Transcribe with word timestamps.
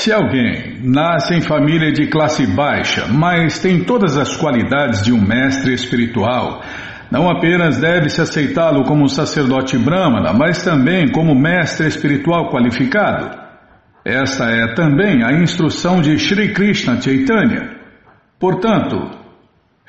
Se 0.00 0.10
alguém 0.10 0.78
nasce 0.82 1.34
em 1.34 1.42
família 1.42 1.92
de 1.92 2.06
classe 2.06 2.46
baixa, 2.46 3.06
mas 3.06 3.58
tem 3.58 3.84
todas 3.84 4.16
as 4.16 4.34
qualidades 4.34 5.02
de 5.02 5.12
um 5.12 5.20
mestre 5.20 5.74
espiritual, 5.74 6.62
não 7.10 7.28
apenas 7.28 7.78
deve-se 7.78 8.18
aceitá-lo 8.18 8.84
como 8.84 9.04
um 9.04 9.08
sacerdote 9.08 9.76
brahmana, 9.76 10.32
mas 10.32 10.64
também 10.64 11.12
como 11.12 11.34
mestre 11.34 11.86
espiritual 11.86 12.50
qualificado. 12.50 13.28
Esta 14.02 14.46
é 14.46 14.72
também 14.72 15.22
a 15.22 15.32
instrução 15.32 16.00
de 16.00 16.18
Sri 16.18 16.54
Krishna 16.54 16.98
Chaitanya. 16.98 17.68
Portanto, 18.38 19.19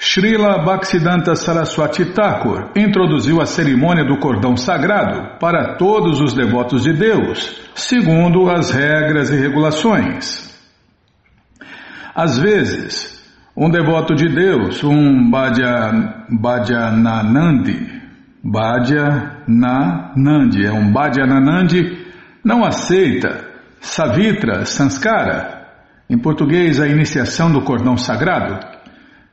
Srila 0.04 0.66
Bhaktisiddhanta 0.66 1.36
Saraswati 1.36 2.06
Thakur 2.06 2.72
introduziu 2.76 3.40
a 3.40 3.46
cerimônia 3.46 4.04
do 4.04 4.18
cordão 4.18 4.58
sagrado 4.58 5.38
para 5.40 5.76
todos 5.76 6.20
os 6.20 6.34
devotos 6.34 6.82
de 6.82 6.92
Deus, 6.92 7.62
segundo 7.76 8.50
as 8.50 8.72
regras 8.72 9.30
e 9.30 9.36
regulações. 9.36 10.60
Às 12.16 12.40
vezes, 12.40 13.22
um 13.56 13.70
devoto 13.70 14.16
de 14.16 14.28
Deus, 14.28 14.84
um 14.84 15.30
Bhajananandi, 15.30 18.02
Bhajananandi, 18.44 20.66
é 20.66 20.72
um 20.72 20.92
Bhajananandi, 20.92 22.08
não 22.44 22.66
aceita 22.66 23.46
Savitra 23.80 24.66
Sanskara, 24.66 25.62
em 26.10 26.18
português 26.18 26.82
a 26.82 26.88
iniciação 26.88 27.52
do 27.52 27.62
cordão 27.62 27.96
sagrado, 27.96 28.71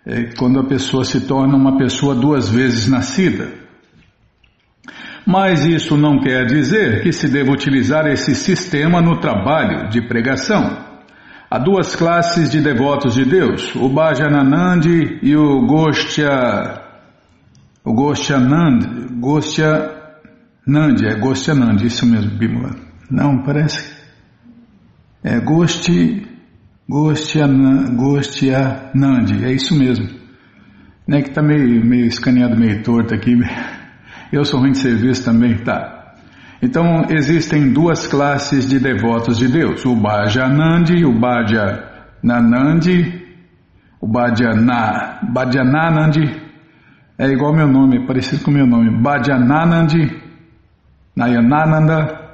é 0.08 0.34
quando 0.38 0.58
a 0.58 0.64
pessoa 0.64 1.04
se 1.04 1.26
torna 1.26 1.54
uma 1.54 1.76
pessoa 1.76 2.14
duas 2.14 2.48
vezes 2.48 2.88
nascida. 2.88 3.52
Mas 5.26 5.66
isso 5.66 5.98
não 5.98 6.18
quer 6.18 6.46
dizer 6.46 7.02
que 7.02 7.12
se 7.12 7.28
deva 7.28 7.52
utilizar 7.52 8.06
esse 8.06 8.34
sistema 8.34 9.02
no 9.02 9.20
trabalho 9.20 9.90
de 9.90 10.00
pregação. 10.08 10.88
Há 11.50 11.58
duas 11.58 11.94
classes 11.94 12.50
de 12.50 12.62
devotos 12.62 13.14
de 13.14 13.26
Deus, 13.26 13.74
o 13.74 13.90
Bhajananandi 13.90 15.18
e 15.22 15.36
o 15.36 15.66
Gostya, 15.66 16.82
o 17.84 17.92
Gostyanand, 17.92 19.18
Gostyanandi, 19.20 21.06
é 21.06 21.18
Gostyanandi, 21.18 21.86
isso 21.86 22.06
mesmo, 22.06 22.30
Bimala. 22.38 22.74
Não, 23.10 23.42
parece. 23.42 23.94
É 25.22 25.38
Gosti, 25.40 26.26
Gostyanandi, 26.88 29.44
é 29.44 29.52
isso 29.52 29.78
mesmo. 29.78 30.08
Né, 31.06 31.20
que 31.22 31.28
está 31.28 31.42
meio, 31.42 31.84
meio 31.84 32.06
escaneado, 32.06 32.56
meio 32.56 32.82
torto 32.82 33.14
aqui. 33.14 33.38
Eu 34.32 34.44
sou 34.44 34.60
ruim 34.60 34.72
de 34.72 34.78
serviço 34.78 35.24
também, 35.24 35.56
tá. 35.58 35.98
Então 36.60 37.04
existem 37.08 37.72
duas 37.72 38.06
classes 38.06 38.68
de 38.68 38.80
devotos 38.80 39.38
de 39.38 39.48
Deus, 39.48 39.84
o 39.84 39.94
Bhajanandi 39.94 41.04
o 41.04 41.18
Bhajananandi, 41.18 43.26
o 44.00 44.08
Bhajana, 44.08 45.20
Bhajananandi, 45.32 46.42
é 47.16 47.26
igual 47.28 47.54
meu 47.54 47.68
nome, 47.68 48.02
é 48.02 48.06
parecido 48.06 48.42
com 48.42 48.50
meu 48.50 48.66
nome, 48.66 48.90
Bhajananandi, 49.00 50.20
Nayanananda, 51.14 52.28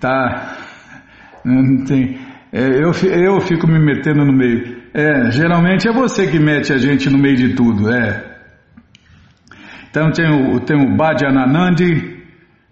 tá, 0.00 0.56
não 1.44 1.84
tem, 1.84 2.27
eu, 2.52 2.92
eu 3.10 3.40
fico 3.40 3.66
me 3.66 3.78
metendo 3.78 4.24
no 4.24 4.32
meio, 4.32 4.78
é, 4.94 5.30
geralmente 5.30 5.88
é 5.88 5.92
você 5.92 6.26
que 6.26 6.38
mete 6.38 6.72
a 6.72 6.78
gente 6.78 7.10
no 7.10 7.18
meio 7.18 7.36
de 7.36 7.54
tudo, 7.54 7.92
é, 7.92 8.28
então 9.90 10.10
tem 10.12 10.28
o, 10.30 10.60
tem 10.60 10.76
o 10.76 10.96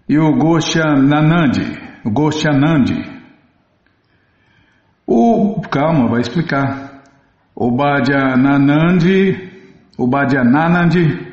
e 0.07 0.17
o 0.17 0.33
Goshananandi, 0.37 1.77
o 2.05 2.09
Goshanandi. 2.09 3.17
O, 5.05 5.61
calma, 5.69 6.09
vai 6.09 6.21
explicar. 6.21 7.01
O 7.55 7.71
Bhadyananandi, 7.71 9.49
o 9.97 10.07
Bhadyananandi 10.07 11.26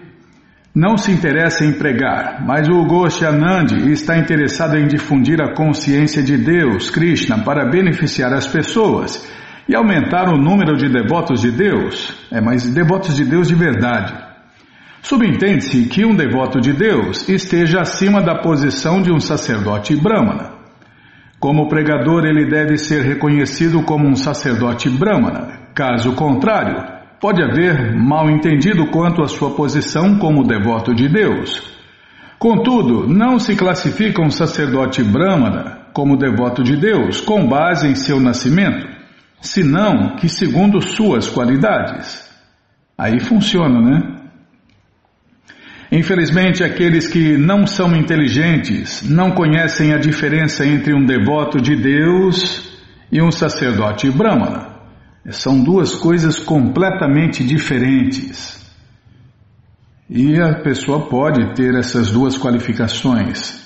não 0.74 0.96
se 0.96 1.12
interessa 1.12 1.64
em 1.64 1.72
pregar, 1.72 2.44
mas 2.44 2.68
o 2.68 2.84
Goshanandi 2.84 3.92
está 3.92 4.18
interessado 4.18 4.76
em 4.76 4.88
difundir 4.88 5.40
a 5.40 5.54
consciência 5.54 6.20
de 6.20 6.36
Deus, 6.36 6.90
Krishna, 6.90 7.44
para 7.44 7.70
beneficiar 7.70 8.32
as 8.32 8.48
pessoas 8.48 9.24
e 9.68 9.76
aumentar 9.76 10.28
o 10.28 10.36
número 10.36 10.76
de 10.76 10.88
devotos 10.88 11.42
de 11.42 11.52
Deus. 11.52 12.12
É, 12.30 12.40
mas 12.40 12.68
devotos 12.68 13.14
de 13.14 13.24
Deus 13.24 13.46
de 13.46 13.54
verdade. 13.54 14.12
Subentende-se 15.00 15.84
que 15.84 16.04
um 16.04 16.16
devoto 16.16 16.60
de 16.60 16.72
Deus 16.72 17.28
esteja 17.28 17.82
acima 17.82 18.20
da 18.20 18.36
posição 18.36 19.00
de 19.00 19.12
um 19.12 19.20
sacerdote 19.20 19.94
brahmana. 19.94 20.54
Como 21.38 21.68
pregador, 21.68 22.24
ele 22.24 22.46
deve 22.46 22.78
ser 22.78 23.02
reconhecido 23.02 23.82
como 23.82 24.08
um 24.08 24.16
sacerdote 24.16 24.88
brahmana. 24.88 25.68
Caso 25.74 26.14
contrário, 26.14 26.93
pode 27.24 27.42
haver 27.42 27.96
mal 27.96 28.28
entendido 28.28 28.88
quanto 28.88 29.22
à 29.22 29.26
sua 29.26 29.54
posição 29.54 30.18
como 30.18 30.46
devoto 30.46 30.94
de 30.94 31.08
Deus. 31.08 31.62
Contudo, 32.38 33.08
não 33.08 33.38
se 33.38 33.56
classifica 33.56 34.20
um 34.20 34.28
sacerdote 34.28 35.02
brahmana 35.02 35.88
como 35.94 36.18
devoto 36.18 36.62
de 36.62 36.76
Deus 36.76 37.22
com 37.22 37.48
base 37.48 37.88
em 37.88 37.94
seu 37.94 38.20
nascimento, 38.20 38.86
senão 39.40 40.16
que 40.16 40.28
segundo 40.28 40.82
suas 40.82 41.26
qualidades. 41.26 42.30
Aí 42.98 43.18
funciona, 43.18 43.80
né? 43.80 44.02
Infelizmente, 45.90 46.62
aqueles 46.62 47.08
que 47.08 47.38
não 47.38 47.66
são 47.66 47.96
inteligentes 47.96 49.02
não 49.08 49.30
conhecem 49.30 49.94
a 49.94 49.96
diferença 49.96 50.66
entre 50.66 50.92
um 50.94 51.06
devoto 51.06 51.58
de 51.58 51.74
Deus 51.74 52.70
e 53.10 53.22
um 53.22 53.30
sacerdote 53.30 54.10
brahmana. 54.10 54.73
São 55.30 55.62
duas 55.62 55.94
coisas 55.94 56.38
completamente 56.38 57.44
diferentes. 57.44 58.62
E 60.08 60.38
a 60.38 60.60
pessoa 60.62 61.08
pode 61.08 61.54
ter 61.54 61.74
essas 61.74 62.10
duas 62.10 62.36
qualificações. 62.36 63.64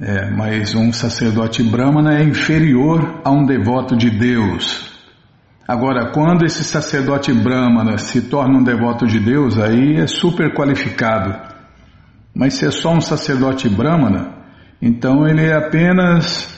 É, 0.00 0.30
mas 0.30 0.76
um 0.76 0.92
sacerdote 0.92 1.62
brahmana 1.62 2.20
é 2.20 2.22
inferior 2.22 3.20
a 3.24 3.30
um 3.30 3.44
devoto 3.44 3.96
de 3.96 4.10
Deus. 4.10 4.88
Agora, 5.66 6.12
quando 6.12 6.46
esse 6.46 6.62
sacerdote 6.62 7.32
brahmana 7.32 7.98
se 7.98 8.22
torna 8.22 8.58
um 8.58 8.62
devoto 8.62 9.06
de 9.06 9.18
Deus, 9.18 9.58
aí 9.58 9.96
é 9.96 10.06
super 10.06 10.54
qualificado. 10.54 11.36
Mas 12.32 12.54
se 12.54 12.64
é 12.64 12.70
só 12.70 12.94
um 12.94 13.00
sacerdote 13.00 13.68
brahmana, 13.68 14.34
então 14.80 15.26
ele 15.26 15.44
é 15.44 15.54
apenas 15.56 16.57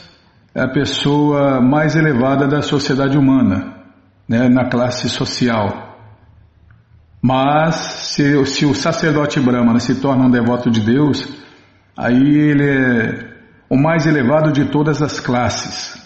a 0.55 0.69
pessoa 0.69 1.61
mais 1.61 1.95
elevada 1.95 2.49
da 2.49 2.61
sociedade 2.61 3.17
humana, 3.17 3.75
né, 4.29 4.49
na 4.49 4.69
classe 4.69 5.09
social. 5.09 5.91
Mas 7.23 7.75
se, 7.75 8.45
se 8.47 8.65
o 8.65 8.75
sacerdote 8.75 9.39
brahmana 9.41 9.79
se 9.79 10.01
torna 10.01 10.25
um 10.25 10.31
devoto 10.31 10.71
de 10.71 10.81
Deus, 10.81 11.29
aí 11.97 12.17
ele 12.17 12.69
é 12.69 13.31
o 13.69 13.77
mais 13.77 14.07
elevado 14.07 14.53
de 14.53 14.65
todas 14.67 15.01
as 15.03 15.21
classes. 15.21 15.97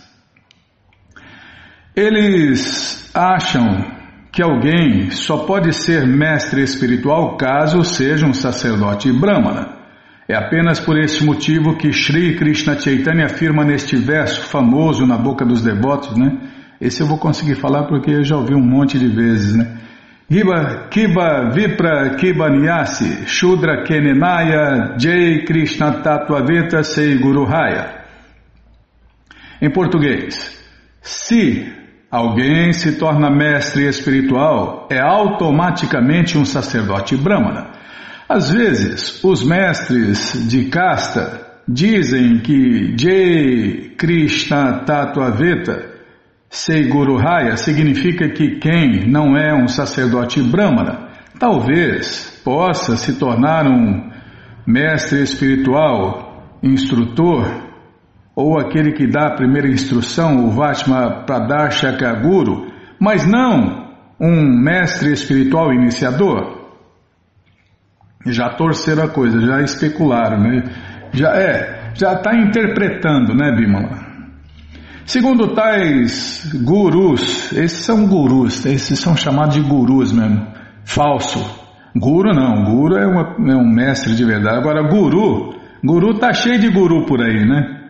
Eles 1.96 3.10
acham 3.14 3.94
que 4.32 4.42
alguém 4.42 5.10
só 5.12 5.46
pode 5.46 5.72
ser 5.72 6.06
mestre 6.06 6.62
espiritual 6.62 7.36
caso 7.36 7.84
seja 7.84 8.26
um 8.26 8.34
sacerdote 8.34 9.12
brahmana. 9.12 9.83
É 10.28 10.34
apenas 10.34 10.80
por 10.80 10.98
este 10.98 11.24
motivo 11.24 11.76
que 11.76 11.92
Sri 11.92 12.36
Krishna 12.36 12.78
Chaitanya 12.78 13.26
afirma 13.26 13.64
neste 13.64 13.96
verso 13.96 14.42
famoso 14.42 15.06
na 15.06 15.18
boca 15.18 15.44
dos 15.44 15.62
devotos, 15.62 16.16
né? 16.16 16.38
Esse 16.80 17.02
eu 17.02 17.06
vou 17.06 17.18
conseguir 17.18 17.56
falar 17.56 17.84
porque 17.84 18.10
eu 18.10 18.24
já 18.24 18.36
ouvi 18.36 18.54
um 18.54 18.64
monte 18.64 18.98
de 18.98 19.08
vezes, 19.08 19.54
né? 19.54 19.78
Kiba, 20.28 20.88
Kiba 20.90 21.50
Vipra 21.50 22.16
Kiba 22.16 22.48
Nyasi 22.48 23.26
Shudra 23.26 23.84
Kenenaya 23.84 24.96
Jai 24.98 25.44
Krishna 25.44 25.92
Tatvaveta 26.00 26.82
Sei 26.82 27.18
Guru 27.18 27.44
Raya. 27.44 28.04
Em 29.60 29.70
português, 29.70 30.58
se 31.02 31.74
Alguém 32.14 32.72
se 32.72 32.92
torna 32.92 33.28
mestre 33.28 33.88
espiritual 33.88 34.86
é 34.88 35.00
automaticamente 35.00 36.38
um 36.38 36.44
sacerdote 36.44 37.16
brahmana. 37.16 37.72
Às 38.28 38.50
vezes, 38.50 39.22
os 39.22 39.44
mestres 39.44 40.48
de 40.48 40.64
casta 40.66 41.44
dizem 41.68 42.38
que 42.40 42.94
Jai 42.98 43.94
Krishna 43.96 44.84
Tatuaveta 44.84 45.92
Seguru 46.48 47.16
Raya 47.16 47.56
significa 47.56 48.28
que 48.28 48.58
quem 48.60 49.10
não 49.10 49.36
é 49.36 49.52
um 49.54 49.66
sacerdote 49.66 50.40
brahmana 50.42 51.08
talvez 51.38 52.40
possa 52.44 52.96
se 52.96 53.18
tornar 53.18 53.66
um 53.66 54.10
mestre 54.66 55.22
espiritual, 55.22 56.58
instrutor 56.62 57.46
ou 58.34 58.58
aquele 58.58 58.92
que 58.92 59.06
dá 59.06 59.26
a 59.26 59.36
primeira 59.36 59.68
instrução, 59.68 60.46
o 60.46 60.50
Vatma 60.50 61.24
Pradarshaka 61.26 62.12
Guru, 62.20 62.68
mas 62.98 63.26
não 63.26 63.84
um 64.20 64.42
mestre 64.62 65.12
espiritual 65.12 65.72
iniciador. 65.72 66.63
Já 68.26 68.50
torceram 68.50 69.04
a 69.04 69.08
coisa, 69.08 69.40
já 69.40 69.60
especularam, 69.60 70.40
né? 70.40 70.64
Já 71.12 71.36
é, 71.36 71.92
já 71.94 72.14
está 72.14 72.34
interpretando, 72.34 73.34
né, 73.34 73.52
Bimala? 73.54 74.04
Segundo 75.04 75.54
tais 75.54 76.50
gurus, 76.64 77.52
esses 77.52 77.84
são 77.84 78.06
gurus, 78.06 78.64
esses 78.64 78.98
são 78.98 79.14
chamados 79.14 79.54
de 79.54 79.60
gurus 79.60 80.12
mesmo, 80.12 80.46
falso. 80.84 81.62
Guru 81.94 82.34
não, 82.34 82.64
guru 82.64 82.96
é, 82.96 83.06
uma, 83.06 83.52
é 83.52 83.56
um 83.56 83.68
mestre 83.68 84.16
de 84.16 84.24
verdade. 84.24 84.56
Agora, 84.56 84.82
guru, 84.88 85.54
guru 85.84 86.18
tá 86.18 86.32
cheio 86.32 86.58
de 86.58 86.70
guru 86.70 87.04
por 87.04 87.20
aí, 87.20 87.44
né? 87.46 87.82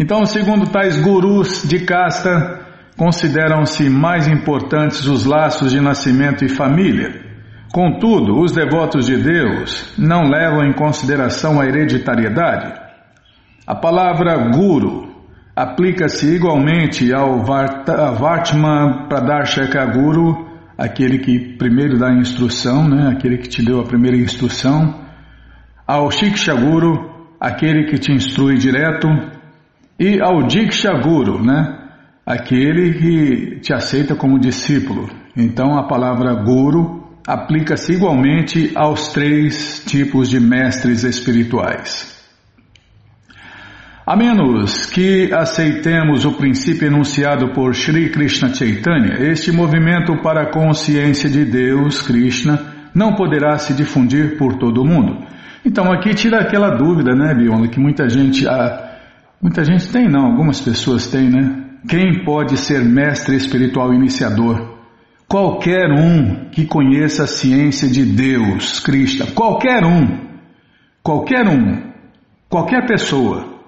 Então, 0.00 0.24
segundo 0.24 0.70
tais 0.70 0.98
gurus 1.00 1.68
de 1.68 1.80
casta, 1.80 2.60
consideram-se 2.96 3.90
mais 3.90 4.26
importantes 4.26 5.06
os 5.06 5.24
laços 5.24 5.70
de 5.70 5.80
nascimento 5.80 6.44
e 6.44 6.48
família. 6.48 7.27
Contudo, 7.72 8.40
os 8.40 8.52
devotos 8.52 9.06
de 9.06 9.16
Deus 9.16 9.92
não 9.98 10.28
levam 10.28 10.64
em 10.64 10.72
consideração 10.72 11.60
a 11.60 11.66
hereditariedade. 11.66 12.72
A 13.66 13.74
palavra 13.74 14.50
guru 14.50 15.08
aplica-se 15.54 16.34
igualmente 16.34 17.12
ao 17.12 17.44
Vartman 17.44 19.08
Pradarshaka 19.08 19.84
Guru, 19.86 20.46
aquele 20.78 21.18
que 21.18 21.56
primeiro 21.58 21.98
dá 21.98 22.08
a 22.08 22.16
instrução, 22.16 22.88
né? 22.88 23.10
aquele 23.10 23.36
que 23.38 23.48
te 23.48 23.62
deu 23.62 23.80
a 23.80 23.84
primeira 23.84 24.16
instrução, 24.16 25.04
ao 25.86 26.10
Shiksha 26.10 26.54
Guru, 26.54 27.34
aquele 27.40 27.84
que 27.84 27.98
te 27.98 28.12
instrui 28.12 28.56
direto, 28.56 29.08
e 29.98 30.20
ao 30.22 30.46
Diksha 30.46 30.92
Guru, 31.02 31.44
né? 31.44 31.76
aquele 32.24 32.94
que 32.94 33.60
te 33.60 33.74
aceita 33.74 34.14
como 34.14 34.38
discípulo. 34.38 35.10
Então 35.36 35.76
a 35.76 35.86
palavra 35.86 36.34
Guru 36.34 37.07
aplica-se 37.28 37.92
igualmente 37.92 38.72
aos 38.74 39.12
três 39.12 39.84
tipos 39.84 40.30
de 40.30 40.40
mestres 40.40 41.04
espirituais. 41.04 42.16
A 44.06 44.16
menos 44.16 44.86
que 44.86 45.30
aceitemos 45.34 46.24
o 46.24 46.32
princípio 46.32 46.86
enunciado 46.86 47.52
por 47.52 47.74
Sri 47.74 48.08
Krishna 48.08 48.54
Chaitanya, 48.54 49.30
este 49.30 49.52
movimento 49.52 50.16
para 50.22 50.44
a 50.44 50.50
consciência 50.50 51.28
de 51.28 51.44
Deus, 51.44 52.00
Krishna, 52.00 52.58
não 52.94 53.14
poderá 53.14 53.58
se 53.58 53.74
difundir 53.74 54.38
por 54.38 54.56
todo 54.56 54.80
o 54.80 54.86
mundo. 54.86 55.26
Então 55.62 55.92
aqui 55.92 56.14
tira 56.14 56.38
aquela 56.38 56.70
dúvida, 56.70 57.14
né, 57.14 57.34
Biola, 57.34 57.68
que 57.68 57.78
muita 57.78 58.08
gente, 58.08 58.48
ah, 58.48 58.90
muita 59.42 59.62
gente 59.62 59.86
tem, 59.92 60.08
não, 60.08 60.28
algumas 60.28 60.62
pessoas 60.62 61.08
têm, 61.08 61.28
né? 61.28 61.64
Quem 61.86 62.24
pode 62.24 62.56
ser 62.56 62.82
mestre 62.82 63.36
espiritual 63.36 63.92
iniciador? 63.92 64.77
Qualquer 65.28 65.90
um 65.90 66.48
que 66.50 66.64
conheça 66.64 67.24
a 67.24 67.26
ciência 67.26 67.88
de 67.88 68.04
Deus, 68.04 68.80
Krishna, 68.80 69.26
qualquer 69.32 69.84
um, 69.84 70.26
qualquer 71.02 71.46
um, 71.46 71.92
qualquer 72.48 72.86
pessoa 72.86 73.58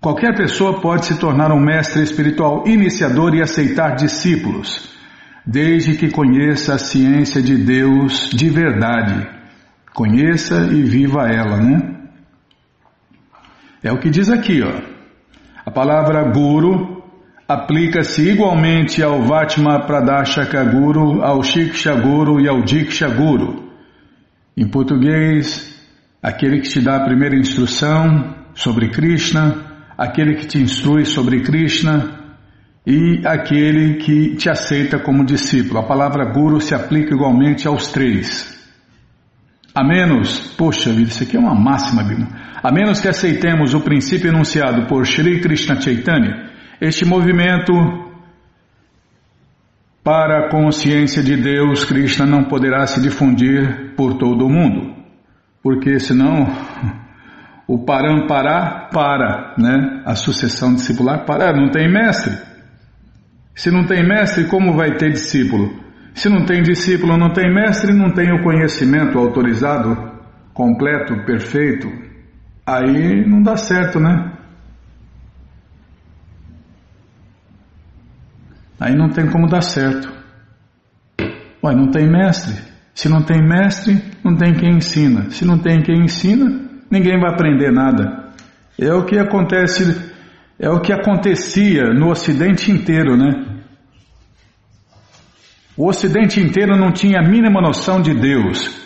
Qualquer 0.00 0.36
pessoa 0.36 0.80
pode 0.80 1.06
se 1.06 1.18
tornar 1.18 1.50
um 1.50 1.58
mestre 1.58 2.02
espiritual 2.04 2.68
iniciador 2.68 3.34
e 3.34 3.42
aceitar 3.42 3.96
discípulos, 3.96 4.88
desde 5.44 5.96
que 5.96 6.08
conheça 6.08 6.74
a 6.74 6.78
ciência 6.78 7.42
de 7.42 7.56
Deus 7.56 8.30
de 8.30 8.48
verdade. 8.48 9.28
Conheça 9.92 10.68
e 10.70 10.82
viva 10.82 11.26
ela, 11.26 11.56
né? 11.56 11.94
É 13.82 13.92
o 13.92 13.98
que 13.98 14.08
diz 14.08 14.30
aqui, 14.30 14.62
ó. 14.62 14.80
A 15.66 15.70
palavra 15.70 16.30
guru 16.30 16.97
aplica-se 17.48 18.28
igualmente 18.28 19.02
ao 19.02 19.22
Vatma 19.22 19.80
Pradashaka 19.80 20.62
Guru, 20.64 21.22
ao 21.22 21.42
Shiksha 21.42 21.94
Guru 21.94 22.38
e 22.38 22.46
ao 22.46 22.60
Diksha 22.60 23.08
Guru. 23.08 23.72
Em 24.54 24.68
português, 24.68 25.74
aquele 26.22 26.60
que 26.60 26.68
te 26.68 26.82
dá 26.82 26.96
a 26.96 27.04
primeira 27.06 27.34
instrução 27.34 28.34
sobre 28.54 28.90
Krishna, 28.90 29.56
aquele 29.96 30.34
que 30.34 30.46
te 30.46 30.58
instrui 30.58 31.06
sobre 31.06 31.40
Krishna 31.40 32.18
e 32.86 33.22
aquele 33.24 33.94
que 33.94 34.36
te 34.36 34.50
aceita 34.50 34.98
como 34.98 35.24
discípulo. 35.24 35.80
A 35.80 35.84
palavra 35.84 36.26
guru 36.26 36.60
se 36.60 36.74
aplica 36.74 37.14
igualmente 37.14 37.66
aos 37.66 37.90
três. 37.90 38.58
A 39.74 39.82
menos, 39.82 40.52
poxa 40.56 40.92
vida, 40.92 41.08
isso 41.08 41.22
aqui 41.22 41.36
é 41.36 41.40
uma 41.40 41.54
máxima, 41.54 42.02
Bima. 42.02 42.28
A 42.62 42.70
menos 42.70 43.00
que 43.00 43.08
aceitemos 43.08 43.72
o 43.72 43.80
princípio 43.80 44.28
enunciado 44.28 44.86
por 44.86 45.06
Sri 45.06 45.40
Krishna 45.40 45.80
Chaitanya, 45.80 46.47
este 46.80 47.04
movimento 47.04 47.72
para 50.04 50.46
a 50.46 50.48
consciência 50.48 51.22
de 51.22 51.36
Deus, 51.36 51.84
Krishna 51.84 52.24
não 52.24 52.44
poderá 52.44 52.86
se 52.86 53.00
difundir 53.00 53.94
por 53.96 54.14
todo 54.14 54.46
o 54.46 54.48
mundo. 54.48 54.94
Porque 55.62 55.98
senão 55.98 56.46
o 57.66 57.84
parampará 57.84 58.88
para, 58.92 59.54
né? 59.58 60.02
A 60.06 60.14
sucessão 60.14 60.74
discipular 60.74 61.26
para, 61.26 61.52
não 61.52 61.70
tem 61.70 61.92
mestre. 61.92 62.34
Se 63.54 63.70
não 63.70 63.84
tem 63.84 64.06
mestre, 64.06 64.44
como 64.44 64.74
vai 64.74 64.96
ter 64.96 65.10
discípulo? 65.10 65.78
Se 66.14 66.28
não 66.28 66.44
tem 66.44 66.62
discípulo, 66.62 67.18
não 67.18 67.32
tem 67.32 67.52
mestre, 67.52 67.92
não 67.92 68.10
tem 68.10 68.32
o 68.32 68.42
conhecimento 68.42 69.18
autorizado, 69.18 70.12
completo, 70.54 71.24
perfeito, 71.26 71.88
aí 72.66 73.28
não 73.28 73.42
dá 73.42 73.56
certo, 73.56 74.00
né? 74.00 74.37
Aí 78.80 78.94
não 78.94 79.08
tem 79.08 79.28
como 79.28 79.48
dar 79.48 79.62
certo. 79.62 80.08
Ué, 81.62 81.74
não 81.74 81.90
tem 81.90 82.08
mestre. 82.08 82.54
Se 82.94 83.08
não 83.08 83.22
tem 83.22 83.42
mestre, 83.42 84.00
não 84.24 84.36
tem 84.36 84.54
quem 84.54 84.76
ensina. 84.76 85.30
Se 85.30 85.44
não 85.44 85.58
tem 85.58 85.82
quem 85.82 86.02
ensina, 86.02 86.68
ninguém 86.90 87.18
vai 87.18 87.32
aprender 87.32 87.72
nada. 87.72 88.32
É 88.78 88.92
o 88.92 89.04
que 89.04 89.18
acontece, 89.18 90.12
é 90.58 90.68
o 90.68 90.80
que 90.80 90.92
acontecia 90.92 91.92
no 91.92 92.10
Ocidente 92.10 92.70
inteiro, 92.70 93.16
né? 93.16 93.60
O 95.76 95.88
Ocidente 95.88 96.40
inteiro 96.40 96.76
não 96.76 96.92
tinha 96.92 97.20
a 97.20 97.28
mínima 97.28 97.60
noção 97.60 98.00
de 98.00 98.14
Deus. 98.14 98.76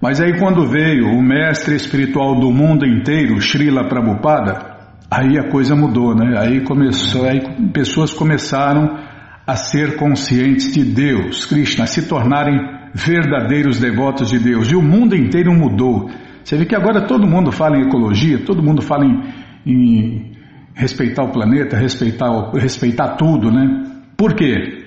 Mas 0.00 0.20
aí 0.20 0.38
quando 0.38 0.66
veio 0.66 1.06
o 1.06 1.22
mestre 1.22 1.76
espiritual 1.76 2.38
do 2.40 2.50
mundo 2.50 2.84
inteiro, 2.84 3.40
Srila 3.40 3.88
Prabhupada, 3.88 4.76
aí 5.08 5.38
a 5.38 5.48
coisa 5.48 5.76
mudou, 5.76 6.14
né? 6.14 6.36
Aí 6.38 6.64
começou, 6.64 7.28
aí 7.28 7.40
pessoas 7.72 8.12
começaram 8.12 9.11
a 9.46 9.56
ser 9.56 9.96
conscientes 9.96 10.72
de 10.72 10.84
Deus, 10.84 11.46
Krishna, 11.46 11.84
a 11.84 11.86
se 11.86 12.08
tornarem 12.08 12.58
verdadeiros 12.94 13.78
devotos 13.78 14.30
de 14.30 14.38
Deus. 14.38 14.70
E 14.70 14.76
o 14.76 14.82
mundo 14.82 15.16
inteiro 15.16 15.52
mudou. 15.52 16.10
Você 16.44 16.56
vê 16.56 16.64
que 16.64 16.76
agora 16.76 17.06
todo 17.06 17.26
mundo 17.26 17.50
fala 17.50 17.76
em 17.76 17.86
ecologia, 17.86 18.44
todo 18.44 18.62
mundo 18.62 18.82
fala 18.82 19.04
em, 19.04 19.22
em 19.66 20.32
respeitar 20.74 21.24
o 21.24 21.32
planeta, 21.32 21.76
respeitar, 21.76 22.28
respeitar 22.54 23.16
tudo, 23.16 23.50
né? 23.50 23.84
Por 24.16 24.34
quê? 24.34 24.86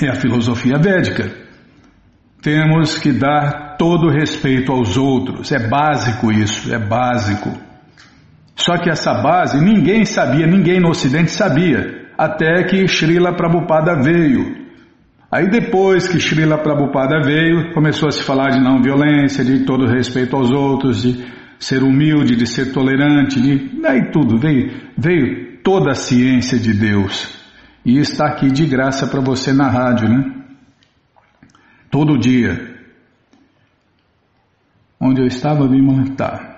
É 0.00 0.08
a 0.08 0.14
filosofia 0.14 0.78
védica. 0.78 1.30
Temos 2.42 2.98
que 2.98 3.12
dar 3.12 3.76
todo 3.78 4.10
respeito 4.10 4.72
aos 4.72 4.96
outros. 4.96 5.52
É 5.52 5.68
básico 5.68 6.32
isso, 6.32 6.74
é 6.74 6.78
básico. 6.78 7.50
Só 8.56 8.76
que 8.78 8.90
essa 8.90 9.14
base 9.14 9.62
ninguém 9.64 10.04
sabia, 10.04 10.46
ninguém 10.46 10.80
no 10.80 10.90
Ocidente 10.90 11.30
sabia, 11.30 12.01
até 12.24 12.64
que 12.64 12.86
Srila 12.86 13.34
Prabhupada 13.34 14.00
veio 14.02 14.62
Aí 15.32 15.48
depois 15.48 16.06
que 16.06 16.20
Srila 16.20 16.58
Prabhupada 16.58 17.22
veio, 17.22 17.72
começou 17.72 18.10
a 18.10 18.12
se 18.12 18.22
falar 18.22 18.50
de 18.50 18.60
não 18.60 18.82
violência, 18.82 19.42
de 19.42 19.64
todo 19.64 19.86
respeito 19.86 20.36
aos 20.36 20.50
outros, 20.50 21.00
de 21.00 21.24
ser 21.58 21.82
humilde, 21.82 22.36
de 22.36 22.46
ser 22.46 22.70
tolerante, 22.70 23.40
de 23.40 23.80
aí 23.86 24.10
tudo 24.10 24.38
veio, 24.38 24.70
veio 24.94 25.62
toda 25.62 25.92
a 25.92 25.94
ciência 25.94 26.58
de 26.58 26.74
Deus 26.74 27.34
e 27.82 27.96
está 27.98 28.26
aqui 28.26 28.50
de 28.50 28.66
graça 28.66 29.06
para 29.06 29.22
você 29.22 29.54
na 29.54 29.70
rádio, 29.70 30.06
né? 30.06 30.34
Todo 31.90 32.18
dia. 32.18 32.70
Onde 35.00 35.22
eu 35.22 35.26
estava, 35.26 35.66
Bima? 35.66 36.14
Tá. 36.14 36.51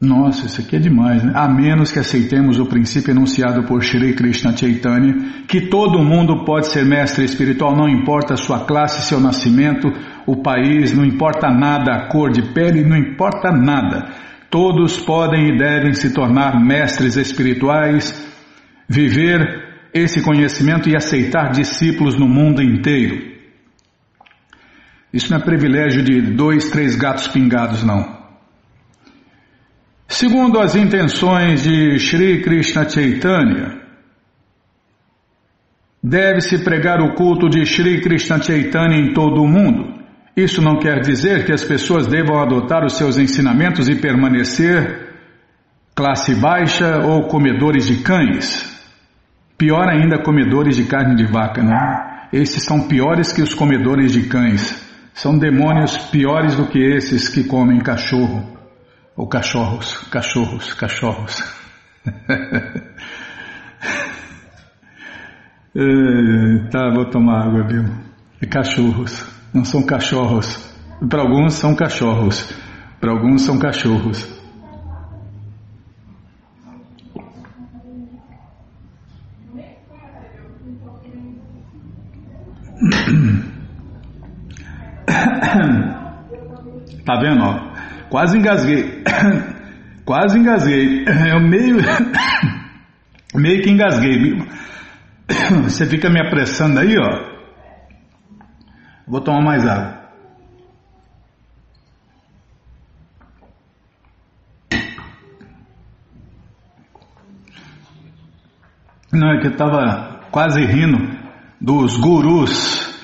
Nossa, 0.00 0.46
isso 0.46 0.62
aqui 0.62 0.76
é 0.76 0.78
demais, 0.78 1.22
né? 1.22 1.32
A 1.34 1.46
menos 1.46 1.92
que 1.92 1.98
aceitemos 1.98 2.58
o 2.58 2.64
princípio 2.64 3.10
enunciado 3.10 3.64
por 3.64 3.82
Shri 3.82 4.14
Krishna 4.14 4.56
Chaitanya, 4.56 5.44
que 5.46 5.68
todo 5.68 6.02
mundo 6.02 6.42
pode 6.46 6.68
ser 6.68 6.86
mestre 6.86 7.22
espiritual, 7.22 7.76
não 7.76 7.86
importa 7.86 8.32
a 8.32 8.36
sua 8.38 8.64
classe, 8.64 9.06
seu 9.06 9.20
nascimento, 9.20 9.92
o 10.26 10.42
país, 10.42 10.96
não 10.96 11.04
importa 11.04 11.50
nada, 11.50 11.92
a 11.92 12.08
cor 12.08 12.30
de 12.30 12.40
pele, 12.54 12.82
não 12.82 12.96
importa 12.96 13.52
nada. 13.52 14.08
Todos 14.48 14.98
podem 14.98 15.50
e 15.50 15.58
devem 15.58 15.92
se 15.92 16.14
tornar 16.14 16.58
mestres 16.58 17.16
espirituais, 17.16 18.26
viver 18.88 19.90
esse 19.92 20.22
conhecimento 20.22 20.88
e 20.88 20.96
aceitar 20.96 21.50
discípulos 21.50 22.18
no 22.18 22.26
mundo 22.26 22.62
inteiro. 22.62 23.32
Isso 25.12 25.30
não 25.30 25.40
é 25.40 25.44
privilégio 25.44 26.02
de 26.02 26.22
dois, 26.22 26.70
três 26.70 26.96
gatos 26.96 27.28
pingados, 27.28 27.84
não. 27.84 28.19
Segundo 30.12 30.58
as 30.58 30.74
intenções 30.74 31.62
de 31.62 31.96
Sri 32.00 32.42
Krishna 32.42 32.86
Chaitanya, 32.86 33.80
deve-se 36.02 36.64
pregar 36.64 37.00
o 37.00 37.14
culto 37.14 37.48
de 37.48 37.64
Sri 37.64 38.00
Krishna 38.00 38.42
Chaitanya 38.42 38.96
em 38.96 39.14
todo 39.14 39.40
o 39.40 39.46
mundo. 39.46 40.00
Isso 40.36 40.60
não 40.60 40.80
quer 40.80 40.98
dizer 40.98 41.46
que 41.46 41.52
as 41.52 41.62
pessoas 41.62 42.08
devam 42.08 42.40
adotar 42.40 42.84
os 42.84 42.94
seus 42.94 43.18
ensinamentos 43.18 43.88
e 43.88 44.00
permanecer 44.00 45.14
classe 45.94 46.34
baixa 46.34 46.98
ou 47.06 47.28
comedores 47.28 47.86
de 47.86 48.02
cães. 48.02 48.68
Pior 49.56 49.88
ainda, 49.88 50.24
comedores 50.24 50.74
de 50.74 50.86
carne 50.86 51.14
de 51.14 51.24
vaca, 51.24 51.62
né? 51.62 52.26
Esses 52.32 52.64
são 52.64 52.88
piores 52.88 53.32
que 53.32 53.42
os 53.42 53.54
comedores 53.54 54.12
de 54.12 54.24
cães. 54.24 54.76
São 55.14 55.38
demônios 55.38 55.96
piores 55.96 56.56
do 56.56 56.66
que 56.66 56.80
esses 56.80 57.28
que 57.28 57.44
comem 57.44 57.78
cachorro. 57.78 58.59
Ou 59.16 59.26
cachorros, 59.28 59.98
cachorros, 60.08 60.74
cachorros. 60.74 61.42
é, 65.74 66.68
tá, 66.70 66.90
vou 66.94 67.10
tomar 67.10 67.46
água, 67.46 67.66
viu? 67.66 67.84
É 68.40 68.46
cachorros, 68.46 69.26
não 69.52 69.64
são 69.64 69.84
cachorros. 69.84 70.70
Para 71.08 71.22
alguns 71.22 71.54
são 71.54 71.74
cachorros, 71.74 72.52
para 73.00 73.10
alguns 73.10 73.42
são 73.42 73.58
cachorros. 73.58 74.40
Tá 87.04 87.18
vendo? 87.18 87.42
Ó? 87.42 87.69
Quase 88.10 88.36
engasguei. 88.36 89.04
Quase 90.04 90.38
engasguei. 90.38 91.04
Eu 91.32 91.40
meio. 91.40 91.76
meio 93.34 93.62
que 93.62 93.70
engasguei. 93.70 94.36
Você 95.62 95.86
fica 95.86 96.10
me 96.10 96.20
apressando 96.20 96.80
aí, 96.80 96.96
ó. 96.98 97.30
Vou 99.06 99.20
tomar 99.20 99.42
mais 99.42 99.66
água. 99.66 100.00
Não, 109.12 109.32
é 109.32 109.40
que 109.40 109.48
eu 109.48 109.52
estava 109.52 110.20
quase 110.30 110.64
rindo 110.64 110.98
dos 111.60 111.96
gurus, 111.96 112.94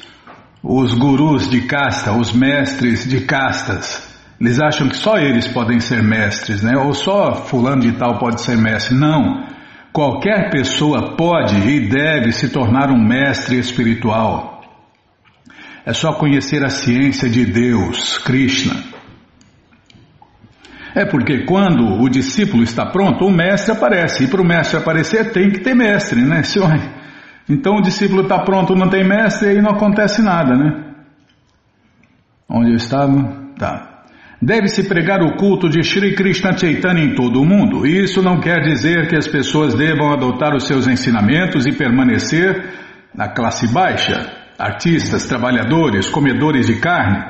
os 0.62 0.94
gurus 0.94 1.50
de 1.50 1.62
casta, 1.62 2.12
os 2.12 2.32
mestres 2.32 3.08
de 3.08 3.22
castas. 3.22 4.15
Eles 4.40 4.60
acham 4.60 4.88
que 4.88 4.96
só 4.96 5.16
eles 5.16 5.48
podem 5.48 5.80
ser 5.80 6.02
mestres, 6.02 6.62
né? 6.62 6.76
Ou 6.76 6.92
só 6.92 7.34
fulano 7.34 7.80
de 7.80 7.92
tal 7.92 8.18
pode 8.18 8.42
ser 8.42 8.56
mestre. 8.56 8.94
Não. 8.94 9.46
Qualquer 9.92 10.50
pessoa 10.50 11.16
pode 11.16 11.56
e 11.56 11.88
deve 11.88 12.32
se 12.32 12.50
tornar 12.50 12.90
um 12.90 13.02
mestre 13.02 13.58
espiritual. 13.58 14.62
É 15.86 15.92
só 15.94 16.12
conhecer 16.12 16.62
a 16.64 16.68
ciência 16.68 17.30
de 17.30 17.46
Deus, 17.46 18.18
Krishna. 18.18 18.74
É 20.94 21.06
porque 21.06 21.44
quando 21.44 22.02
o 22.02 22.08
discípulo 22.08 22.62
está 22.62 22.86
pronto, 22.86 23.24
o 23.24 23.30
mestre 23.30 23.72
aparece. 23.72 24.24
E 24.24 24.28
para 24.28 24.42
o 24.42 24.46
mestre 24.46 24.78
aparecer, 24.78 25.32
tem 25.32 25.50
que 25.50 25.60
ter 25.60 25.74
mestre, 25.74 26.20
né? 26.20 26.42
Então 27.48 27.76
o 27.76 27.82
discípulo 27.82 28.22
está 28.22 28.40
pronto, 28.40 28.74
não 28.74 28.90
tem 28.90 29.06
mestre, 29.06 29.48
aí 29.48 29.62
não 29.62 29.70
acontece 29.70 30.20
nada, 30.20 30.54
né? 30.56 30.94
Onde 32.48 32.70
eu 32.70 32.76
estava? 32.76 33.46
Tá. 33.58 33.95
Deve-se 34.40 34.84
pregar 34.84 35.22
o 35.22 35.36
culto 35.36 35.68
de 35.68 35.82
Sri 35.82 36.14
Krishna 36.14 36.56
Chaitanya 36.56 37.02
em 37.02 37.14
todo 37.14 37.40
o 37.40 37.46
mundo. 37.46 37.86
Isso 37.86 38.22
não 38.22 38.38
quer 38.38 38.60
dizer 38.60 39.08
que 39.08 39.16
as 39.16 39.26
pessoas 39.26 39.74
devam 39.74 40.12
adotar 40.12 40.54
os 40.54 40.66
seus 40.66 40.86
ensinamentos 40.86 41.66
e 41.66 41.72
permanecer 41.72 42.64
na 43.14 43.28
classe 43.28 43.66
baixa, 43.72 44.30
artistas, 44.58 45.26
trabalhadores, 45.26 46.08
comedores 46.08 46.66
de 46.66 46.76
carne. 46.76 47.24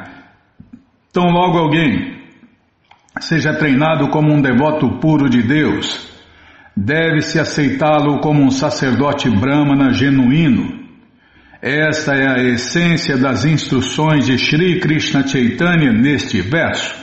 Tão 1.13 1.27
logo 1.27 1.59
alguém 1.59 2.17
seja 3.21 3.55
treinado 3.55 4.09
como 4.09 4.33
um 4.33 4.43
devoto 4.43 4.99
puro 4.99 5.31
de 5.31 5.43
Deus, 5.43 6.13
deve-se 6.77 7.39
aceitá-lo 7.39 8.21
como 8.21 8.43
um 8.43 8.51
sacerdote 8.51 9.31
brahmana 9.31 9.93
genuíno. 9.93 10.86
Esta 11.61 12.15
é 12.15 12.29
a 12.29 12.43
essência 12.43 13.17
das 13.17 13.45
instruções 13.45 14.27
de 14.27 14.39
Sri 14.39 14.79
Krishna 14.79 15.27
Chaitanya 15.27 15.93
neste 15.93 16.41
verso. 16.41 16.95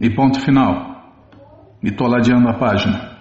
E 0.00 0.10
ponto 0.10 0.40
final. 0.40 1.14
E 1.82 1.88
estou 1.88 2.06
ladeando 2.06 2.48
a 2.48 2.54
página. 2.54 3.16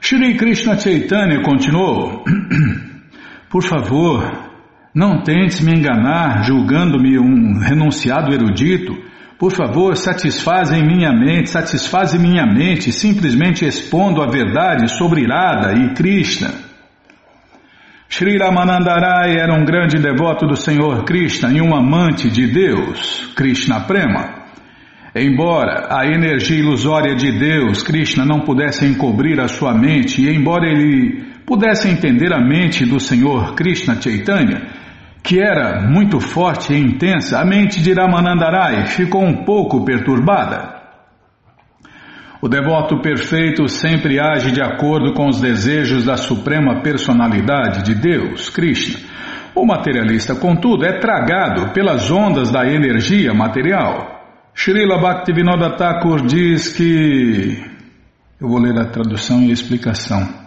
Shri 0.00 0.36
Krishna 0.36 0.78
Chaitanya 0.78 1.42
continuou: 1.42 2.24
Por 3.50 3.62
favor, 3.62 4.48
não 4.94 5.22
tentes 5.22 5.60
me 5.60 5.72
enganar 5.72 6.42
julgando-me 6.44 7.18
um 7.18 7.58
renunciado 7.58 8.32
erudito. 8.32 8.96
Por 9.38 9.52
favor, 9.52 9.96
satisfaze 9.96 10.74
em 10.74 10.84
minha 10.84 11.12
mente, 11.12 11.48
satisfaze 11.48 12.18
minha 12.18 12.44
mente 12.44 12.90
simplesmente 12.90 13.64
expondo 13.64 14.20
a 14.20 14.26
verdade 14.26 14.88
sobre 14.88 15.22
Irada 15.22 15.74
e 15.74 15.94
Krishna. 15.94 16.50
Sri 18.08 18.36
Ramanandarai 18.36 19.36
era 19.38 19.54
um 19.54 19.64
grande 19.64 19.98
devoto 19.98 20.44
do 20.44 20.56
Senhor 20.56 21.04
Krishna 21.04 21.52
e 21.52 21.60
um 21.60 21.72
amante 21.72 22.28
de 22.28 22.48
Deus, 22.48 23.32
Krishna 23.36 23.80
Prema. 23.80 24.38
Embora 25.14 25.86
a 25.88 26.04
energia 26.06 26.58
ilusória 26.58 27.14
de 27.14 27.30
Deus, 27.38 27.82
Krishna, 27.82 28.24
não 28.24 28.40
pudesse 28.40 28.86
encobrir 28.86 29.40
a 29.40 29.46
sua 29.46 29.72
mente, 29.72 30.20
e 30.20 30.34
embora 30.34 30.66
ele 30.66 31.26
pudesse 31.46 31.88
entender 31.88 32.32
a 32.32 32.40
mente 32.40 32.84
do 32.84 32.98
Senhor 32.98 33.54
Krishna 33.54 34.00
Chaitanya, 34.00 34.77
que 35.22 35.40
era 35.40 35.80
muito 35.80 36.20
forte 36.20 36.72
e 36.72 36.78
intensa, 36.78 37.40
a 37.40 37.44
mente 37.44 37.82
de 37.82 37.92
Ramanandarai 37.92 38.86
ficou 38.86 39.22
um 39.22 39.44
pouco 39.44 39.84
perturbada. 39.84 40.78
O 42.40 42.48
devoto 42.48 43.00
perfeito 43.02 43.68
sempre 43.68 44.20
age 44.20 44.52
de 44.52 44.62
acordo 44.62 45.12
com 45.12 45.28
os 45.28 45.40
desejos 45.40 46.04
da 46.04 46.16
suprema 46.16 46.82
personalidade 46.82 47.82
de 47.82 47.94
Deus, 47.96 48.48
Krishna. 48.48 49.00
O 49.54 49.66
materialista, 49.66 50.36
contudo, 50.36 50.84
é 50.84 51.00
tragado 51.00 51.72
pelas 51.72 52.10
ondas 52.12 52.52
da 52.52 52.64
energia 52.64 53.34
material. 53.34 54.18
Srila 54.54 55.00
Bhaktivinoda 55.00 55.76
Thakur 55.76 56.24
diz 56.24 56.68
que. 56.76 57.60
Eu 58.40 58.48
vou 58.48 58.60
ler 58.60 58.78
a 58.78 58.84
tradução 58.84 59.42
e 59.42 59.50
a 59.50 59.52
explicação. 59.52 60.37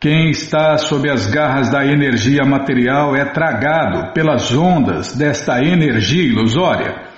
Quem 0.00 0.30
está 0.30 0.78
sob 0.78 1.10
as 1.10 1.26
garras 1.26 1.70
da 1.70 1.84
energia 1.84 2.44
material 2.44 3.16
é 3.16 3.24
tragado 3.24 4.12
pelas 4.12 4.54
ondas 4.54 5.16
desta 5.16 5.60
energia 5.60 6.22
ilusória. 6.22 7.08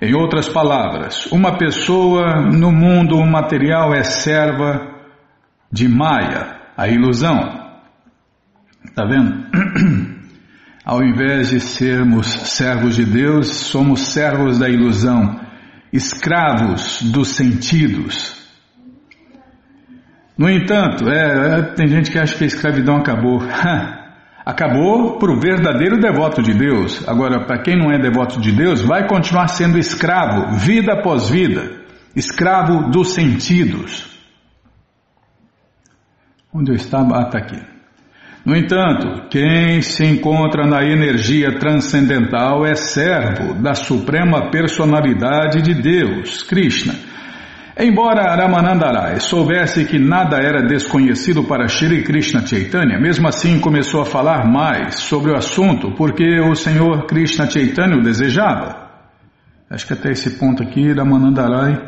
Em 0.00 0.14
outras 0.14 0.46
palavras, 0.46 1.26
uma 1.32 1.56
pessoa 1.56 2.42
no 2.42 2.70
mundo 2.70 3.18
material 3.24 3.94
é 3.94 4.04
serva 4.04 4.94
de 5.72 5.88
Maya, 5.88 6.56
a 6.76 6.86
ilusão. 6.86 7.40
Está 8.84 9.06
vendo? 9.06 9.46
Ao 10.84 11.02
invés 11.02 11.48
de 11.48 11.60
sermos 11.60 12.26
servos 12.26 12.96
de 12.96 13.04
Deus, 13.04 13.48
somos 13.48 14.08
servos 14.08 14.58
da 14.58 14.68
ilusão 14.68 15.40
escravos 15.92 17.00
dos 17.02 17.28
sentidos. 17.28 18.37
No 20.38 20.48
entanto, 20.48 21.10
é, 21.10 21.58
é, 21.58 21.62
tem 21.74 21.88
gente 21.88 22.12
que 22.12 22.18
acha 22.18 22.36
que 22.36 22.44
a 22.44 22.46
escravidão 22.46 22.96
acabou. 22.96 23.42
acabou 24.46 25.18
para 25.18 25.32
o 25.32 25.40
verdadeiro 25.40 25.98
devoto 25.98 26.40
de 26.40 26.54
Deus. 26.54 27.06
Agora, 27.08 27.44
para 27.44 27.60
quem 27.60 27.76
não 27.76 27.90
é 27.90 27.98
devoto 27.98 28.40
de 28.40 28.52
Deus, 28.52 28.80
vai 28.80 29.08
continuar 29.08 29.48
sendo 29.48 29.76
escravo, 29.76 30.56
vida 30.56 30.92
após 30.92 31.28
vida, 31.28 31.82
escravo 32.14 32.88
dos 32.88 33.14
sentidos. 33.14 34.06
Onde 36.54 36.70
eu 36.70 36.76
estava? 36.76 37.18
Ah, 37.18 37.22
está 37.26 37.38
aqui. 37.38 37.60
No 38.46 38.56
entanto, 38.56 39.28
quem 39.28 39.82
se 39.82 40.04
encontra 40.04 40.64
na 40.66 40.82
energia 40.82 41.58
transcendental 41.58 42.64
é 42.64 42.74
servo 42.76 43.54
da 43.54 43.74
suprema 43.74 44.50
personalidade 44.50 45.60
de 45.60 45.74
Deus, 45.74 46.44
Krishna. 46.44 46.94
Embora 47.80 48.34
Ramanandarai 48.34 49.20
soubesse 49.20 49.84
que 49.84 50.00
nada 50.00 50.38
era 50.38 50.66
desconhecido 50.66 51.44
para 51.44 51.68
Shri 51.68 52.02
Krishna 52.02 52.44
Chaitanya, 52.44 52.98
mesmo 52.98 53.28
assim 53.28 53.60
começou 53.60 54.00
a 54.00 54.04
falar 54.04 54.44
mais 54.50 54.96
sobre 54.96 55.30
o 55.30 55.36
assunto 55.36 55.92
porque 55.92 56.40
o 56.40 56.56
Senhor 56.56 57.06
Krishna 57.06 57.48
Chaitanya 57.48 57.96
o 57.96 58.02
desejava. 58.02 58.88
Acho 59.70 59.86
que 59.86 59.92
até 59.92 60.10
esse 60.10 60.30
ponto 60.30 60.60
aqui, 60.60 60.92
Ramanandarai 60.92 61.80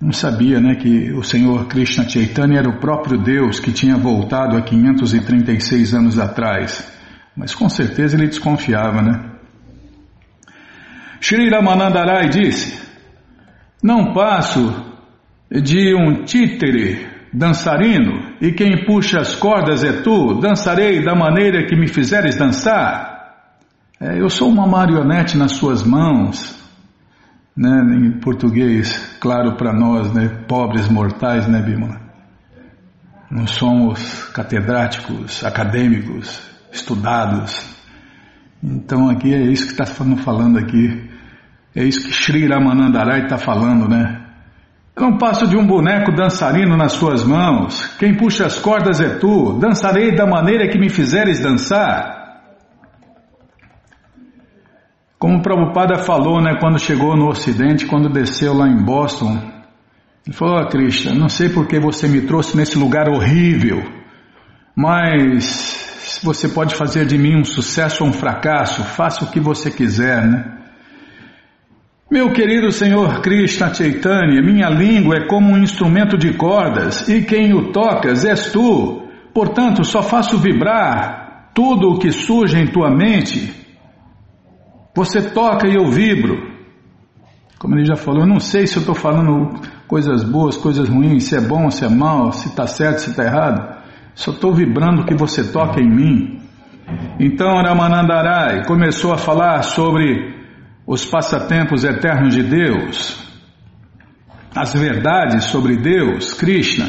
não 0.00 0.10
sabia 0.10 0.58
né, 0.60 0.74
que 0.74 1.12
o 1.12 1.22
Senhor 1.22 1.68
Krishna 1.68 2.08
Chaitanya 2.08 2.58
era 2.58 2.68
o 2.68 2.80
próprio 2.80 3.16
Deus 3.16 3.60
que 3.60 3.70
tinha 3.70 3.96
voltado 3.96 4.56
há 4.56 4.60
536 4.60 5.94
anos 5.94 6.18
atrás. 6.18 6.92
Mas 7.36 7.54
com 7.54 7.68
certeza 7.68 8.16
ele 8.16 8.26
desconfiava, 8.26 9.00
né? 9.02 9.30
Shri 11.20 11.48
Ramanandarai 11.48 12.28
disse: 12.28 12.76
Não 13.80 14.12
passo 14.12 14.87
de 15.50 15.94
um 15.94 16.24
títere 16.24 17.06
dançarino, 17.32 18.36
e 18.40 18.52
quem 18.52 18.84
puxa 18.84 19.20
as 19.20 19.34
cordas 19.34 19.84
é 19.84 20.02
tu, 20.02 20.40
dançarei 20.40 21.02
da 21.04 21.14
maneira 21.14 21.66
que 21.66 21.76
me 21.76 21.88
fizeres 21.88 22.36
dançar. 22.36 23.18
É, 24.00 24.20
eu 24.20 24.28
sou 24.28 24.48
uma 24.48 24.66
marionete 24.66 25.36
nas 25.36 25.52
suas 25.52 25.82
mãos, 25.82 26.56
né, 27.56 27.80
em 27.96 28.20
português, 28.20 29.16
claro 29.20 29.56
para 29.56 29.72
nós, 29.72 30.12
né, 30.12 30.28
pobres 30.46 30.88
mortais, 30.88 31.48
né, 31.48 31.60
Bímola? 31.60 32.00
Não 33.30 33.46
somos 33.46 34.24
catedráticos, 34.32 35.44
acadêmicos, 35.44 36.40
estudados. 36.72 37.76
Então 38.62 39.10
aqui 39.10 39.34
é 39.34 39.42
isso 39.42 39.66
que 39.66 39.72
está 39.72 39.84
falando 39.84 40.58
aqui. 40.58 41.10
É 41.74 41.84
isso 41.84 42.06
que 42.06 42.12
Sri 42.12 42.46
Ramanandarai 42.46 43.24
está 43.24 43.36
falando, 43.36 43.86
né? 43.86 44.17
Não 45.00 45.16
passo 45.16 45.46
de 45.46 45.56
um 45.56 45.66
boneco 45.66 46.12
dançarino 46.12 46.76
nas 46.76 46.94
tuas 46.94 47.24
mãos. 47.24 47.86
Quem 47.98 48.16
puxa 48.16 48.46
as 48.46 48.58
cordas 48.58 49.00
é 49.00 49.18
tu. 49.18 49.58
Dançarei 49.58 50.14
da 50.14 50.26
maneira 50.26 50.68
que 50.68 50.78
me 50.78 50.88
fizeres 50.88 51.40
dançar. 51.40 52.18
Como 55.18 55.38
o 55.38 55.42
Prabhupada 55.42 55.98
falou, 55.98 56.40
né, 56.40 56.56
quando 56.60 56.78
chegou 56.78 57.16
no 57.16 57.28
Ocidente, 57.28 57.86
quando 57.86 58.08
desceu 58.08 58.54
lá 58.54 58.68
em 58.68 58.84
Boston, 58.84 59.36
ele 60.26 60.36
falou: 60.36 60.62
oh, 60.62 60.68
Krishna, 60.68 61.14
não 61.14 61.28
sei 61.28 61.48
porque 61.48 61.80
você 61.80 62.06
me 62.06 62.20
trouxe 62.20 62.56
nesse 62.56 62.78
lugar 62.78 63.08
horrível, 63.08 63.82
mas 64.76 66.20
você 66.22 66.48
pode 66.48 66.74
fazer 66.74 67.06
de 67.06 67.18
mim 67.18 67.40
um 67.40 67.44
sucesso 67.44 68.04
ou 68.04 68.10
um 68.10 68.12
fracasso, 68.12 68.84
faça 68.84 69.24
o 69.24 69.30
que 69.30 69.40
você 69.40 69.70
quiser, 69.70 70.24
né? 70.26 70.57
Meu 72.10 72.32
querido 72.32 72.72
Senhor 72.72 73.20
Krishna 73.20 73.74
Chaitanya, 73.74 74.40
minha 74.40 74.70
língua 74.70 75.16
é 75.16 75.26
como 75.26 75.52
um 75.52 75.58
instrumento 75.58 76.16
de 76.16 76.32
cordas 76.32 77.06
e 77.06 77.20
quem 77.20 77.52
o 77.52 77.70
tocas 77.70 78.24
és 78.24 78.50
tu. 78.50 79.02
Portanto, 79.34 79.84
só 79.84 80.02
faço 80.02 80.38
vibrar 80.38 81.50
tudo 81.54 81.90
o 81.90 81.98
que 81.98 82.10
surge 82.10 82.58
em 82.58 82.66
tua 82.66 82.90
mente. 82.90 83.54
Você 84.96 85.20
toca 85.20 85.68
e 85.68 85.74
eu 85.74 85.90
vibro. 85.90 86.48
Como 87.58 87.74
ele 87.74 87.84
já 87.84 87.94
falou, 87.96 88.22
eu 88.22 88.26
não 88.26 88.40
sei 88.40 88.66
se 88.66 88.76
eu 88.76 88.80
estou 88.80 88.94
falando 88.94 89.60
coisas 89.86 90.24
boas, 90.24 90.56
coisas 90.56 90.88
ruins, 90.88 91.24
se 91.24 91.36
é 91.36 91.40
bom, 91.42 91.70
se 91.70 91.84
é 91.84 91.90
mal, 91.90 92.32
se 92.32 92.48
está 92.48 92.66
certo, 92.66 93.00
se 93.00 93.10
está 93.10 93.24
errado. 93.24 93.82
Só 94.14 94.30
estou 94.30 94.54
vibrando 94.54 95.02
o 95.02 95.04
que 95.04 95.14
você 95.14 95.44
toca 95.52 95.78
em 95.78 95.90
mim. 95.90 96.40
Então 97.20 97.62
Ramanandarai 97.62 98.64
começou 98.64 99.12
a 99.12 99.18
falar 99.18 99.60
sobre 99.60 100.37
os 100.88 101.04
passatempos 101.04 101.84
eternos 101.84 102.34
de 102.34 102.42
Deus, 102.42 103.22
as 104.56 104.72
verdades 104.72 105.44
sobre 105.44 105.76
Deus, 105.76 106.32
Krishna. 106.32 106.88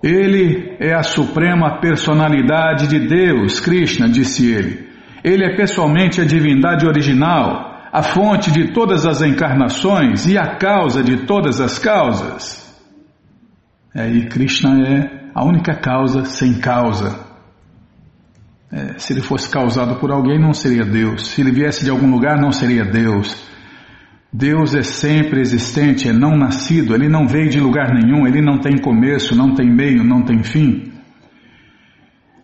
Ele 0.00 0.76
é 0.78 0.94
a 0.94 1.02
suprema 1.02 1.80
personalidade 1.80 2.86
de 2.86 3.08
Deus, 3.08 3.58
Krishna, 3.58 4.08
disse 4.08 4.48
ele. 4.52 4.88
Ele 5.24 5.44
é 5.44 5.56
pessoalmente 5.56 6.20
a 6.20 6.24
divindade 6.24 6.86
original, 6.86 7.88
a 7.92 8.02
fonte 8.04 8.52
de 8.52 8.72
todas 8.72 9.04
as 9.04 9.20
encarnações 9.20 10.24
e 10.24 10.38
a 10.38 10.56
causa 10.56 11.02
de 11.02 11.26
todas 11.26 11.60
as 11.60 11.76
causas. 11.80 12.62
É, 13.92 14.08
e 14.08 14.26
Krishna 14.26 14.80
é 14.86 15.30
a 15.34 15.44
única 15.44 15.74
causa 15.74 16.24
sem 16.24 16.60
causa. 16.60 17.18
É, 18.74 18.98
se 18.98 19.12
ele 19.12 19.20
fosse 19.20 19.48
causado 19.48 20.00
por 20.00 20.10
alguém, 20.10 20.36
não 20.36 20.52
seria 20.52 20.84
Deus. 20.84 21.28
Se 21.28 21.40
ele 21.40 21.52
viesse 21.52 21.84
de 21.84 21.90
algum 21.90 22.10
lugar, 22.10 22.36
não 22.40 22.50
seria 22.50 22.84
Deus. 22.84 23.40
Deus 24.32 24.74
é 24.74 24.82
sempre 24.82 25.40
existente, 25.40 26.08
é 26.08 26.12
não 26.12 26.36
nascido, 26.36 26.92
ele 26.92 27.08
não 27.08 27.24
veio 27.24 27.48
de 27.48 27.60
lugar 27.60 27.94
nenhum, 27.94 28.26
ele 28.26 28.42
não 28.42 28.58
tem 28.58 28.76
começo, 28.76 29.36
não 29.36 29.54
tem 29.54 29.72
meio, 29.72 30.02
não 30.02 30.22
tem 30.22 30.42
fim. 30.42 30.92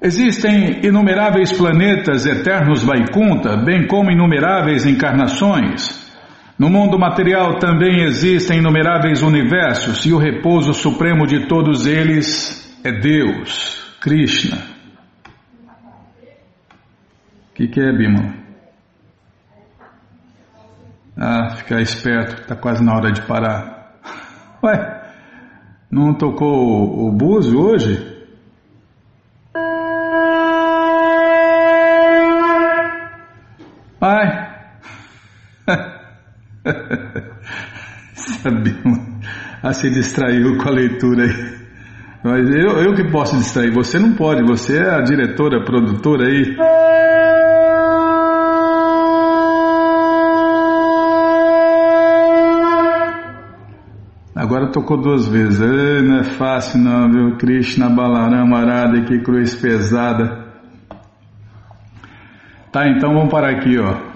Existem 0.01 0.79
inumeráveis 0.85 1.53
planetas 1.53 2.25
eternos 2.27 2.85
Vaikunta, 2.85 3.57
bem 3.57 3.89
como 3.89 4.13
inumeráveis 4.13 4.87
encarnações. 4.87 6.09
No 6.57 6.71
mundo 6.71 6.97
material 6.97 7.59
também 7.59 8.05
existem 8.05 8.59
inumeráveis 8.59 9.21
universos 9.21 10.07
e 10.07 10.13
o 10.13 10.19
repouso 10.19 10.73
supremo 10.73 11.27
de 11.27 11.49
todos 11.49 11.87
eles 11.87 12.73
é 12.85 12.93
Deus, 12.93 13.83
Krishna 14.01 14.80
que, 17.61 17.69
que 17.69 17.81
é, 17.81 17.93
Bima? 17.93 18.35
Ah, 21.17 21.57
ficar 21.57 21.81
esperto, 21.83 22.41
está 22.41 22.57
quase 22.57 22.83
na 22.83 22.95
hora 22.95 23.13
de 23.13 23.21
parar. 23.27 24.01
Ué, 24.65 25.03
não 25.91 26.15
tocou 26.15 26.49
o, 26.49 27.09
o 27.09 27.13
búzio 27.13 27.61
hoje? 27.61 28.19
Ai! 34.01 34.49
Sabia, 38.15 38.73
ah, 39.63 39.75
se 39.75 39.91
distraiu 39.91 40.57
com 40.57 40.69
a 40.69 40.73
leitura 40.73 41.25
aí. 41.25 41.61
Mas 42.23 42.51
eu, 42.51 42.83
eu 42.83 42.95
que 42.95 43.11
posso 43.11 43.35
distrair, 43.37 43.73
você 43.73 43.99
não 43.99 44.13
pode, 44.15 44.43
você 44.43 44.79
é 44.79 44.95
a 44.95 45.03
diretora, 45.03 45.61
a 45.61 45.65
produtora 45.65 46.27
aí. 46.27 46.55
Tocou 54.73 54.97
duas 54.97 55.29
vezes. 55.29 55.61
Não 55.61 56.21
é 56.21 56.25
fácil 56.25 56.81
não, 56.81 57.11
viu? 57.11 57.37
Krishna 57.37 57.89
Balarama 57.89 58.59
Arada, 58.59 59.03
que 59.03 59.21
cruz 59.21 59.55
pesada. 59.55 60.49
Tá, 62.73 62.89
então 62.89 63.13
vamos 63.13 63.31
parar 63.31 63.51
aqui, 63.51 63.79
ó. 63.79 64.11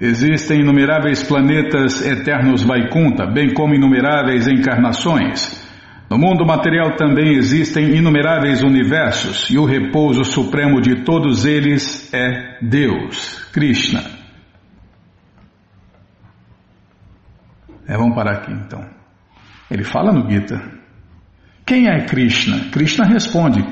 Existem 0.00 0.60
inumeráveis 0.60 1.24
planetas 1.24 2.06
eternos 2.06 2.62
Vaikunta, 2.62 3.26
bem 3.26 3.52
como 3.52 3.74
inumeráveis 3.74 4.46
encarnações. 4.46 5.66
No 6.08 6.16
mundo 6.16 6.46
material 6.46 6.94
também 6.94 7.34
existem 7.34 7.96
inumeráveis 7.96 8.62
universos, 8.62 9.50
e 9.50 9.58
o 9.58 9.64
repouso 9.64 10.24
supremo 10.24 10.80
de 10.80 11.04
todos 11.04 11.44
eles 11.44 12.14
é 12.14 12.58
Deus, 12.62 13.44
Krishna. 13.52 14.02
É, 17.88 17.96
vamos 17.96 18.14
parar 18.14 18.38
aqui 18.38 18.52
então. 18.52 18.97
Ele 19.70 19.84
fala 19.84 20.12
no 20.12 20.28
Gita. 20.30 20.60
Quem 21.66 21.86
é 21.88 22.06
Krishna? 22.06 22.70
Krishna 22.70 23.04
responde: 23.04 23.62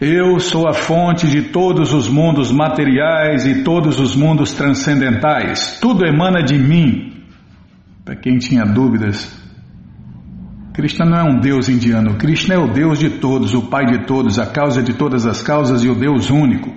Eu 0.00 0.38
sou 0.38 0.68
a 0.68 0.74
fonte 0.74 1.26
de 1.26 1.44
todos 1.44 1.94
os 1.94 2.08
mundos 2.08 2.52
materiais 2.52 3.46
e 3.46 3.62
todos 3.62 3.98
os 3.98 4.14
mundos 4.14 4.52
transcendentais. 4.52 5.78
Tudo 5.80 6.06
emana 6.06 6.42
de 6.42 6.58
mim. 6.58 7.12
Para 8.04 8.14
quem 8.14 8.38
tinha 8.38 8.64
dúvidas, 8.64 9.26
Krishna 10.74 11.06
não 11.06 11.18
é 11.18 11.24
um 11.24 11.40
deus 11.40 11.70
indiano. 11.70 12.18
Krishna 12.18 12.54
é 12.54 12.58
o 12.58 12.70
deus 12.70 12.98
de 12.98 13.08
todos, 13.08 13.54
o 13.54 13.62
pai 13.62 13.86
de 13.86 14.06
todos, 14.06 14.38
a 14.38 14.46
causa 14.46 14.82
de 14.82 14.92
todas 14.92 15.26
as 15.26 15.42
causas 15.42 15.82
e 15.82 15.88
o 15.88 15.94
deus 15.94 16.28
único. 16.28 16.70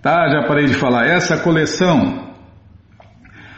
Tá, 0.00 0.30
já 0.30 0.46
parei 0.46 0.66
de 0.66 0.74
falar. 0.74 1.04
Essa 1.04 1.36
coleção 1.38 2.27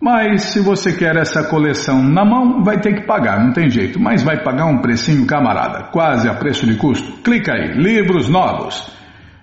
Mas 0.00 0.42
se 0.44 0.60
você 0.60 0.92
quer 0.92 1.16
essa 1.16 1.44
coleção 1.44 2.02
na 2.02 2.24
mão, 2.24 2.62
vai 2.62 2.78
ter 2.78 2.94
que 2.94 3.06
pagar, 3.06 3.42
não 3.42 3.52
tem 3.52 3.70
jeito. 3.70 3.98
Mas 3.98 4.22
vai 4.22 4.42
pagar 4.42 4.66
um 4.66 4.78
precinho 4.78 5.26
camarada, 5.26 5.84
quase 5.90 6.28
a 6.28 6.34
preço 6.34 6.66
de 6.66 6.76
custo. 6.76 7.22
Clica 7.22 7.52
aí, 7.52 7.72
livros 7.72 8.28
novos. 8.28 8.94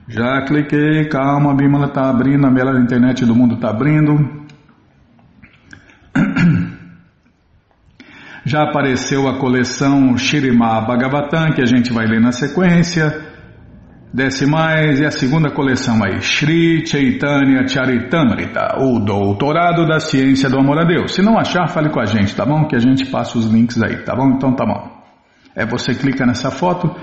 Já 0.08 0.46
cliquei, 0.46 1.08
calma, 1.10 1.52
a 1.52 1.56
Bímola 1.56 1.88
está 1.88 2.10
abrindo, 2.10 2.46
a 2.46 2.52
melhor 2.52 2.80
internet 2.80 3.26
do 3.26 3.34
mundo 3.36 3.56
está 3.56 3.70
abrindo. 3.70 4.44
Já 8.46 8.63
apareceu 8.63 9.28
a 9.28 9.39
coleção 9.39 10.18
Shirima 10.18 10.82
Bhagavatam, 10.82 11.54
que 11.54 11.62
a 11.62 11.66
gente 11.66 11.94
vai 11.94 12.06
ler 12.06 12.20
na 12.20 12.34
sequência. 12.34 13.33
Desce 14.13 14.45
mais 14.45 14.99
e 14.99 15.06
a 15.08 15.10
segunda 15.10 15.49
coleção 15.49 16.04
aí, 16.04 16.21
Sri 16.21 16.86
Chaitanya 16.86 17.67
Charitamrita, 17.67 18.78
o 18.80 18.99
Doutorado 18.99 19.88
da 19.88 19.99
Ciência 19.99 20.47
do 20.52 20.60
Amor 20.60 20.78
a 20.78 20.84
Deus. 20.84 21.15
Se 21.15 21.23
não 21.23 21.36
achar, 21.36 21.67
fale 21.67 21.89
com 21.89 21.99
a 21.99 22.06
gente, 22.06 22.36
tá 22.36 22.45
bom? 22.45 22.67
Que 22.67 22.76
a 22.76 22.80
gente 22.80 23.08
passa 23.08 23.39
os 23.39 23.52
links 23.52 23.82
aí, 23.82 24.04
tá 24.04 24.15
bom? 24.15 24.36
Então 24.36 24.54
tá 24.54 24.67
bom. 24.67 24.88
É 25.56 25.65
você 25.65 25.95
clica 25.95 26.28
nessa 26.28 26.52
foto 26.52 26.95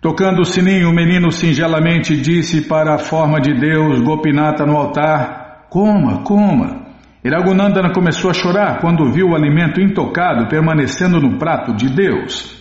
Tocando 0.00 0.42
o 0.42 0.44
sininho, 0.44 0.90
o 0.90 0.94
menino 0.94 1.32
singelamente 1.32 2.16
disse 2.16 2.68
para 2.68 2.94
a 2.94 2.98
forma 2.98 3.40
de 3.40 3.52
Deus, 3.52 4.00
Gopinata 4.00 4.64
no 4.64 4.76
altar: 4.76 5.66
Coma, 5.68 6.22
coma. 6.22 6.86
Iragunandana 7.24 7.92
começou 7.92 8.30
a 8.30 8.34
chorar 8.34 8.78
quando 8.80 9.10
viu 9.10 9.30
o 9.30 9.34
alimento 9.34 9.80
intocado 9.80 10.48
permanecendo 10.48 11.20
no 11.20 11.36
prato 11.36 11.74
de 11.74 11.88
Deus. 11.88 12.56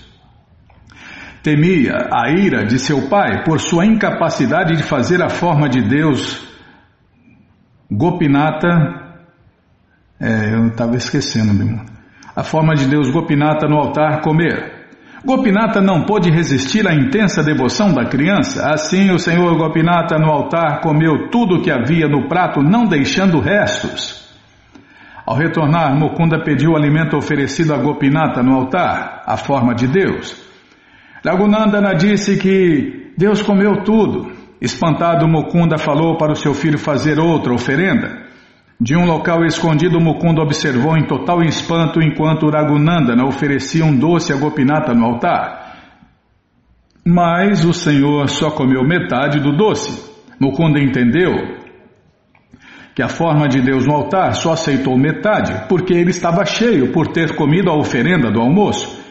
Temia 1.43 2.09
a 2.11 2.31
ira 2.31 2.65
de 2.65 2.79
seu 2.79 3.07
pai 3.07 3.43
por 3.43 3.59
sua 3.59 3.85
incapacidade 3.85 4.75
de 4.75 4.81
fazer 4.81 5.21
a 5.21 5.29
forma 5.29 5.69
de 5.69 5.87
Deus. 5.87 6.43
Gopinata, 7.89 8.67
é, 10.19 10.55
eu 10.55 10.67
estava 10.67 10.95
esquecendo, 10.95 11.53
meu 11.53 11.79
A 12.35 12.43
forma 12.43 12.73
de 12.73 12.87
Deus 12.87 13.11
Gopinata 13.11 13.67
no 13.67 13.77
altar 13.77 14.21
comer. 14.21 14.76
Gopinata 15.25 15.81
não 15.81 16.03
pôde 16.03 16.29
resistir 16.29 16.87
à 16.87 16.93
intensa 16.93 17.43
devoção 17.43 17.91
da 17.91 18.05
criança, 18.05 18.69
assim 18.69 19.09
o 19.11 19.17
senhor 19.17 19.57
Gopinata 19.57 20.17
no 20.17 20.31
altar 20.31 20.81
comeu 20.81 21.29
tudo 21.29 21.55
o 21.55 21.61
que 21.61 21.71
havia 21.71 22.07
no 22.07 22.27
prato, 22.27 22.61
não 22.61 22.85
deixando 22.85 23.39
restos. 23.39 24.27
Ao 25.25 25.35
retornar, 25.35 25.93
Mukunda 25.97 26.41
pediu 26.43 26.71
o 26.71 26.75
alimento 26.77 27.17
oferecido 27.17 27.73
a 27.73 27.77
Gopinata 27.77 28.41
no 28.43 28.53
altar, 28.53 29.23
a 29.25 29.35
forma 29.35 29.73
de 29.73 29.87
Deus. 29.87 30.39
Raghunandana 31.25 31.93
disse 31.95 32.37
que 32.37 33.11
Deus 33.17 33.41
comeu 33.41 33.83
tudo. 33.83 34.31
Espantado, 34.61 35.27
Mukunda 35.27 35.77
falou 35.77 36.17
para 36.17 36.31
o 36.31 36.35
seu 36.35 36.53
filho 36.53 36.77
fazer 36.77 37.19
outra 37.19 37.53
oferenda. 37.53 38.26
De 38.79 38.95
um 38.95 39.05
local 39.05 39.43
escondido, 39.43 39.99
Mukunda 39.99 40.41
observou 40.41 40.95
em 40.95 41.07
total 41.07 41.41
espanto 41.41 41.99
enquanto 41.99 42.47
Raghunandana 42.47 43.25
oferecia 43.25 43.83
um 43.83 43.97
doce 43.97 44.31
a 44.31 44.35
Gopinata 44.35 44.93
no 44.93 45.03
altar. 45.03 45.75
Mas 47.03 47.65
o 47.65 47.73
Senhor 47.73 48.29
só 48.29 48.51
comeu 48.51 48.83
metade 48.83 49.39
do 49.39 49.51
doce. 49.51 50.13
Mukunda 50.39 50.79
entendeu 50.79 51.57
que 52.93 53.01
a 53.01 53.07
forma 53.07 53.47
de 53.47 53.61
Deus 53.61 53.87
no 53.87 53.93
altar 53.93 54.35
só 54.35 54.53
aceitou 54.53 54.95
metade, 54.95 55.67
porque 55.67 55.93
ele 55.93 56.11
estava 56.11 56.45
cheio 56.45 56.91
por 56.91 57.07
ter 57.07 57.35
comido 57.35 57.71
a 57.71 57.75
oferenda 57.75 58.29
do 58.29 58.39
almoço. 58.39 59.03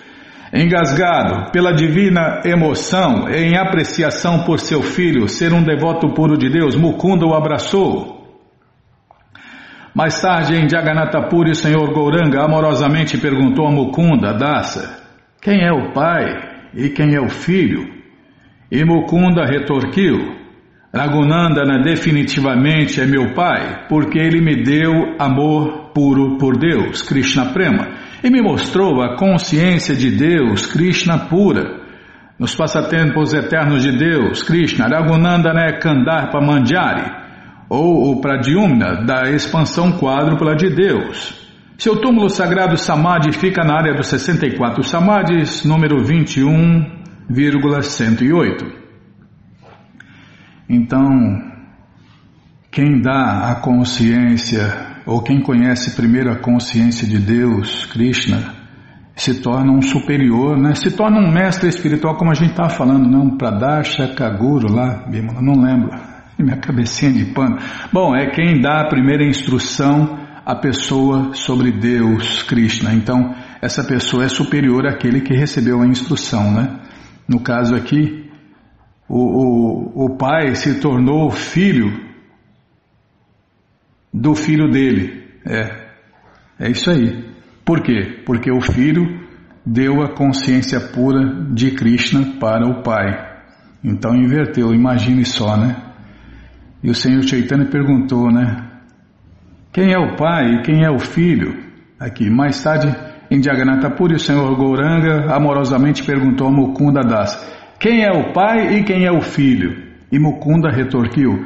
Engasgado 0.53 1.51
pela 1.51 1.73
divina 1.73 2.41
emoção 2.45 3.29
em 3.29 3.57
apreciação 3.57 4.45
por 4.45 4.61
seu 4.61 4.81
filho 4.81 5.29
ser 5.29 5.53
um 5.53 5.63
devoto 5.63 6.09
puro 6.15 6.39
de 6.39 6.49
Deus, 6.49 6.77
Mukunda 6.77 7.27
o 7.27 7.35
abraçou. 7.35 8.16
Mais 9.97 10.21
tarde, 10.21 10.55
em 10.55 10.69
Jagannatha 10.69 11.23
Puri, 11.23 11.53
o 11.53 11.55
senhor 11.55 11.91
Gouranga 11.95 12.45
amorosamente 12.45 13.17
perguntou 13.17 13.67
a 13.67 13.71
Mukunda, 13.71 14.35
Dasa, 14.35 15.03
quem 15.41 15.65
é 15.65 15.73
o 15.73 15.91
pai 15.95 16.35
e 16.75 16.91
quem 16.91 17.15
é 17.15 17.19
o 17.19 17.31
filho? 17.31 17.83
E 18.71 18.85
Mukunda 18.85 19.47
retorquiu, 19.47 20.37
Raghunandana 20.95 21.83
definitivamente 21.83 23.01
é 23.01 23.07
meu 23.07 23.33
pai, 23.33 23.87
porque 23.89 24.19
ele 24.19 24.43
me 24.43 24.63
deu 24.63 25.17
amor 25.19 25.93
puro 25.95 26.37
por 26.37 26.59
Deus, 26.59 27.01
Krishna 27.01 27.47
Prema, 27.55 27.89
e 28.23 28.29
me 28.29 28.43
mostrou 28.43 29.01
a 29.01 29.17
consciência 29.17 29.97
de 29.97 30.11
Deus, 30.11 30.67
Krishna 30.67 31.21
pura. 31.21 31.81
Nos 32.39 32.55
passatempos 32.55 33.33
eternos 33.33 33.83
de 33.83 33.97
Deus, 33.97 34.43
Krishna, 34.43 34.89
Raghunandana 34.89 35.63
é 35.63 35.79
Kandarpa 35.81 36.39
Mandjari, 36.39 37.26
ou 37.69 38.13
o 38.13 38.21
Pradyumna 38.21 39.05
da 39.05 39.29
expansão 39.31 39.99
quádrupla 39.99 40.55
de 40.55 40.71
Deus. 40.71 41.45
Seu 41.79 42.01
túmulo 42.01 42.31
sagrado 42.31 42.79
Samadhi 42.79 43.33
fica 43.33 43.63
na 43.63 43.77
área 43.77 43.95
dos 43.95 44.07
64 44.07 44.83
Samadhis, 44.83 45.63
número 45.65 46.03
21,108. 46.03 48.65
Então, 50.69 51.09
quem 52.71 53.01
dá 53.01 53.51
a 53.51 53.55
consciência, 53.57 55.03
ou 55.05 55.23
quem 55.23 55.43
conhece 55.43 55.95
primeiro 55.95 56.31
a 56.31 56.37
consciência 56.37 57.07
de 57.07 57.19
Deus, 57.19 57.85
Krishna, 57.87 58.55
se 59.15 59.41
torna 59.41 59.73
um 59.73 59.83
superior, 59.83 60.59
né? 60.59 60.75
se 60.75 60.91
torna 60.91 61.19
um 61.19 61.31
mestre 61.31 61.69
espiritual, 61.69 62.17
como 62.17 62.31
a 62.31 62.35
gente 62.35 62.51
estava 62.51 62.71
falando, 62.71 63.09
não? 63.09 63.37
Pradasha 63.37 64.09
Kaguru 64.15 64.73
lá, 64.73 65.05
não 65.41 65.63
lembro, 65.63 65.91
minha 66.43 66.59
cabecinha 66.59 67.13
de 67.13 67.33
pano. 67.33 67.59
Bom, 67.93 68.15
é 68.15 68.31
quem 68.31 68.61
dá 68.61 68.83
a 68.83 68.89
primeira 68.89 69.25
instrução 69.25 70.19
a 70.45 70.55
pessoa 70.55 71.35
sobre 71.35 71.73
Deus, 71.73 72.43
Krishna. 72.45 72.95
Então, 72.95 73.35
essa 73.61 73.83
pessoa 73.83 74.25
é 74.25 74.29
superior 74.29 74.87
àquele 74.87 75.21
que 75.21 75.35
recebeu 75.35 75.83
a 75.83 75.87
instrução, 75.87 76.53
né? 76.53 76.83
No 77.27 77.41
caso 77.41 77.75
aqui, 77.75 78.31
o, 79.09 79.19
o, 79.19 80.05
o 80.07 80.17
pai 80.17 80.55
se 80.55 80.81
tornou 80.81 81.31
filho 81.33 81.91
do 84.15 84.37
filho 84.37 84.71
dele. 84.71 85.25
É, 85.45 85.89
é 86.61 86.71
isso 86.71 86.91
aí. 86.91 87.29
Por 87.65 87.83
quê? 87.83 88.23
Porque 88.25 88.53
o 88.53 88.61
filho 88.61 89.05
deu 89.65 90.01
a 90.01 90.15
consciência 90.15 90.79
pura 90.81 91.51
de 91.53 91.73
Krishna 91.73 92.39
para 92.39 92.69
o 92.69 92.85
pai. 92.85 93.35
Então 93.83 94.15
inverteu, 94.15 94.73
imagine 94.73 95.25
só, 95.25 95.57
né? 95.57 95.86
E 96.83 96.91
o 96.91 96.95
Senhor 96.95 97.23
Chaitanya 97.23 97.67
perguntou, 97.67 98.31
né? 98.31 98.67
Quem 99.73 99.93
é 99.93 99.99
o 99.99 100.17
pai 100.17 100.55
e 100.55 100.63
quem 100.63 100.85
é 100.85 100.91
o 100.91 100.99
filho? 100.99 101.55
Aqui, 102.01 102.31
mais 102.31 102.63
tarde, 102.63 102.95
em 103.31 103.43
Jagannatha 103.43 103.91
Puri, 103.91 104.15
o 104.15 104.19
senhor 104.19 104.55
Gouranga 104.57 105.35
amorosamente 105.35 106.05
perguntou 106.05 106.47
a 106.47 106.51
Mukunda 106.51 107.01
Das: 107.01 107.37
Quem 107.81 108.05
é 108.05 108.11
o 108.11 108.33
pai 108.33 108.79
e 108.79 108.85
quem 108.85 109.05
é 109.05 109.13
o 109.13 109.21
filho? 109.21 109.85
E 110.13 110.19
Mukunda 110.19 110.71
retorquiu: 110.71 111.45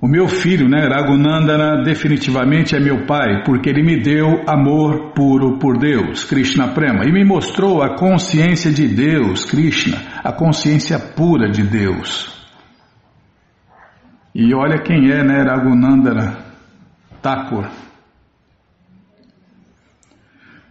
O 0.00 0.08
meu 0.08 0.26
filho, 0.28 0.68
né, 0.68 0.88
Raghunandana, 0.88 1.82
definitivamente 1.84 2.74
é 2.74 2.80
meu 2.80 3.04
pai, 3.04 3.42
porque 3.44 3.68
ele 3.68 3.82
me 3.82 4.00
deu 4.00 4.44
amor 4.48 5.12
puro 5.12 5.58
por 5.58 5.76
Deus, 5.76 6.24
Krishna 6.24 6.68
Prema, 6.68 7.04
e 7.04 7.12
me 7.12 7.24
mostrou 7.24 7.82
a 7.82 7.96
consciência 7.96 8.72
de 8.72 8.88
Deus, 8.88 9.44
Krishna, 9.44 9.98
a 10.24 10.32
consciência 10.32 10.98
pura 10.98 11.50
de 11.50 11.62
Deus. 11.62 12.37
E 14.40 14.54
olha 14.54 14.80
quem 14.80 15.10
é, 15.10 15.24
né, 15.24 15.42
Raghunandana 15.42 16.38
Thakur. 17.20 17.68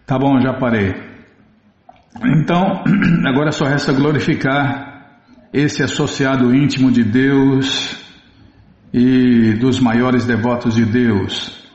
Tá 0.06 0.18
bom, 0.18 0.40
já 0.40 0.54
parei. 0.54 0.94
Então, 2.24 2.82
agora 3.28 3.52
só 3.52 3.66
resta 3.66 3.92
glorificar 3.92 5.20
esse 5.52 5.82
associado 5.82 6.54
íntimo 6.54 6.90
de 6.90 7.04
Deus 7.04 8.02
e 8.90 9.52
dos 9.60 9.78
maiores 9.80 10.24
devotos 10.24 10.74
de 10.74 10.86
Deus, 10.86 11.67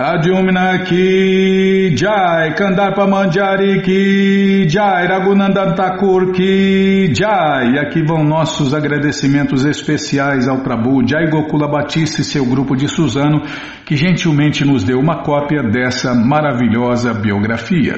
Pradyumna 0.00 0.82
ki 0.84 1.94
jai, 1.94 2.54
Kandarpa 2.54 3.06
Manjari 3.06 3.82
ki 3.82 4.66
jai, 4.66 5.06
Raghunandan 5.06 5.74
Thakur 5.76 6.32
ki 6.32 7.12
jai. 7.12 7.74
E 7.74 7.78
aqui 7.78 8.02
vão 8.02 8.24
nossos 8.24 8.72
agradecimentos 8.72 9.66
especiais 9.66 10.48
ao 10.48 10.62
Prabhu 10.62 11.06
Jai 11.06 11.28
Gokula 11.28 11.68
Batista 11.68 12.22
e 12.22 12.24
seu 12.24 12.46
grupo 12.46 12.74
de 12.74 12.88
Suzano, 12.88 13.42
que 13.84 13.94
gentilmente 13.94 14.64
nos 14.64 14.84
deu 14.84 14.98
uma 14.98 15.22
cópia 15.22 15.62
dessa 15.64 16.14
maravilhosa 16.14 17.12
biografia. 17.12 17.96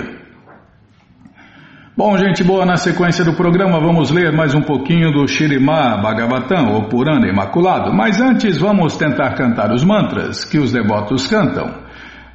Bom, 1.96 2.18
gente 2.18 2.42
boa, 2.42 2.66
na 2.66 2.76
sequência 2.78 3.24
do 3.24 3.34
programa 3.34 3.78
vamos 3.78 4.10
ler 4.10 4.32
mais 4.32 4.56
um 4.56 4.62
pouquinho 4.62 5.12
do 5.12 5.28
Shirimá 5.28 5.98
Bhagavatam, 5.98 6.72
ou 6.72 6.88
Purana 6.88 7.28
Imaculado, 7.28 7.94
mas 7.94 8.20
antes 8.20 8.58
vamos 8.58 8.96
tentar 8.96 9.34
cantar 9.34 9.70
os 9.70 9.84
mantras 9.84 10.44
que 10.44 10.58
os 10.58 10.72
devotos 10.72 11.28
cantam. 11.28 11.91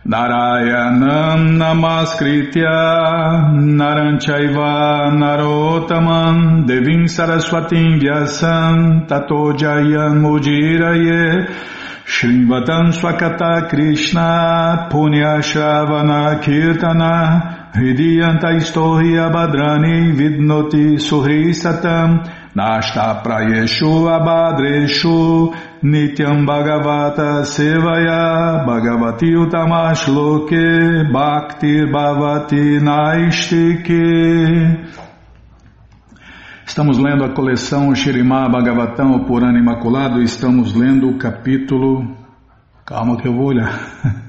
Narayanam 0.07 1.59
Namaskritya 1.59 3.51
Naranchaiva 3.75 5.11
Narotaman 5.11 6.65
Devim 6.65 7.07
Saraswatim 7.11 7.99
Vyasam 7.99 9.05
Tato 9.05 9.51
Jayan 9.51 10.21
Mujiraye 10.23 11.51
Shrivatam 12.05 12.93
Swakata 12.93 13.69
Krishna 13.69 14.87
Punya 14.89 15.41
Shravana 15.43 16.39
Kirtana 16.41 17.73
Hridiyanta 17.73 18.55
Istohya 18.55 19.29
Badrani 19.29 20.15
Vidnoti 20.15 20.95
Suhri 20.95 21.51
Satam 21.51 22.23
Nashta 22.57 23.21
Prayeshu 23.23 24.09
Abadreshu 24.09 25.53
Nityam 25.83 26.43
Bhagavata 26.43 27.45
Sevaya 27.45 28.65
Bhagavati 28.65 29.29
Utamashloke 29.35 31.11
Bhakti 31.13 31.85
Bhavati 31.85 32.79
Naistike 32.81 34.01
Estamos 36.65 36.97
lendo 36.97 37.23
a 37.23 37.29
coleção 37.29 37.93
Shirimá 37.95 38.49
Bhagavatam, 38.49 39.11
o 39.11 39.25
Purana 39.25 39.57
Imaculado, 39.57 40.21
estamos 40.21 40.73
lendo 40.73 41.09
o 41.09 41.17
capítulo. 41.17 42.17
Calma 42.85 43.17
que 43.17 43.27
eu 43.27 43.33
vou 43.33 43.45
olhar. 43.45 44.23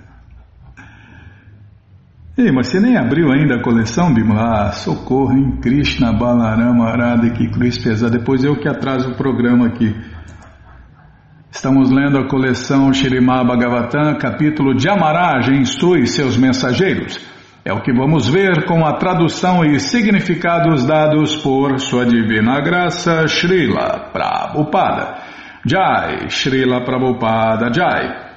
Ei, 2.39 2.53
mas 2.53 2.69
você 2.69 2.79
nem 2.79 2.97
abriu 2.97 3.33
ainda 3.33 3.57
a 3.57 3.61
coleção, 3.61 4.15
Bimala? 4.15 4.69
Ah, 4.69 4.71
socorro, 4.71 5.33
hein? 5.33 5.59
Krishna 5.61 6.13
Balarama 6.13 6.89
Arada, 6.89 7.29
que 7.31 7.51
cruz 7.51 7.77
pesada. 7.77 8.17
Depois 8.17 8.45
eu 8.45 8.55
que 8.55 8.69
atraso 8.69 9.11
o 9.11 9.17
programa 9.17 9.67
aqui. 9.67 9.93
Estamos 11.51 11.91
lendo 11.91 12.17
a 12.17 12.29
coleção 12.29 12.93
Shirimá 12.93 13.43
Bhagavatam, 13.43 14.17
capítulo 14.19 14.73
de 14.73 14.89
Amaraj, 14.89 15.51
instrui 15.51 16.07
seus 16.07 16.37
mensageiros. 16.37 17.19
É 17.65 17.73
o 17.73 17.83
que 17.83 17.93
vamos 17.93 18.29
ver 18.29 18.67
com 18.67 18.87
a 18.87 18.93
tradução 18.93 19.65
e 19.65 19.81
significados 19.81 20.87
dados 20.87 21.35
por 21.39 21.81
Sua 21.81 22.07
Divina 22.07 22.61
Graça, 22.61 23.27
Srila 23.27 24.11
Prabhupada. 24.13 25.25
Jai, 25.67 26.29
Srila 26.29 26.85
Prabhupada 26.85 27.73
Jai. 27.75 28.28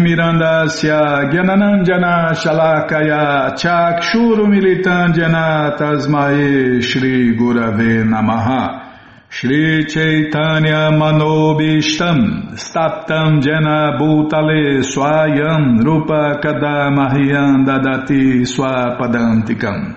Mirandasya 0.00 1.28
Gyananandjana 1.30 2.32
Shalakaya 2.32 3.52
Chakshuru 3.54 4.46
Militandjana 4.48 5.76
Tasmae 5.76 6.80
Shri 6.82 7.36
Gurave 7.36 8.04
Namaha. 8.08 8.86
Shri 9.28 9.84
Chaitanya 9.84 10.90
Manobishtam 10.96 12.56
Staptam 12.56 13.42
Jena 13.42 13.98
Bhutale 14.00 14.82
Swayam 14.82 15.84
Rupa 15.84 16.40
Kadamahyam 16.42 17.66
Dadati 17.66 18.46
Swapadantikam. 18.46 19.94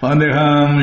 Andeham 0.00 0.82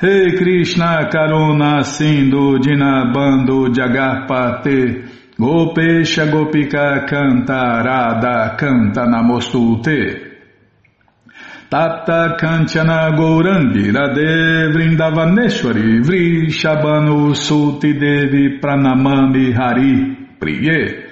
Rei 0.00 0.36
Krishna 0.36 1.08
Karuna 1.08 1.84
Sindhu 1.84 2.58
Dinabando 2.58 3.68
Jagarpate 3.72 5.08
Gopesha 5.38 6.26
Gopika 6.26 7.06
Canta 7.08 7.82
Radha 7.82 8.56
Canta 8.56 9.06
Namostute 9.06 10.32
Tata 11.70 12.36
Kanchana 12.38 13.12
Gourangi 13.16 13.90
Radhe 13.92 14.72
Vrindavaneshwari 14.72 16.02
Vrishabhanu 16.02 17.34
Suti 17.34 17.92
Devi 17.98 18.58
Pranamami 18.58 19.52
Hari 19.54 20.16
Priye 20.38 21.03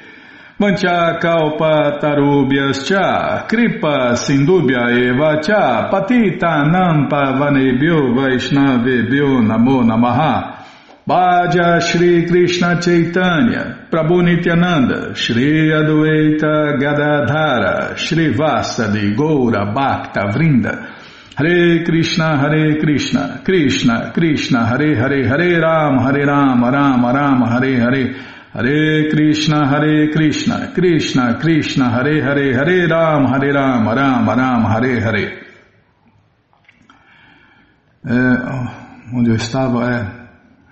Mancha 0.62 1.18
kalpa 1.20 1.98
tarubhyas 2.00 2.86
cha, 2.86 3.46
kripa 3.48 4.14
sindubhya 4.14 4.94
eva 4.94 5.42
cha, 5.42 5.90
patita 5.90 6.62
nampa 6.70 7.34
vanebhyo 7.34 8.14
vaishnavebhyo 8.14 9.42
namo 9.42 9.82
namaha. 9.82 10.62
Bhaja 11.04 11.80
Shri 11.80 12.28
Krishna 12.28 12.80
Chaitanya, 12.80 13.88
Prabhu 13.90 14.22
Nityananda, 14.22 15.16
Shri 15.16 15.72
Adwaita 15.72 16.78
Gadadhara, 16.78 17.96
Shri 17.96 18.32
Vasadi 18.32 19.16
Goura 19.16 19.74
Bhakta 19.74 20.30
Vrinda, 20.30 20.94
Hare 21.34 21.82
Krishna, 21.84 22.38
Hare 22.38 22.78
Krishna, 22.78 23.42
Krishna, 23.44 24.12
Krishna, 24.14 24.64
Hare 24.64 24.94
Hare, 24.94 25.26
Hare 25.26 25.60
Ram, 25.60 25.98
Hare 25.98 26.24
Ram, 26.24 26.62
Ram 26.62 27.04
Ram, 27.04 27.42
Hare 27.50 27.80
Hare, 27.80 28.31
Hare 28.54 29.08
Krishna, 29.08 29.66
Hare 29.66 30.10
Krishna, 30.10 30.72
Krishna, 30.72 31.38
Krishna, 31.38 31.88
Hare 31.88 32.20
Hare, 32.22 32.54
Hare 32.54 32.86
Ram, 32.86 33.26
Hare 33.26 33.50
Ram, 33.50 33.88
Ram, 33.88 34.26
Ram, 34.26 34.66
Hare 34.66 35.00
Hare. 35.00 35.42
É, 38.04 39.16
onde 39.16 39.30
eu 39.30 39.36
estava, 39.36 39.90
é, 39.90 40.28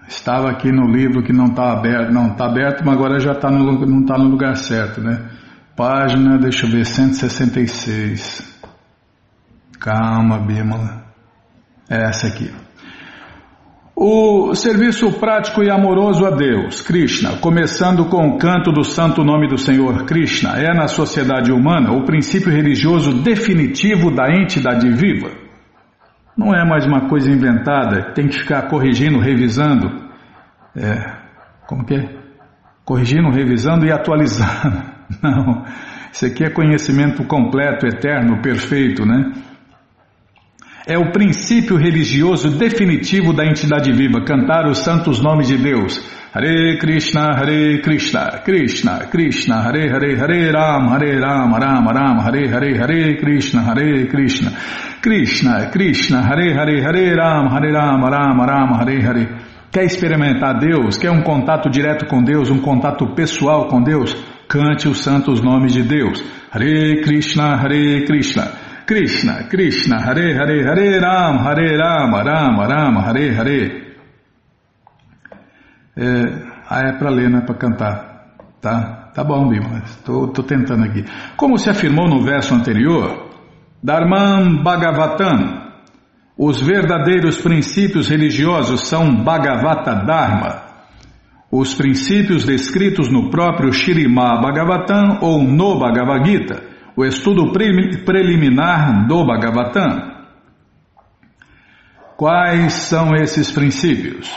estava 0.07 0.51
aqui 0.51 0.71
no 0.71 0.91
livro 0.91 1.23
que 1.23 1.33
não 1.33 1.47
está 1.47 1.73
aberto, 1.73 2.13
não 2.13 2.33
está 2.33 2.47
aberto, 2.47 2.85
mas 2.85 2.95
agora 2.95 3.19
já 3.19 3.35
tá 3.35 3.51
no, 3.51 3.87
não 3.87 4.01
está 4.03 4.19
no 4.19 4.29
lugar 4.29 4.57
certo, 4.57 5.01
né? 5.01 5.31
Página, 5.75 6.37
deixa 6.37 6.67
eu 6.67 6.71
ver, 6.71 6.85
166. 6.85 8.61
Calma, 9.79 10.39
Bímola. 10.39 11.03
É 11.89 12.09
essa 12.09 12.27
aqui. 12.27 12.53
O 14.03 14.55
serviço 14.55 15.13
prático 15.21 15.63
e 15.63 15.71
amoroso 15.71 16.25
a 16.25 16.31
Deus, 16.31 16.81
Krishna, 16.81 17.37
começando 17.37 18.07
com 18.07 18.29
o 18.29 18.39
canto 18.39 18.73
do 18.73 18.83
santo 18.83 19.23
nome 19.23 19.47
do 19.47 19.59
Senhor 19.59 20.07
Krishna, 20.07 20.59
é 20.59 20.73
na 20.73 20.89
sociedade 20.89 21.53
humana 21.53 21.93
o 21.93 22.07
princípio 22.07 22.51
religioso 22.51 23.23
definitivo 23.23 24.11
da 24.11 24.35
entidade 24.35 24.89
viva. 24.89 25.29
Não 26.35 26.55
é 26.55 26.67
mais 26.67 26.87
uma 26.87 27.11
coisa 27.11 27.31
inventada, 27.31 28.15
tem 28.15 28.27
que 28.27 28.39
ficar 28.39 28.71
corrigindo, 28.71 29.19
revisando. 29.19 29.91
É, 30.75 30.97
como 31.67 31.85
que 31.85 31.97
é? 31.97 32.09
Corrigindo, 32.87 33.29
revisando 33.29 33.85
e 33.85 33.93
atualizando. 33.93 34.83
Não, 35.23 35.63
isso 36.11 36.25
aqui 36.25 36.43
é 36.43 36.49
conhecimento 36.49 37.23
completo, 37.25 37.87
eterno, 37.87 38.41
perfeito, 38.41 39.05
né? 39.05 39.31
É 40.91 40.99
o 40.99 41.13
princípio 41.13 41.77
religioso 41.77 42.51
definitivo 42.51 43.33
da 43.33 43.47
entidade 43.47 43.93
viva, 43.93 44.25
cantar 44.25 44.67
os 44.67 44.79
santos 44.79 45.23
nomes 45.23 45.47
de 45.47 45.57
Deus. 45.57 46.05
Hare 46.35 46.79
Krishna, 46.79 47.29
Hare 47.33 47.81
Krishna, 47.81 48.41
Krishna, 48.45 49.07
Krishna, 49.07 49.63
Hare 49.63 49.89
Hare, 49.89 50.17
Hare 50.17 50.51
Ram, 50.51 50.89
Hare 50.89 51.21
Ram, 51.21 51.55
Ram 51.55 51.87
Ram, 51.87 52.19
Hare 52.19 52.49
Hare, 52.49 52.77
Hare 52.77 53.17
Krishna, 53.21 53.63
Hare 53.63 54.07
Krishna, 54.09 54.51
Krishna, 55.01 55.71
Krishna, 55.71 56.23
Hare 56.23 56.55
Hare, 56.55 56.83
Hare 56.83 57.15
Ram, 57.15 57.49
Hare 57.49 57.73
Ram, 57.73 58.05
Ram 58.05 58.41
Ram, 58.41 58.75
Hare 58.75 59.01
Hare. 59.01 59.29
Quer 59.71 59.85
experimentar 59.85 60.59
Deus? 60.59 60.99
Quer 60.99 61.13
um 61.13 61.23
contato 61.23 61.71
direto 61.71 62.07
com 62.07 62.21
Deus, 62.21 62.51
um 62.51 62.59
contato 62.59 63.15
pessoal 63.15 63.69
com 63.69 63.81
Deus? 63.81 64.17
Cante 64.49 64.89
os 64.89 64.99
santos 64.99 65.41
nomes 65.41 65.73
de 65.73 65.85
Deus. 65.85 66.21
Hare 66.51 67.01
Krishna, 67.03 67.55
Hare 67.55 68.05
Krishna. 68.07 68.70
Krishna, 68.91 69.45
Krishna, 69.45 70.01
Hare 70.01 70.35
Hare, 70.35 70.65
Hare 70.65 70.99
Ram, 70.99 71.39
Hare 71.45 71.77
Rama, 71.77 72.25
Rama 72.25 72.67
Rama, 72.67 73.01
Hare 73.03 73.31
Hare. 73.37 73.95
É, 75.97 76.25
ah, 76.69 76.81
é 76.89 76.99
para 76.99 77.09
ler, 77.09 77.31
não 77.31 77.39
é 77.39 77.43
para 77.43 77.55
cantar. 77.55 78.35
Tá? 78.61 79.13
Tá 79.15 79.23
bom, 79.23 79.49
Bima, 79.49 79.85
estou 79.85 80.27
tentando 80.43 80.87
aqui. 80.87 81.05
Como 81.37 81.57
se 81.57 81.71
afirmou 81.71 82.09
no 82.09 82.25
verso 82.25 82.53
anterior, 82.53 83.31
Dharman 83.81 84.61
Bhagavatam, 84.65 85.71
os 86.37 86.61
verdadeiros 86.61 87.41
princípios 87.41 88.09
religiosos 88.09 88.89
são 88.89 89.23
Bhagavata 89.23 90.05
Dharma, 90.05 90.63
os 91.49 91.75
princípios 91.75 92.45
descritos 92.45 93.09
no 93.09 93.31
próprio 93.31 93.73
Shirimá 93.73 94.41
Bhagavatam 94.41 95.19
ou 95.21 95.45
no 95.45 95.79
Bhagavad 95.79 96.29
Gita 96.29 96.70
o 97.01 97.05
estudo 97.07 97.51
preliminar 97.51 99.07
do 99.07 99.25
Bhagavatam. 99.25 100.21
Quais 102.15 102.75
são 102.75 103.15
esses 103.15 103.51
princípios? 103.51 104.31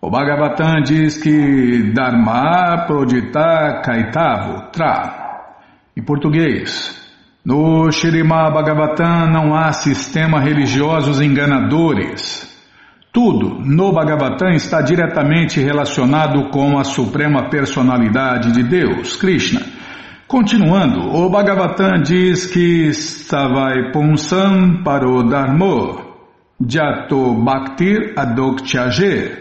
O 0.00 0.08
Bhagavatam 0.08 0.82
diz 0.84 1.20
que 1.20 1.92
Dharma 1.92 2.84
Prodita 2.86 3.82
Kaitavo 3.84 4.70
Tra. 4.70 5.56
Em 5.96 6.02
português, 6.04 6.96
no 7.44 7.90
Shirimá 7.90 8.52
Bhagavatam 8.52 9.28
não 9.32 9.52
há 9.52 9.72
sistema 9.72 10.38
religiosos 10.38 11.20
enganadores. 11.20 12.46
Tudo 13.12 13.58
no 13.64 13.92
Bhagavatam 13.92 14.50
está 14.50 14.80
diretamente 14.80 15.58
relacionado 15.58 16.50
com 16.50 16.78
a 16.78 16.84
suprema 16.84 17.50
personalidade 17.50 18.52
de 18.52 18.62
Deus, 18.62 19.16
Krishna 19.16 19.85
Continuando, 20.28 21.14
o 21.14 21.30
Bhagavatam 21.30 22.02
diz 22.02 22.46
que 22.46 22.92
Savai 22.92 23.92
Punsam 23.92 24.82
Paro 24.82 25.22
Dharmo 25.22 26.04
Jato 26.68 27.32
Bhaktir 27.44 28.12
Adokchaje. 28.16 29.38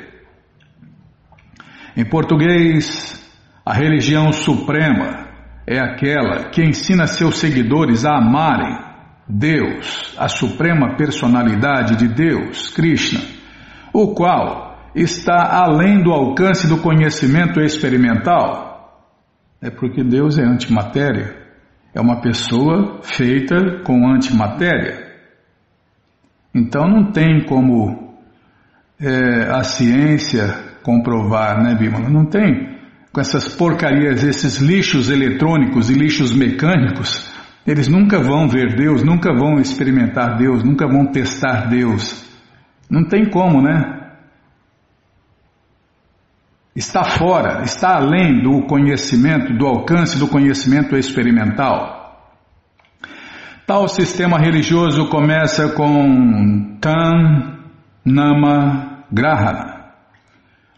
Em 1.98 2.06
português, 2.06 3.20
a 3.66 3.74
religião 3.74 4.32
suprema 4.32 5.28
é 5.66 5.80
aquela 5.80 6.50
que 6.52 6.62
ensina 6.62 7.08
seus 7.08 7.40
seguidores 7.40 8.06
a 8.06 8.18
amarem 8.18 8.78
Deus, 9.28 10.14
a 10.20 10.28
suprema 10.28 10.96
personalidade 10.96 11.96
de 11.96 12.08
Deus, 12.08 12.70
Krishna, 12.70 13.22
o 13.92 14.14
qual 14.14 14.78
está 14.94 15.64
além 15.64 16.04
do 16.04 16.12
alcance 16.12 16.68
do 16.68 16.78
conhecimento 16.78 17.60
experimental 17.60 18.65
é 19.62 19.70
porque 19.70 20.04
Deus 20.04 20.38
é 20.38 20.44
antimatéria. 20.44 21.36
É 21.94 22.02
uma 22.02 22.22
pessoa 22.22 23.00
feita 23.04 23.82
com 23.86 24.08
antimatéria. 24.08 25.06
Então 26.54 26.88
não 26.88 27.12
tem 27.12 27.46
como 27.46 28.18
é, 29.00 29.50
a 29.50 29.64
ciência 29.64 30.76
comprovar, 30.84 31.62
né, 31.64 31.76
Bímola? 31.76 32.10
Não 32.10 32.26
tem. 32.26 32.76
Com 33.12 33.20
essas 33.20 33.56
porcarias, 33.56 34.24
esses 34.24 34.58
lixos 34.58 35.10
eletrônicos 35.10 35.90
e 35.90 35.94
lixos 35.94 36.34
mecânicos, 36.34 37.32
eles 37.66 37.88
nunca 37.88 38.22
vão 38.22 38.48
ver 38.48 38.76
Deus, 38.76 39.04
nunca 39.04 39.34
vão 39.34 39.60
experimentar 39.60 40.38
Deus, 40.38 40.64
nunca 40.64 40.88
vão 40.88 41.08
testar 41.08 41.68
Deus. 41.68 42.24
Não 42.90 43.04
tem 43.06 43.30
como, 43.30 43.62
né? 43.62 44.05
Está 46.76 47.04
fora, 47.04 47.62
está 47.64 47.96
além 47.96 48.44
do 48.44 48.68
conhecimento, 48.68 49.54
do 49.54 49.66
alcance 49.66 50.20
do 50.20 50.28
conhecimento 50.28 50.98
experimental. 50.98 52.04
Tal 53.66 53.88
sistema 53.88 54.38
religioso 54.38 55.08
começa 55.08 55.70
com 55.70 56.78
Tam 56.82 57.56
Nama 58.04 59.06
Grahana, 59.12 59.86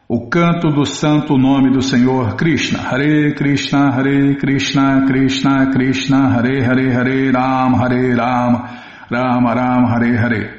o 0.08 0.30
canto 0.30 0.70
do 0.70 0.86
santo 0.86 1.38
nome 1.38 1.70
do 1.72 1.82
Senhor 1.82 2.36
Krishna. 2.38 2.80
Hare 2.80 3.34
Krishna, 3.36 3.90
Hare 3.90 4.38
Krishna, 4.38 5.06
Krishna 5.06 5.72
Krishna, 5.72 6.30
Hare 6.30 6.64
Hare, 6.64 6.94
Hare 6.94 7.32
Ram, 7.32 7.76
Hare 7.76 8.16
Ram, 8.16 8.64
Ram 9.12 9.46
Ram, 9.46 9.88
Hare 9.88 10.18
Hare. 10.18 10.58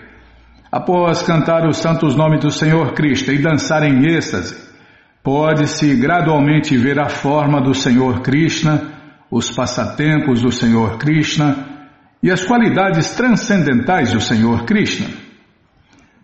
Após 0.70 1.22
cantar 1.22 1.66
os 1.66 1.78
santos 1.78 2.14
nomes 2.14 2.40
do 2.40 2.50
Senhor 2.50 2.92
Krishna 2.92 3.32
e 3.32 3.38
dançar 3.38 3.82
em 3.84 4.04
êxtase, 4.14 4.67
pode-se 5.22 5.94
gradualmente 5.96 6.76
ver 6.76 6.98
a 6.98 7.08
forma 7.08 7.60
do 7.60 7.74
Senhor 7.74 8.20
Krishna, 8.20 8.98
os 9.30 9.50
passatempos 9.50 10.40
do 10.40 10.50
Senhor 10.50 10.98
Krishna 10.98 11.66
e 12.22 12.30
as 12.30 12.44
qualidades 12.44 13.14
transcendentais 13.14 14.12
do 14.12 14.20
Senhor 14.20 14.64
Krishna. 14.64 15.08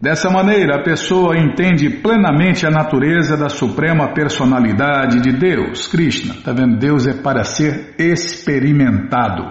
Dessa 0.01 0.29
maneira, 0.29 0.77
a 0.77 0.83
pessoa 0.83 1.39
entende 1.39 1.89
plenamente 1.89 2.67
a 2.67 2.71
natureza 2.71 3.37
da 3.37 3.49
suprema 3.49 4.13
personalidade 4.13 5.21
de 5.21 5.33
Deus, 5.33 5.87
Krishna. 5.87 6.35
Está 6.35 6.53
vendo? 6.53 6.79
Deus 6.79 7.07
é 7.07 7.15
para 7.15 7.45
ser 7.45 7.95
experimentado. 7.99 9.45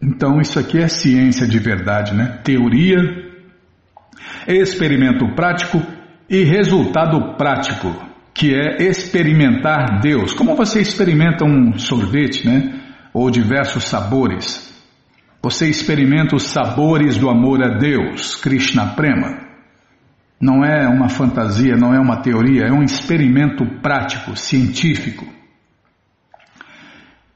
Então, 0.00 0.40
isso 0.40 0.58
aqui 0.58 0.78
é 0.78 0.88
ciência 0.88 1.46
de 1.46 1.58
verdade, 1.58 2.14
né? 2.14 2.40
Teoria, 2.44 2.98
experimento 4.46 5.34
prático 5.34 5.80
e 6.32 6.44
resultado 6.44 7.36
prático, 7.36 7.94
que 8.32 8.54
é 8.54 8.82
experimentar 8.88 10.00
Deus. 10.00 10.32
Como 10.32 10.56
você 10.56 10.80
experimenta 10.80 11.44
um 11.44 11.78
sorvete, 11.78 12.46
né? 12.46 12.80
Ou 13.12 13.30
diversos 13.30 13.84
sabores. 13.84 14.72
Você 15.42 15.68
experimenta 15.68 16.34
os 16.34 16.44
sabores 16.44 17.18
do 17.18 17.28
amor 17.28 17.62
a 17.62 17.76
Deus, 17.76 18.34
Krishna 18.36 18.94
Prema. 18.94 19.42
Não 20.40 20.64
é 20.64 20.88
uma 20.88 21.10
fantasia, 21.10 21.76
não 21.76 21.94
é 21.94 22.00
uma 22.00 22.22
teoria, 22.22 22.62
é 22.62 22.72
um 22.72 22.82
experimento 22.82 23.66
prático, 23.82 24.34
científico. 24.34 25.26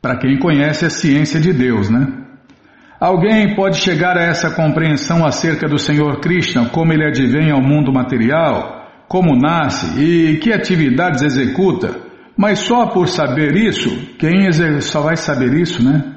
Para 0.01 0.16
quem 0.16 0.38
conhece 0.38 0.86
a 0.86 0.90
ciência 0.90 1.38
de 1.38 1.53
Deus, 1.53 1.90
né? 1.90 2.07
Alguém 2.99 3.55
pode 3.55 3.76
chegar 3.76 4.16
a 4.16 4.22
essa 4.22 4.51
compreensão 4.53 5.26
acerca 5.26 5.68
do 5.68 5.78
Senhor 5.78 6.18
Krishna, 6.18 6.70
como 6.70 6.94
ele 6.94 7.05
advém 7.05 7.51
ao 7.51 7.61
mundo 7.61 7.92
material, 7.92 8.75
como 9.09 9.36
nasce 9.36 10.00
e 10.00 10.38
que 10.38 10.52
atividades 10.52 11.22
executa, 11.22 11.96
mas 12.36 12.59
só 12.61 12.86
por 12.88 13.09
saber 13.09 13.57
isso, 13.57 13.88
quem 14.18 14.50
só 14.80 15.00
vai 15.00 15.16
saber 15.16 15.54
isso, 15.54 15.82
né? 15.82 16.14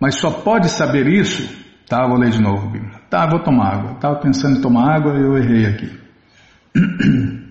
Mas 0.00 0.14
só 0.16 0.30
pode 0.30 0.70
saber 0.70 1.06
isso. 1.06 1.58
Tá, 1.88 2.06
vou 2.06 2.18
ler 2.18 2.30
de 2.30 2.40
novo, 2.40 2.70
Bíblia. 2.70 3.00
Tá, 3.10 3.26
vou 3.26 3.40
tomar 3.40 3.74
água. 3.74 3.92
Estava 3.92 4.16
pensando 4.20 4.58
em 4.58 4.60
tomar 4.60 4.94
água 4.96 5.14
e 5.18 5.22
eu 5.22 5.36
errei 5.36 5.66
aqui. 5.66 5.90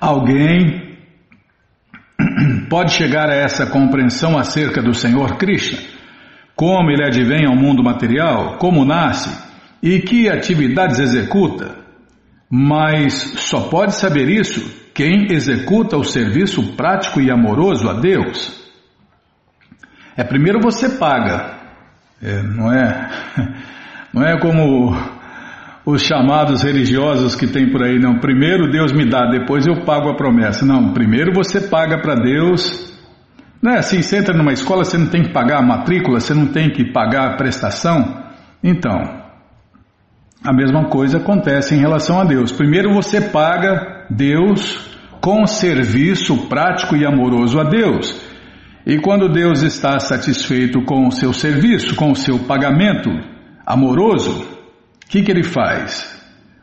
Alguém 0.00 0.89
pode 2.70 2.92
chegar 2.92 3.28
a 3.28 3.34
essa 3.34 3.66
compreensão 3.66 4.38
acerca 4.38 4.80
do 4.80 4.94
Senhor 4.94 5.36
Krishna, 5.36 5.80
como 6.54 6.90
ele 6.90 7.04
advém 7.04 7.44
ao 7.44 7.56
mundo 7.56 7.82
material, 7.82 8.58
como 8.58 8.84
nasce 8.84 9.36
e 9.82 9.98
que 9.98 10.28
atividades 10.28 11.00
executa, 11.00 11.76
mas 12.48 13.14
só 13.38 13.68
pode 13.68 13.96
saber 13.96 14.28
isso 14.28 14.78
quem 14.94 15.32
executa 15.32 15.96
o 15.96 16.04
serviço 16.04 16.76
prático 16.76 17.20
e 17.20 17.30
amoroso 17.30 17.88
a 17.88 17.94
Deus. 17.94 18.60
É 20.16 20.22
primeiro 20.22 20.60
você 20.62 20.90
paga, 20.90 21.58
é, 22.22 22.42
não 22.42 22.72
é? 22.72 23.10
Não 24.12 24.24
é 24.24 24.36
como 24.40 24.92
os 25.84 26.02
chamados 26.02 26.62
religiosos 26.62 27.34
que 27.34 27.46
tem 27.46 27.70
por 27.70 27.82
aí, 27.82 27.98
não. 27.98 28.18
Primeiro 28.18 28.70
Deus 28.70 28.92
me 28.92 29.08
dá, 29.08 29.26
depois 29.30 29.66
eu 29.66 29.84
pago 29.84 30.10
a 30.10 30.16
promessa. 30.16 30.64
Não, 30.64 30.92
primeiro 30.92 31.32
você 31.34 31.60
paga 31.60 32.00
para 32.00 32.14
Deus. 32.14 32.90
Não 33.62 33.72
é 33.72 33.78
assim, 33.78 34.02
você 34.02 34.18
entra 34.18 34.36
numa 34.36 34.52
escola, 34.52 34.84
você 34.84 34.96
não 34.96 35.06
tem 35.06 35.22
que 35.22 35.32
pagar 35.32 35.58
a 35.58 35.66
matrícula, 35.66 36.20
você 36.20 36.34
não 36.34 36.46
tem 36.46 36.70
que 36.70 36.92
pagar 36.92 37.28
a 37.28 37.36
prestação. 37.36 38.24
Então, 38.62 39.20
a 40.42 40.52
mesma 40.52 40.88
coisa 40.88 41.18
acontece 41.18 41.74
em 41.74 41.78
relação 41.78 42.20
a 42.20 42.24
Deus. 42.24 42.52
Primeiro 42.52 42.94
você 42.94 43.20
paga 43.20 44.06
Deus 44.10 44.88
com 45.20 45.46
serviço 45.46 46.48
prático 46.48 46.96
e 46.96 47.04
amoroso 47.04 47.60
a 47.60 47.64
Deus. 47.64 48.28
E 48.86 48.98
quando 48.98 49.28
Deus 49.28 49.62
está 49.62 49.98
satisfeito 49.98 50.82
com 50.82 51.06
o 51.06 51.12
seu 51.12 51.32
serviço, 51.34 51.94
com 51.94 52.12
o 52.12 52.16
seu 52.16 52.38
pagamento 52.40 53.10
amoroso, 53.66 54.59
que, 55.10 55.22
que 55.22 55.30
ele 55.30 55.42
faz? 55.42 56.08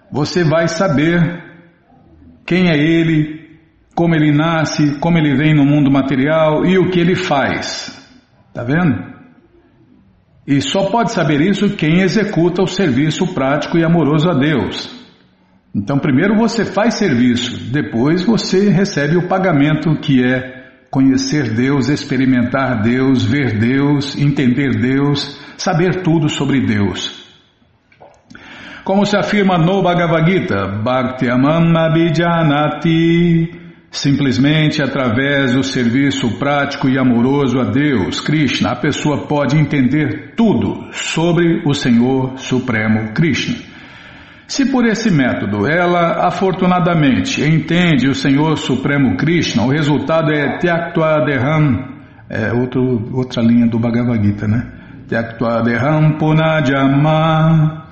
Você 0.10 0.44
vai 0.44 0.70
saber 0.70 1.44
quem 2.46 2.70
é 2.70 2.78
ele, 2.78 3.60
como 3.94 4.16
ele 4.16 4.32
nasce, 4.32 4.98
como 5.00 5.18
ele 5.18 5.36
vem 5.36 5.54
no 5.54 5.66
mundo 5.66 5.92
material 5.92 6.66
e 6.66 6.78
o 6.78 6.90
que 6.90 6.98
ele 6.98 7.14
faz. 7.14 7.94
Tá 8.54 8.64
vendo? 8.64 9.18
E 10.48 10.62
só 10.62 10.90
pode 10.90 11.12
saber 11.12 11.42
isso 11.42 11.76
quem 11.76 12.00
executa 12.00 12.64
o 12.64 12.68
serviço 12.68 13.34
prático 13.34 13.78
e 13.78 13.84
amoroso 13.84 14.30
a 14.30 14.34
Deus. 14.34 14.96
Então, 15.76 16.00
primeiro 16.00 16.38
você 16.38 16.64
faz 16.64 16.94
serviço, 16.94 17.70
depois 17.70 18.24
você 18.24 18.70
recebe 18.70 19.18
o 19.18 19.28
pagamento 19.28 19.94
que 20.00 20.24
é 20.24 20.86
conhecer 20.90 21.54
Deus, 21.54 21.90
experimentar 21.90 22.82
Deus, 22.82 23.26
ver 23.26 23.60
Deus, 23.60 24.18
entender 24.18 24.80
Deus, 24.80 25.38
saber 25.58 26.02
tudo 26.02 26.30
sobre 26.30 26.66
Deus. 26.66 27.17
Como 28.88 29.06
se 29.06 29.18
afirma 29.18 29.58
no 29.58 29.82
Bhagavad 29.82 30.26
Gita, 30.26 30.66
Bhaktyamam 30.82 31.76
Abhijanati 31.76 33.52
Simplesmente 33.92 34.82
através 34.82 35.54
do 35.54 35.62
serviço 35.62 36.40
prático 36.40 36.88
e 36.88 36.98
amoroso 36.98 37.60
a 37.60 37.66
Deus, 37.66 38.22
Krishna, 38.22 38.72
a 38.72 38.76
pessoa 38.78 39.28
pode 39.28 39.58
entender 39.58 40.36
tudo 40.38 40.88
sobre 40.94 41.64
o 41.66 41.74
Senhor 41.74 42.38
Supremo 42.38 43.12
Krishna. 43.14 43.58
Se 44.48 44.72
por 44.72 44.86
esse 44.86 45.12
método 45.12 45.70
ela 45.70 46.26
afortunadamente 46.26 47.44
entende 47.44 48.08
o 48.08 48.16
Senhor 48.16 48.58
Supremo 48.58 49.18
Krishna, 49.18 49.64
o 49.64 49.70
resultado 49.70 50.32
é 50.32 50.60
Tyaktva 50.60 51.26
Deham, 51.26 51.90
é 52.30 52.54
outro, 52.54 53.10
outra 53.14 53.44
linha 53.44 53.68
do 53.68 53.80
Bhagavad 53.80 54.26
Gita, 54.26 54.48
né? 54.48 54.66
Tyaktva 55.10 55.62
Deham 55.64 56.18
Punajama, 56.18 57.87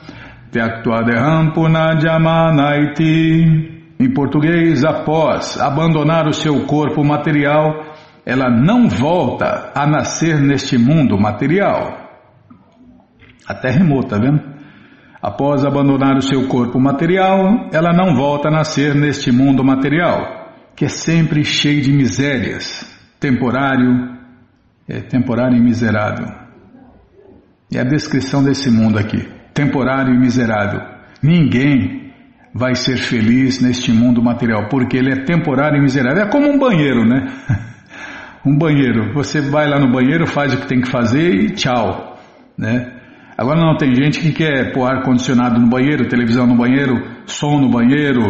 Naiti. 2.51 3.73
Em 3.99 4.13
português, 4.13 4.83
após 4.83 5.59
abandonar 5.59 6.27
o 6.27 6.33
seu 6.33 6.65
corpo 6.65 7.03
material, 7.03 7.95
ela 8.25 8.49
não 8.49 8.89
volta 8.89 9.71
a 9.75 9.87
nascer 9.87 10.39
neste 10.41 10.77
mundo 10.77 11.17
material. 11.17 12.05
Até 13.47 13.69
rimou, 13.69 14.03
tá 14.03 14.17
vendo? 14.17 14.41
Após 15.21 15.63
abandonar 15.65 16.17
o 16.17 16.21
seu 16.21 16.47
corpo 16.47 16.79
material, 16.79 17.69
ela 17.71 17.93
não 17.93 18.15
volta 18.15 18.49
a 18.49 18.51
nascer 18.51 18.93
neste 18.93 19.31
mundo 19.31 19.63
material, 19.63 20.51
que 20.75 20.85
é 20.85 20.89
sempre 20.89 21.43
cheio 21.43 21.81
de 21.81 21.91
misérias, 21.91 22.85
temporário, 23.19 24.15
é 24.87 24.99
temporário 25.01 25.57
e 25.57 25.61
miserável. 25.61 26.27
É 27.73 27.79
a 27.79 27.83
descrição 27.83 28.43
desse 28.43 28.69
mundo 28.69 28.99
aqui, 28.99 29.27
temporário 29.55 30.13
e 30.13 30.19
miserável. 30.19 30.81
Ninguém 31.23 32.11
vai 32.53 32.75
ser 32.75 32.97
feliz 32.97 33.61
neste 33.61 33.91
mundo 33.91 34.21
material, 34.21 34.67
porque 34.69 34.97
ele 34.97 35.11
é 35.11 35.23
temporário 35.23 35.79
e 35.79 35.81
miserável. 35.81 36.23
É 36.23 36.29
como 36.29 36.47
um 36.51 36.59
banheiro, 36.59 37.05
né? 37.05 37.31
um 38.45 38.55
banheiro. 38.55 39.13
Você 39.13 39.41
vai 39.41 39.67
lá 39.67 39.79
no 39.79 39.91
banheiro, 39.91 40.27
faz 40.27 40.53
o 40.53 40.57
que 40.57 40.67
tem 40.67 40.81
que 40.81 40.91
fazer 40.91 41.33
e 41.33 41.51
tchau, 41.51 42.19
né? 42.57 42.91
Agora 43.37 43.59
não 43.59 43.75
tem 43.75 43.93
gente 43.95 44.19
que 44.19 44.31
quer 44.31 44.71
pôr 44.73 44.85
ar 44.85 45.03
condicionado 45.03 45.59
no 45.59 45.67
banheiro, 45.67 46.07
televisão 46.07 46.45
no 46.45 46.55
banheiro, 46.55 47.01
som 47.25 47.59
no 47.59 47.69
banheiro, 47.69 48.21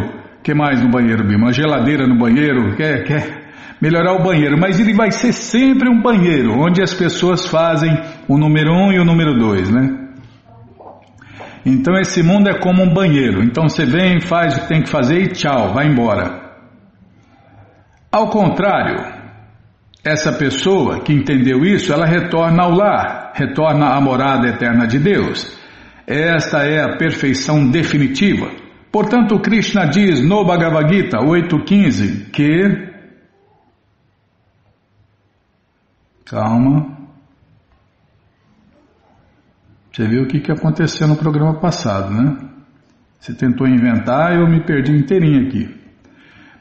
que 0.44 0.54
mais 0.54 0.82
no 0.82 0.90
banheiro, 0.90 1.24
Bima? 1.24 1.46
Uma 1.46 1.54
geladeira 1.54 2.08
no 2.08 2.18
banheiro, 2.18 2.76
quer, 2.76 3.04
quer 3.04 3.46
melhorar 3.80 4.14
o 4.14 4.24
banheiro, 4.24 4.58
mas 4.60 4.80
ele 4.80 4.94
vai 4.94 5.12
ser 5.12 5.32
sempre 5.32 5.90
um 5.90 6.02
banheiro, 6.02 6.54
onde 6.54 6.82
as 6.82 6.94
pessoas 6.94 7.48
fazem 7.48 7.92
o 8.28 8.38
número 8.38 8.72
um 8.72 8.92
e 8.92 9.00
o 9.00 9.06
número 9.06 9.38
dois, 9.38 9.70
né? 9.70 10.05
Então 11.66 11.98
esse 11.98 12.22
mundo 12.22 12.48
é 12.48 12.60
como 12.60 12.84
um 12.84 12.94
banheiro. 12.94 13.44
Então 13.44 13.68
você 13.68 13.86
vem, 13.86 14.22
faz 14.22 14.56
o 14.56 14.62
que 14.62 14.68
tem 14.68 14.84
que 14.84 14.90
fazer 14.90 15.20
e 15.22 15.28
tchau, 15.30 15.74
vai 15.74 15.88
embora. 15.88 16.46
Ao 18.12 18.30
contrário, 18.30 19.04
essa 20.04 20.32
pessoa 20.32 21.02
que 21.02 21.12
entendeu 21.12 21.66
isso, 21.66 21.92
ela 21.92 22.06
retorna 22.06 22.64
ao 22.64 22.72
lar, 22.72 23.32
retorna 23.34 23.88
à 23.88 24.00
morada 24.00 24.48
eterna 24.48 24.86
de 24.86 25.00
Deus. 25.00 25.58
Esta 26.06 26.60
é 26.60 26.84
a 26.84 26.98
perfeição 26.98 27.68
definitiva. 27.72 28.52
Portanto, 28.92 29.40
Krishna 29.40 29.88
diz 29.88 30.22
no 30.24 30.46
Bhagavad 30.46 30.94
Gita 30.94 31.18
8.15 31.18 32.30
que. 32.32 32.94
Calma. 36.26 36.95
Você 39.96 40.06
viu 40.10 40.24
o 40.24 40.28
que, 40.28 40.42
que 40.42 40.52
aconteceu 40.52 41.08
no 41.08 41.16
programa 41.16 41.54
passado, 41.54 42.14
né? 42.14 42.36
Você 43.18 43.34
tentou 43.34 43.66
inventar 43.66 44.34
e 44.34 44.42
eu 44.42 44.46
me 44.46 44.60
perdi 44.60 44.92
inteirinho 44.92 45.48
aqui. 45.48 45.74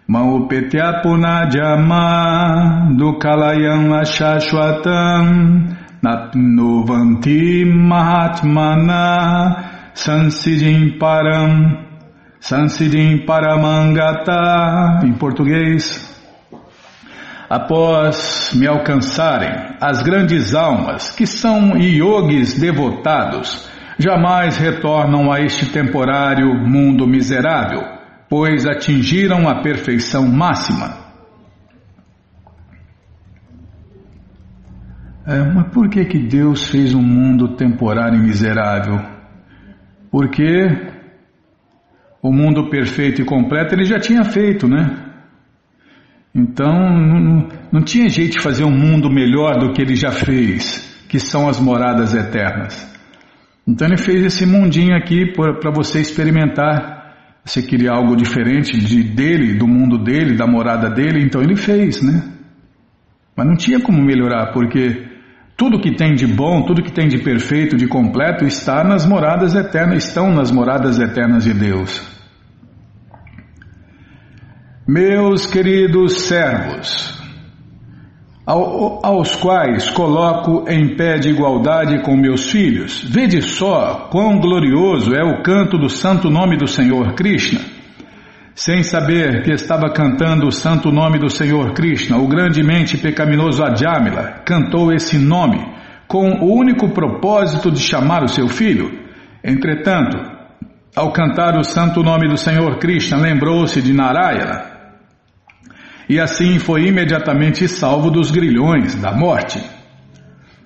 Maupetya 0.06 1.00
punajama 1.02 2.90
dukalayam 2.96 3.92
ashashwatam 3.92 5.66
natnovanti 6.00 7.64
mahatmana 7.64 9.00
sansidim 9.94 10.96
param 10.96 11.76
sansidim 12.38 13.26
paramangata 13.26 15.00
em 15.04 15.12
português 15.14 16.13
Após 17.54 18.52
me 18.52 18.66
alcançarem, 18.66 19.76
as 19.80 20.02
grandes 20.02 20.56
almas, 20.56 21.12
que 21.12 21.24
são 21.24 21.76
yogis 21.76 22.58
devotados, 22.58 23.70
jamais 23.96 24.56
retornam 24.56 25.30
a 25.30 25.40
este 25.40 25.70
temporário 25.70 26.52
mundo 26.52 27.06
miserável, 27.06 27.80
pois 28.28 28.66
atingiram 28.66 29.48
a 29.48 29.62
perfeição 29.62 30.26
máxima. 30.26 30.96
É, 35.24 35.40
mas 35.54 35.68
por 35.68 35.88
que, 35.88 36.06
que 36.06 36.18
Deus 36.18 36.66
fez 36.66 36.92
um 36.92 37.02
mundo 37.02 37.54
temporário 37.54 38.18
e 38.18 38.22
miserável? 38.24 38.98
Porque 40.10 40.66
o 42.20 42.32
mundo 42.32 42.68
perfeito 42.68 43.22
e 43.22 43.24
completo 43.24 43.76
ele 43.76 43.84
já 43.84 44.00
tinha 44.00 44.24
feito, 44.24 44.66
né? 44.66 45.13
Então 46.34 46.72
não, 46.72 47.48
não 47.70 47.82
tinha 47.82 48.08
jeito 48.08 48.32
de 48.32 48.42
fazer 48.42 48.64
um 48.64 48.76
mundo 48.76 49.08
melhor 49.08 49.58
do 49.58 49.72
que 49.72 49.80
ele 49.80 49.94
já 49.94 50.10
fez, 50.10 51.06
que 51.08 51.20
são 51.20 51.48
as 51.48 51.60
moradas 51.60 52.12
eternas. 52.12 52.92
Então 53.66 53.86
ele 53.86 53.96
fez 53.96 54.24
esse 54.24 54.44
mundinho 54.44 54.96
aqui 54.96 55.32
para 55.32 55.70
você 55.70 56.00
experimentar. 56.00 57.04
Você 57.44 57.62
queria 57.62 57.92
algo 57.92 58.16
diferente 58.16 58.78
de 58.78 59.02
dele, 59.02 59.54
do 59.54 59.68
mundo 59.68 59.98
dele, 59.98 60.36
da 60.36 60.46
morada 60.46 60.90
dele, 60.90 61.22
então 61.22 61.42
ele 61.42 61.56
fez, 61.56 62.02
né? 62.02 62.22
Mas 63.36 63.46
não 63.46 63.54
tinha 63.54 63.80
como 63.80 64.02
melhorar, 64.02 64.52
porque 64.52 65.06
tudo 65.56 65.80
que 65.80 65.94
tem 65.94 66.14
de 66.14 66.26
bom, 66.26 66.62
tudo 66.62 66.82
que 66.82 66.92
tem 66.92 67.06
de 67.06 67.18
perfeito, 67.18 67.76
de 67.76 67.86
completo, 67.86 68.44
está 68.44 68.82
nas 68.82 69.06
moradas 69.06 69.54
eternas, 69.54 70.06
estão 70.06 70.32
nas 70.32 70.50
moradas 70.50 70.98
eternas 70.98 71.44
de 71.44 71.52
Deus. 71.52 72.13
Meus 74.86 75.46
queridos 75.46 76.26
servos, 76.28 77.18
aos 78.46 79.34
quais 79.34 79.88
coloco 79.88 80.68
em 80.68 80.94
pé 80.94 81.16
de 81.16 81.30
igualdade 81.30 82.02
com 82.02 82.14
meus 82.14 82.50
filhos, 82.50 83.02
vede 83.02 83.40
só 83.40 84.08
quão 84.10 84.38
glorioso 84.38 85.14
é 85.14 85.24
o 85.24 85.42
canto 85.42 85.78
do 85.78 85.88
santo 85.88 86.28
nome 86.28 86.58
do 86.58 86.66
Senhor 86.66 87.14
Krishna. 87.14 87.60
Sem 88.54 88.82
saber 88.82 89.42
que 89.42 89.52
estava 89.52 89.90
cantando 89.90 90.46
o 90.46 90.52
santo 90.52 90.92
nome 90.92 91.18
do 91.18 91.30
Senhor 91.30 91.72
Krishna, 91.72 92.18
o 92.18 92.28
grandemente 92.28 92.98
pecaminoso 92.98 93.64
Adjamila 93.64 94.42
cantou 94.44 94.92
esse 94.92 95.16
nome 95.16 95.64
com 96.06 96.28
o 96.42 96.54
único 96.54 96.90
propósito 96.90 97.70
de 97.70 97.80
chamar 97.80 98.22
o 98.22 98.28
seu 98.28 98.48
filho. 98.48 98.90
Entretanto, 99.42 100.18
ao 100.94 101.10
cantar 101.10 101.58
o 101.58 101.64
santo 101.64 102.02
nome 102.02 102.28
do 102.28 102.36
Senhor 102.36 102.78
Krishna, 102.78 103.16
lembrou-se 103.16 103.80
de 103.80 103.94
Narayana, 103.94 104.73
e 106.08 106.20
assim 106.20 106.58
foi 106.58 106.86
imediatamente 106.86 107.66
salvo 107.66 108.10
dos 108.10 108.30
grilhões 108.30 108.94
da 108.94 109.12
morte. 109.12 109.60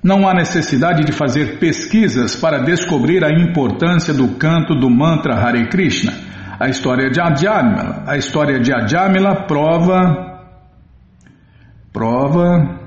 Não 0.03 0.29
há 0.29 0.35
necessidade 0.35 1.05
de 1.05 1.13
fazer 1.13 1.59
pesquisas 1.59 2.37
para 2.37 2.61
descobrir 2.61 3.25
a 3.25 3.31
importância 3.31 4.15
do 4.15 4.29
canto 4.37 4.75
do 4.75 4.89
mantra 4.89 5.35
Hare 5.35 5.69
Krishna. 5.69 6.13
A 6.59 6.69
história 6.69 7.11
de 7.11 7.21
Ajamila, 7.21 8.05
a 8.07 8.17
história 8.17 8.61
de 8.61 8.73
Ajamila 8.73 9.47
prova 9.47 10.27
prova 11.93 12.79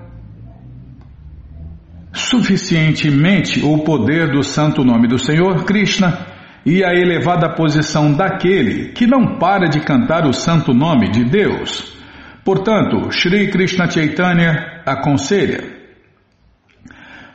suficientemente 2.13 3.63
o 3.63 3.79
poder 3.79 4.31
do 4.31 4.43
santo 4.43 4.83
nome 4.83 5.07
do 5.07 5.17
Senhor 5.17 5.63
Krishna 5.63 6.27
e 6.65 6.83
a 6.83 6.93
elevada 6.93 7.55
posição 7.55 8.13
daquele 8.13 8.89
que 8.89 9.07
não 9.07 9.37
para 9.37 9.67
de 9.67 9.79
cantar 9.81 10.25
o 10.25 10.33
santo 10.33 10.73
nome 10.73 11.09
de 11.09 11.23
Deus. 11.25 12.00
Portanto, 12.43 13.11
Sri 13.11 13.49
Krishna 13.49 13.87
Chaitanya 13.87 14.81
aconselha. 14.83 15.79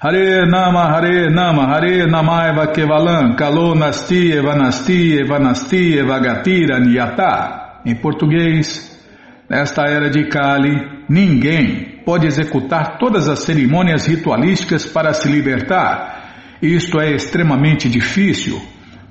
Hare 0.01 0.45
Nama 0.47 0.91
Hare 0.93 1.31
Nama 1.31 1.67
Hare 1.69 2.07
Namaiva 2.07 2.67
Kevalam 2.73 3.35
Kalo 3.35 3.75
Nasti 3.75 4.31
Evanasti 4.31 5.17
Evanasti 5.19 5.97
Evagatira 5.97 6.79
Niyata 6.79 7.81
Em 7.87 7.95
português, 7.95 9.01
nesta 9.49 9.85
era 9.89 10.11
de 10.11 10.29
Kali, 10.29 11.05
ninguém 11.09 12.03
pode 12.05 12.27
executar 12.27 12.99
todas 12.99 13.29
as 13.29 13.39
cerimônias 13.39 14.07
ritualísticas 14.07 14.85
para 14.85 15.13
se 15.15 15.29
libertar. 15.29 16.59
Isto 16.61 17.01
é 17.01 17.13
extremamente 17.13 17.89
difícil 17.89 18.61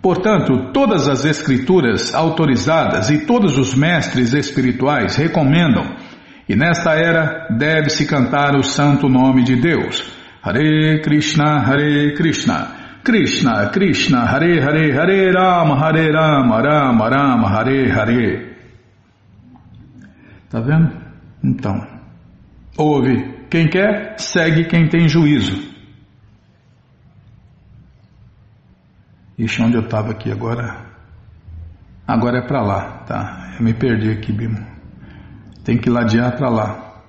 Portanto, 0.06 0.72
todas 0.72 1.08
as 1.08 1.26
escrituras 1.26 2.14
autorizadas 2.14 3.10
e 3.10 3.26
todos 3.26 3.58
os 3.58 3.74
mestres 3.74 4.36
espirituais 4.36 5.16
recomendam, 5.16 5.96
e 6.48 6.56
nesta 6.56 6.92
era 6.92 7.48
deve-se 7.50 8.06
cantar 8.06 8.56
o 8.56 8.62
santo 8.62 9.10
nome 9.10 9.44
de 9.44 9.56
Deus. 9.56 10.08
Hare 10.44 11.02
Krishna, 11.02 11.58
Hare 11.60 12.14
Krishna, 12.14 12.68
Krishna, 13.04 13.68
Krishna, 13.70 14.26
Hare 14.26 14.62
Hare, 14.62 14.92
Hare 14.96 15.32
Rama, 15.32 15.76
Hare 15.76 16.12
Rama, 16.12 16.62
Rama 16.62 17.10
Rama, 17.10 17.50
Hare 17.50 17.92
Hare. 17.92 18.56
Tá 20.52 20.60
vendo? 20.60 20.92
Então, 21.44 21.82
ouve 22.78 23.48
quem 23.50 23.68
quer, 23.68 24.14
segue 24.20 24.66
quem 24.66 24.88
tem 24.88 25.08
juízo. 25.10 25.75
Ixi, 29.38 29.62
onde 29.62 29.76
eu 29.76 29.84
estava 29.84 30.12
aqui 30.12 30.32
agora? 30.32 30.86
Agora 32.08 32.40
é 32.40 32.48
para 32.48 32.62
lá, 32.62 33.04
tá? 33.06 33.56
Eu 33.58 33.66
me 33.66 33.74
perdi 33.74 34.10
aqui, 34.12 34.32
Bimo. 34.32 34.66
Tem 35.64 35.78
que 35.78 35.90
ladear 35.90 36.38
para 36.38 36.50
lá. 36.50 37.02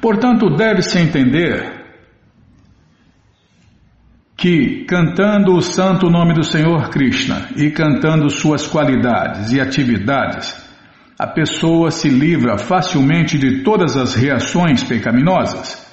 Portanto, 0.00 0.54
deve-se 0.54 0.98
entender 0.98 1.80
que, 4.36 4.84
cantando 4.84 5.54
o 5.54 5.60
santo 5.60 6.08
nome 6.08 6.32
do 6.32 6.44
Senhor 6.44 6.88
Krishna 6.88 7.48
e 7.56 7.70
cantando 7.70 8.30
suas 8.30 8.66
qualidades 8.66 9.52
e 9.52 9.60
atividades, 9.60 10.54
a 11.18 11.26
pessoa 11.26 11.90
se 11.90 12.08
livra 12.08 12.56
facilmente 12.56 13.36
de 13.36 13.62
todas 13.62 13.96
as 13.96 14.14
reações 14.14 14.84
pecaminosas 14.84 15.89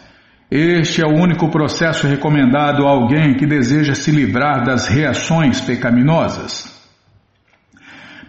este 0.49 1.01
é 1.01 1.05
o 1.05 1.13
único 1.13 1.49
processo 1.49 2.07
recomendado 2.07 2.85
a 2.85 2.89
alguém 2.89 3.33
que 3.33 3.45
deseja 3.45 3.93
se 3.93 4.11
livrar 4.11 4.63
das 4.63 4.87
reações 4.87 5.59
pecaminosas. 5.59 6.73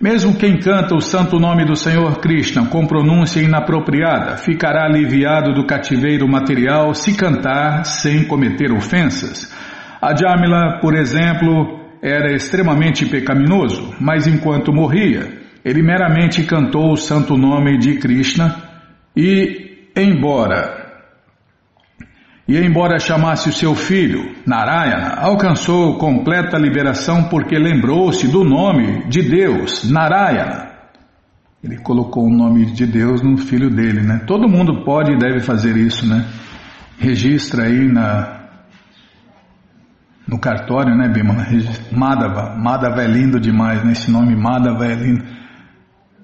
Mesmo 0.00 0.36
quem 0.36 0.58
canta 0.58 0.94
o 0.94 1.00
santo 1.00 1.38
nome 1.38 1.64
do 1.64 1.76
Senhor 1.76 2.18
Krishna 2.20 2.66
com 2.66 2.86
pronúncia 2.86 3.40
inapropriada 3.40 4.36
ficará 4.36 4.84
aliviado 4.84 5.54
do 5.54 5.66
cativeiro 5.66 6.28
material 6.28 6.94
se 6.94 7.16
cantar 7.16 7.84
sem 7.84 8.24
cometer 8.24 8.72
ofensas. 8.72 9.52
Adjamila, 10.00 10.78
por 10.80 10.94
exemplo, 10.94 11.80
era 12.00 12.32
extremamente 12.32 13.06
pecaminoso, 13.06 13.94
mas 14.00 14.26
enquanto 14.26 14.72
morria, 14.72 15.38
ele 15.64 15.82
meramente 15.82 16.44
cantou 16.44 16.92
o 16.92 16.96
santo 16.96 17.36
nome 17.36 17.76
de 17.78 17.98
Krishna 17.98 18.54
e, 19.16 19.90
embora 19.96 20.77
e, 22.48 22.56
embora 22.56 22.98
chamasse 22.98 23.50
o 23.50 23.52
seu 23.52 23.74
filho 23.74 24.34
Narayana, 24.46 25.16
alcançou 25.20 25.98
completa 25.98 26.56
liberação 26.56 27.24
porque 27.24 27.58
lembrou-se 27.58 28.26
do 28.26 28.42
nome 28.42 29.06
de 29.06 29.22
Deus, 29.22 29.88
Narayana. 29.88 30.68
Ele 31.62 31.76
colocou 31.76 32.24
o 32.24 32.30
nome 32.30 32.64
de 32.66 32.86
Deus 32.86 33.20
no 33.20 33.36
filho 33.36 33.68
dele, 33.68 34.00
né? 34.00 34.22
Todo 34.26 34.48
mundo 34.48 34.82
pode 34.82 35.12
e 35.12 35.18
deve 35.18 35.40
fazer 35.40 35.76
isso, 35.76 36.08
né? 36.08 36.24
Registra 36.98 37.64
aí 37.64 37.86
na 37.86 38.38
no 40.26 40.38
cartório, 40.38 40.94
né, 40.94 41.08
Bimala? 41.08 41.46
Madhava. 41.90 42.54
Madhava 42.56 43.02
é 43.02 43.06
lindo 43.06 43.38
demais, 43.40 43.84
né? 43.84 43.92
Esse 43.92 44.10
nome 44.10 44.34
Madhava 44.36 44.86
é 44.86 44.94
lindo. 44.94 45.24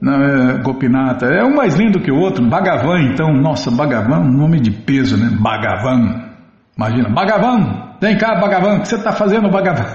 Não, 0.05 0.23
é 0.23 0.63
Gopinata. 0.63 1.25
É 1.25 1.43
um 1.43 1.55
mais 1.55 1.77
lindo 1.77 1.99
que 1.99 2.13
o 2.13 2.19
outro. 2.19 2.47
Bhagavan, 2.47 3.01
então. 3.05 3.33
Nossa, 3.33 3.71
Bhagavan, 3.71 4.19
um 4.19 4.37
nome 4.37 4.61
de 4.61 4.71
peso, 4.71 5.17
né? 5.17 5.31
Bhagavan. 5.41 6.29
Imagina, 6.77 7.09
Bhagavan, 7.09 7.97
vem 8.03 8.19
cá, 8.19 8.39
Bhagavan, 8.39 8.77
o 8.77 8.81
que 8.83 8.89
você 8.89 8.97
está 8.97 9.13
fazendo, 9.13 9.49
Bhagavan? 9.49 9.87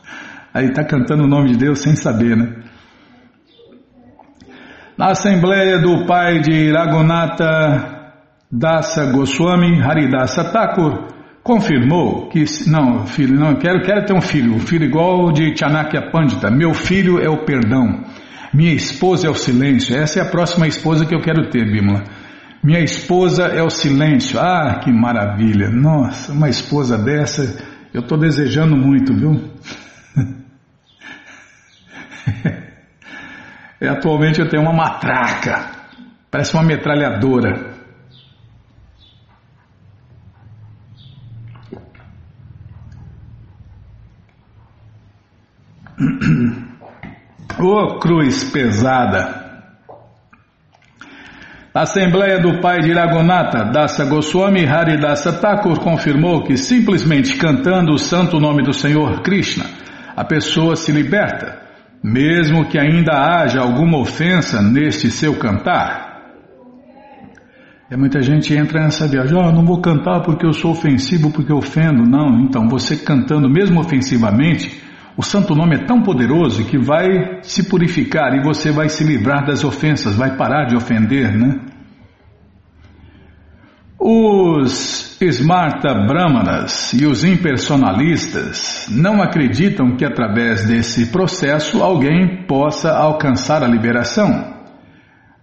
Aí 0.54 0.68
está 0.68 0.82
cantando 0.84 1.24
o 1.24 1.26
nome 1.26 1.50
de 1.50 1.58
Deus 1.58 1.80
sem 1.80 1.94
saber, 1.94 2.34
né? 2.34 2.62
Na 4.96 5.10
assembleia 5.10 5.78
do 5.78 6.06
pai 6.06 6.40
de 6.40 6.72
Raghunatha 6.72 8.14
Dasa 8.50 9.12
Goswami, 9.12 9.82
Haridasa 9.82 10.44
Thakur, 10.50 11.08
confirmou 11.42 12.28
que, 12.30 12.44
não, 12.66 13.06
filho, 13.06 13.38
não, 13.38 13.54
quero, 13.56 13.82
quero 13.82 14.06
ter 14.06 14.14
um 14.14 14.20
filho, 14.22 14.54
um 14.54 14.60
filho 14.60 14.86
igual 14.86 15.30
de 15.30 15.54
Chanakya 15.54 16.10
Pandita, 16.10 16.50
meu 16.50 16.72
filho 16.72 17.20
é 17.20 17.28
o 17.28 17.44
perdão. 17.44 18.02
Minha 18.52 18.72
esposa 18.72 19.26
é 19.26 19.30
o 19.30 19.34
silêncio. 19.34 19.96
Essa 19.96 20.20
é 20.20 20.22
a 20.22 20.30
próxima 20.30 20.66
esposa 20.66 21.04
que 21.04 21.14
eu 21.14 21.20
quero 21.20 21.50
ter, 21.50 21.70
Bimala. 21.70 22.04
Minha 22.62 22.80
esposa 22.80 23.44
é 23.44 23.62
o 23.62 23.70
silêncio. 23.70 24.40
Ah, 24.40 24.80
que 24.82 24.90
maravilha! 24.90 25.70
Nossa, 25.70 26.32
uma 26.32 26.48
esposa 26.48 26.98
dessa, 26.98 27.64
eu 27.94 28.00
estou 28.00 28.18
desejando 28.18 28.76
muito, 28.76 29.14
viu? 29.14 29.40
É, 33.80 33.88
atualmente 33.88 34.40
eu 34.40 34.48
tenho 34.48 34.64
uma 34.64 34.72
matraca. 34.72 35.70
Parece 36.28 36.52
uma 36.54 36.64
metralhadora. 36.64 37.78
Ô 47.60 47.98
cruz 47.98 48.44
pesada! 48.44 49.48
A 51.74 51.82
Assembleia 51.82 52.40
do 52.40 52.60
Pai 52.60 52.78
de 52.78 52.92
Raghunatha, 52.92 53.64
Dasa 53.72 54.04
Goswami 54.04 54.64
Haridasa 54.64 55.32
Thakur 55.32 55.80
confirmou 55.80 56.44
que 56.44 56.56
simplesmente 56.56 57.36
cantando 57.36 57.92
o 57.92 57.98
santo 57.98 58.38
nome 58.38 58.62
do 58.62 58.72
Senhor 58.72 59.22
Krishna, 59.22 59.64
a 60.16 60.24
pessoa 60.24 60.76
se 60.76 60.92
liberta, 60.92 61.60
mesmo 62.02 62.66
que 62.66 62.78
ainda 62.78 63.12
haja 63.12 63.60
alguma 63.60 63.98
ofensa 63.98 64.62
neste 64.62 65.10
seu 65.10 65.36
cantar. 65.36 66.08
É 67.90 67.96
muita 67.96 68.22
gente 68.22 68.54
entra 68.54 68.84
nessa 68.84 69.08
viagem, 69.08 69.36
oh, 69.36 69.50
não 69.50 69.64
vou 69.64 69.80
cantar 69.80 70.20
porque 70.22 70.46
eu 70.46 70.52
sou 70.52 70.70
ofensivo, 70.70 71.32
porque 71.32 71.50
eu 71.50 71.56
ofendo. 71.56 72.04
Não, 72.04 72.40
então 72.40 72.68
você 72.68 72.96
cantando 72.96 73.50
mesmo 73.50 73.80
ofensivamente, 73.80 74.87
o 75.18 75.22
santo 75.24 75.52
nome 75.52 75.74
é 75.74 75.84
tão 75.84 76.00
poderoso 76.00 76.64
que 76.64 76.78
vai 76.78 77.40
se 77.42 77.68
purificar 77.68 78.36
e 78.36 78.40
você 78.40 78.70
vai 78.70 78.88
se 78.88 79.02
livrar 79.02 79.44
das 79.44 79.64
ofensas, 79.64 80.14
vai 80.14 80.36
parar 80.36 80.66
de 80.66 80.76
ofender, 80.76 81.36
né? 81.36 81.58
Os 83.98 85.20
Smarta 85.20 85.92
Brahmanas 86.06 86.92
e 86.92 87.04
os 87.04 87.24
impersonalistas 87.24 88.86
não 88.92 89.20
acreditam 89.20 89.96
que 89.96 90.04
através 90.04 90.68
desse 90.68 91.06
processo 91.06 91.82
alguém 91.82 92.46
possa 92.46 92.96
alcançar 92.96 93.64
a 93.64 93.66
liberação. 93.66 94.54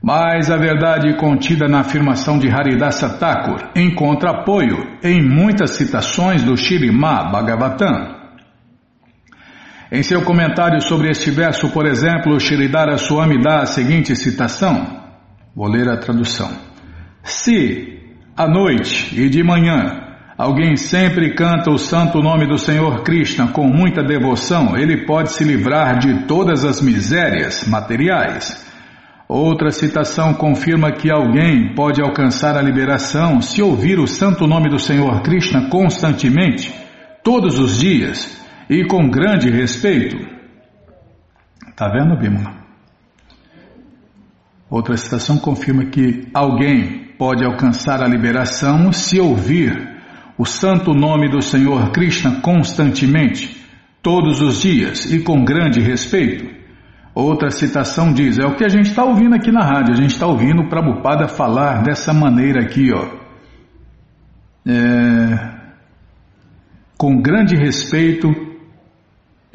Mas 0.01 0.49
a 0.49 0.55
verdade 0.55 1.17
contida 1.17 1.67
na 1.67 1.81
afirmação 1.81 2.39
de 2.39 2.49
Haridasa 2.49 3.09
Thakur 3.09 3.71
encontra 3.75 4.39
apoio 4.39 4.77
em 5.03 5.21
muitas 5.21 5.71
citações 5.71 6.43
do 6.43 6.55
Shirimá 6.55 7.29
Bhagavatam. 7.29 8.24
Em 9.91 10.01
seu 10.01 10.23
comentário 10.23 10.81
sobre 10.81 11.11
este 11.11 11.29
verso, 11.29 11.69
por 11.69 11.85
exemplo, 11.85 12.39
Shiridara 12.39 12.97
Swami 12.97 13.39
dá 13.39 13.59
a 13.59 13.65
seguinte 13.67 14.15
citação. 14.15 15.03
Vou 15.55 15.67
ler 15.67 15.87
a 15.87 15.97
tradução. 15.97 16.49
Se, 17.23 17.99
à 18.35 18.47
noite 18.47 19.13
e 19.15 19.29
de 19.29 19.43
manhã, 19.43 20.01
alguém 20.35 20.75
sempre 20.75 21.35
canta 21.35 21.69
o 21.69 21.77
santo 21.77 22.19
nome 22.19 22.47
do 22.47 22.57
Senhor 22.57 23.03
Krishna 23.03 23.49
com 23.49 23.67
muita 23.67 24.03
devoção, 24.03 24.75
ele 24.75 25.05
pode 25.05 25.31
se 25.31 25.43
livrar 25.43 25.99
de 25.99 26.25
todas 26.25 26.65
as 26.65 26.81
misérias 26.81 27.67
materiais. 27.67 28.65
Outra 29.29 29.69
citação 29.69 30.33
confirma 30.33 30.91
que 30.91 31.11
alguém 31.11 31.75
pode 31.75 32.01
alcançar 32.01 32.57
a 32.57 32.61
liberação 32.61 33.39
se 33.39 33.61
ouvir 33.61 33.99
o 33.99 34.07
santo 34.07 34.47
nome 34.47 34.67
do 34.67 34.79
Senhor 34.79 35.21
Krishna 35.21 35.69
constantemente, 35.69 36.73
todos 37.23 37.59
os 37.59 37.77
dias 37.77 38.44
e 38.69 38.85
com 38.85 39.09
grande 39.09 39.49
respeito. 39.49 40.17
Está 41.69 41.89
vendo, 41.89 42.17
Bimala? 42.17 42.65
Outra 44.69 44.97
citação 44.97 45.37
confirma 45.37 45.85
que 45.85 46.27
alguém 46.33 47.13
pode 47.17 47.45
alcançar 47.45 48.01
a 48.01 48.07
liberação 48.07 48.91
se 48.91 49.19
ouvir 49.19 49.95
o 50.37 50.45
santo 50.45 50.93
nome 50.93 51.29
do 51.29 51.41
Senhor 51.41 51.91
Krishna 51.91 52.41
constantemente, 52.41 53.63
todos 54.01 54.41
os 54.41 54.61
dias 54.61 55.11
e 55.11 55.21
com 55.21 55.43
grande 55.43 55.79
respeito. 55.79 56.53
Outra 57.13 57.49
citação 57.49 58.11
diz: 58.11 58.37
é 58.37 58.45
o 58.45 58.55
que 58.55 58.65
a 58.65 58.69
gente 58.69 58.89
está 58.89 59.05
ouvindo 59.05 59.35
aqui 59.35 59.51
na 59.51 59.63
rádio, 59.63 59.93
a 59.93 59.97
gente 59.97 60.11
está 60.11 60.27
ouvindo 60.27 60.63
o 60.63 60.69
Prabhupada 60.69 61.27
falar 61.27 61.81
dessa 61.81 62.13
maneira 62.13 62.61
aqui, 62.61 62.91
ó. 62.93 63.23
É, 64.67 65.55
com 66.97 67.21
grande 67.21 67.55
respeito 67.55 68.27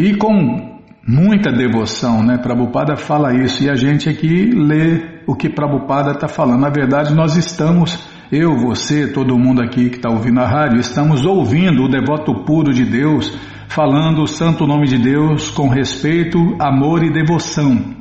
e 0.01 0.17
com 0.17 0.81
muita 1.07 1.53
devoção, 1.53 2.23
né? 2.23 2.39
Prabhupada 2.39 2.97
fala 2.97 3.35
isso 3.35 3.63
e 3.63 3.69
a 3.69 3.75
gente 3.75 4.09
aqui 4.09 4.47
lê 4.47 5.21
o 5.27 5.35
que 5.35 5.51
Prabhupada 5.51 6.13
está 6.13 6.27
falando. 6.27 6.61
Na 6.61 6.71
verdade, 6.71 7.15
nós 7.15 7.37
estamos, 7.37 8.03
eu, 8.33 8.57
você, 8.57 9.13
todo 9.13 9.39
mundo 9.39 9.61
aqui 9.61 9.91
que 9.91 9.97
está 9.97 10.09
ouvindo 10.09 10.41
a 10.41 10.49
rádio, 10.49 10.81
estamos 10.81 11.27
ouvindo 11.27 11.83
o 11.83 11.89
devoto 11.89 12.45
puro 12.47 12.73
de 12.73 12.87
Deus 12.87 13.39
falando 13.69 14.23
o 14.23 14.27
santo 14.27 14.67
nome 14.67 14.87
de 14.87 14.97
Deus 14.97 15.51
com 15.51 15.69
respeito, 15.69 16.39
amor 16.59 17.05
e 17.05 17.13
devoção. 17.13 17.95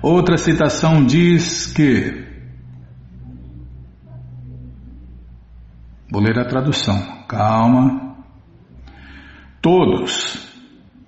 Outra 0.00 0.36
citação 0.36 1.04
diz 1.04 1.66
que. 1.66 2.28
Vou 6.12 6.22
ler 6.22 6.38
a 6.38 6.44
tradução, 6.44 6.96
calma. 7.26 8.07
Todos 9.60 10.46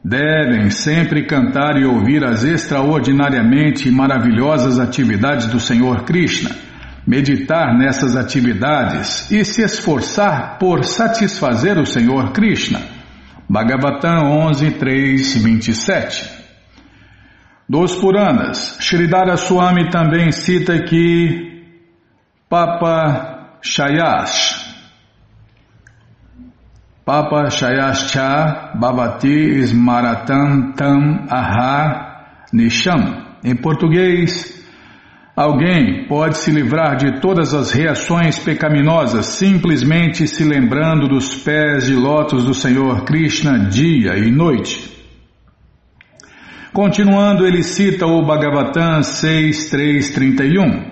devem 0.05 0.71
sempre 0.71 1.27
cantar 1.27 1.77
e 1.77 1.85
ouvir 1.85 2.25
as 2.25 2.43
extraordinariamente 2.43 3.91
maravilhosas 3.91 4.79
atividades 4.79 5.47
do 5.47 5.61
Senhor 5.61 6.05
Krishna, 6.05 6.51
meditar 7.07 7.77
nessas 7.77 8.17
atividades 8.17 9.31
e 9.31 9.45
se 9.45 9.63
esforçar 9.63 10.59
por 10.59 10.85
satisfazer 10.85 11.79
o 11.79 11.87
Senhor 11.87 12.33
Krishna. 12.33 12.81
Bhagavatam 13.49 14.31
11, 14.31 14.71
3, 14.73 15.43
27 15.43 16.31
Dos 17.69 17.95
Puranas, 17.97 18.79
Sridhara 18.81 19.37
Swami 19.37 19.91
também 19.91 20.33
cita 20.33 20.83
que 20.83 21.63
Papa 22.49 23.59
Shayash 23.63 24.70
Papa 27.05 27.49
Shayascha 27.51 28.73
Bhavati 28.79 29.63
Smaratam 29.63 30.75
Tam 30.77 31.27
Aha 31.31 32.47
Nisham. 32.53 33.39
Em 33.43 33.57
português, 33.57 34.63
alguém 35.35 36.07
pode 36.07 36.37
se 36.39 36.51
livrar 36.51 36.97
de 36.97 37.21
todas 37.21 37.55
as 37.55 37.73
reações 37.73 38.39
pecaminosas 38.39 39.27
simplesmente 39.27 40.29
se 40.29 40.45
lembrando 40.45 41.09
dos 41.09 41.35
pés 41.37 41.87
de 41.87 41.95
lótus 41.95 42.45
do 42.45 42.53
Senhor 42.53 43.05
Krishna 43.05 43.59
dia 43.71 44.19
e 44.19 44.31
noite. 44.31 44.91
Continuando, 46.73 47.47
ele 47.47 47.63
cita 47.63 48.07
o 48.07 48.25
Bhagavatam 48.25 49.01
6.331. 49.01 50.90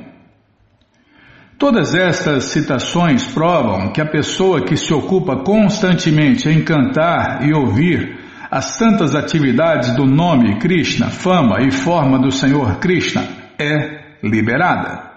Todas 1.58 1.92
estas 1.92 2.44
citações 2.44 3.26
provam 3.26 3.92
que 3.92 4.00
a 4.00 4.06
pessoa 4.06 4.64
que 4.64 4.76
se 4.76 4.94
ocupa 4.94 5.42
constantemente 5.42 6.48
em 6.48 6.62
cantar 6.62 7.44
e 7.44 7.52
ouvir 7.52 8.16
as 8.48 8.76
santas 8.76 9.12
atividades 9.16 9.90
do 9.96 10.06
nome 10.06 10.60
Krishna, 10.60 11.10
fama 11.10 11.60
e 11.60 11.72
forma 11.72 12.16
do 12.16 12.30
Senhor 12.30 12.76
Krishna 12.76 13.24
é 13.58 14.18
liberada. 14.22 15.10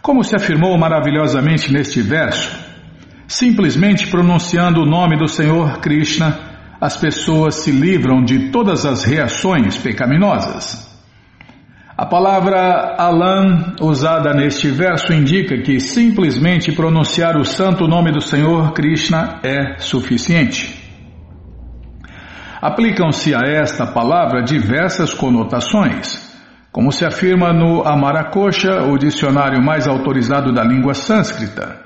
Como 0.00 0.22
se 0.22 0.36
afirmou 0.36 0.78
maravilhosamente 0.78 1.72
neste 1.72 2.00
verso, 2.00 2.56
simplesmente 3.26 4.06
pronunciando 4.06 4.82
o 4.82 4.86
nome 4.86 5.18
do 5.18 5.26
Senhor 5.26 5.80
Krishna, 5.80 6.38
as 6.80 6.96
pessoas 6.96 7.56
se 7.56 7.72
livram 7.72 8.22
de 8.22 8.50
todas 8.50 8.86
as 8.86 9.02
reações 9.02 9.76
pecaminosas. 9.76 10.93
A 11.96 12.04
palavra 12.04 12.96
Alam, 12.98 13.76
usada 13.80 14.32
neste 14.34 14.68
verso, 14.68 15.12
indica 15.12 15.62
que 15.62 15.78
simplesmente 15.78 16.72
pronunciar 16.72 17.36
o 17.36 17.44
santo 17.44 17.86
nome 17.86 18.10
do 18.10 18.20
Senhor 18.20 18.72
Krishna 18.72 19.38
é 19.44 19.78
suficiente. 19.78 20.76
Aplicam-se 22.60 23.32
a 23.32 23.42
esta 23.46 23.86
palavra 23.86 24.42
diversas 24.42 25.14
conotações, 25.14 26.34
como 26.72 26.90
se 26.90 27.06
afirma 27.06 27.52
no 27.52 27.86
Amarakosha, 27.86 28.82
o 28.90 28.98
dicionário 28.98 29.62
mais 29.62 29.86
autorizado 29.86 30.52
da 30.52 30.64
língua 30.64 30.94
sânscrita. 30.94 31.78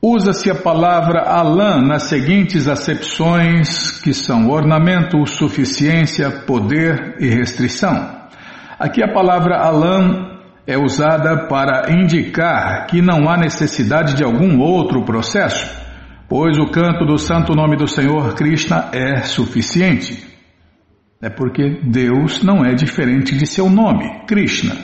Usa-se 0.00 0.48
a 0.48 0.54
palavra 0.54 1.22
Alam 1.22 1.88
nas 1.88 2.04
seguintes 2.04 2.68
acepções 2.68 4.00
que 4.00 4.14
são 4.14 4.48
ornamento, 4.48 5.26
suficiência, 5.26 6.30
poder 6.30 7.16
e 7.18 7.26
restrição. 7.26 8.19
Aqui 8.80 9.02
a 9.02 9.12
palavra 9.12 9.58
alam 9.58 10.40
é 10.66 10.78
usada 10.78 11.46
para 11.48 11.92
indicar 11.92 12.86
que 12.86 13.02
não 13.02 13.28
há 13.28 13.36
necessidade 13.36 14.14
de 14.14 14.24
algum 14.24 14.58
outro 14.58 15.04
processo, 15.04 15.78
pois 16.26 16.56
o 16.56 16.70
canto 16.70 17.04
do 17.04 17.18
santo 17.18 17.54
nome 17.54 17.76
do 17.76 17.86
Senhor 17.86 18.34
Krishna 18.34 18.88
é 18.94 19.20
suficiente. 19.20 20.26
É 21.20 21.28
porque 21.28 21.82
Deus 21.82 22.42
não 22.42 22.64
é 22.64 22.72
diferente 22.72 23.36
de 23.36 23.46
seu 23.46 23.68
nome, 23.68 24.24
Krishna. 24.26 24.74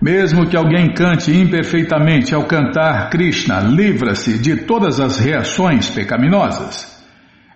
Mesmo 0.00 0.48
que 0.48 0.56
alguém 0.56 0.94
cante 0.94 1.30
imperfeitamente 1.30 2.34
ao 2.34 2.44
cantar 2.44 3.10
Krishna, 3.10 3.60
livra-se 3.60 4.38
de 4.38 4.64
todas 4.64 4.98
as 4.98 5.18
reações 5.18 5.90
pecaminosas. 5.90 6.91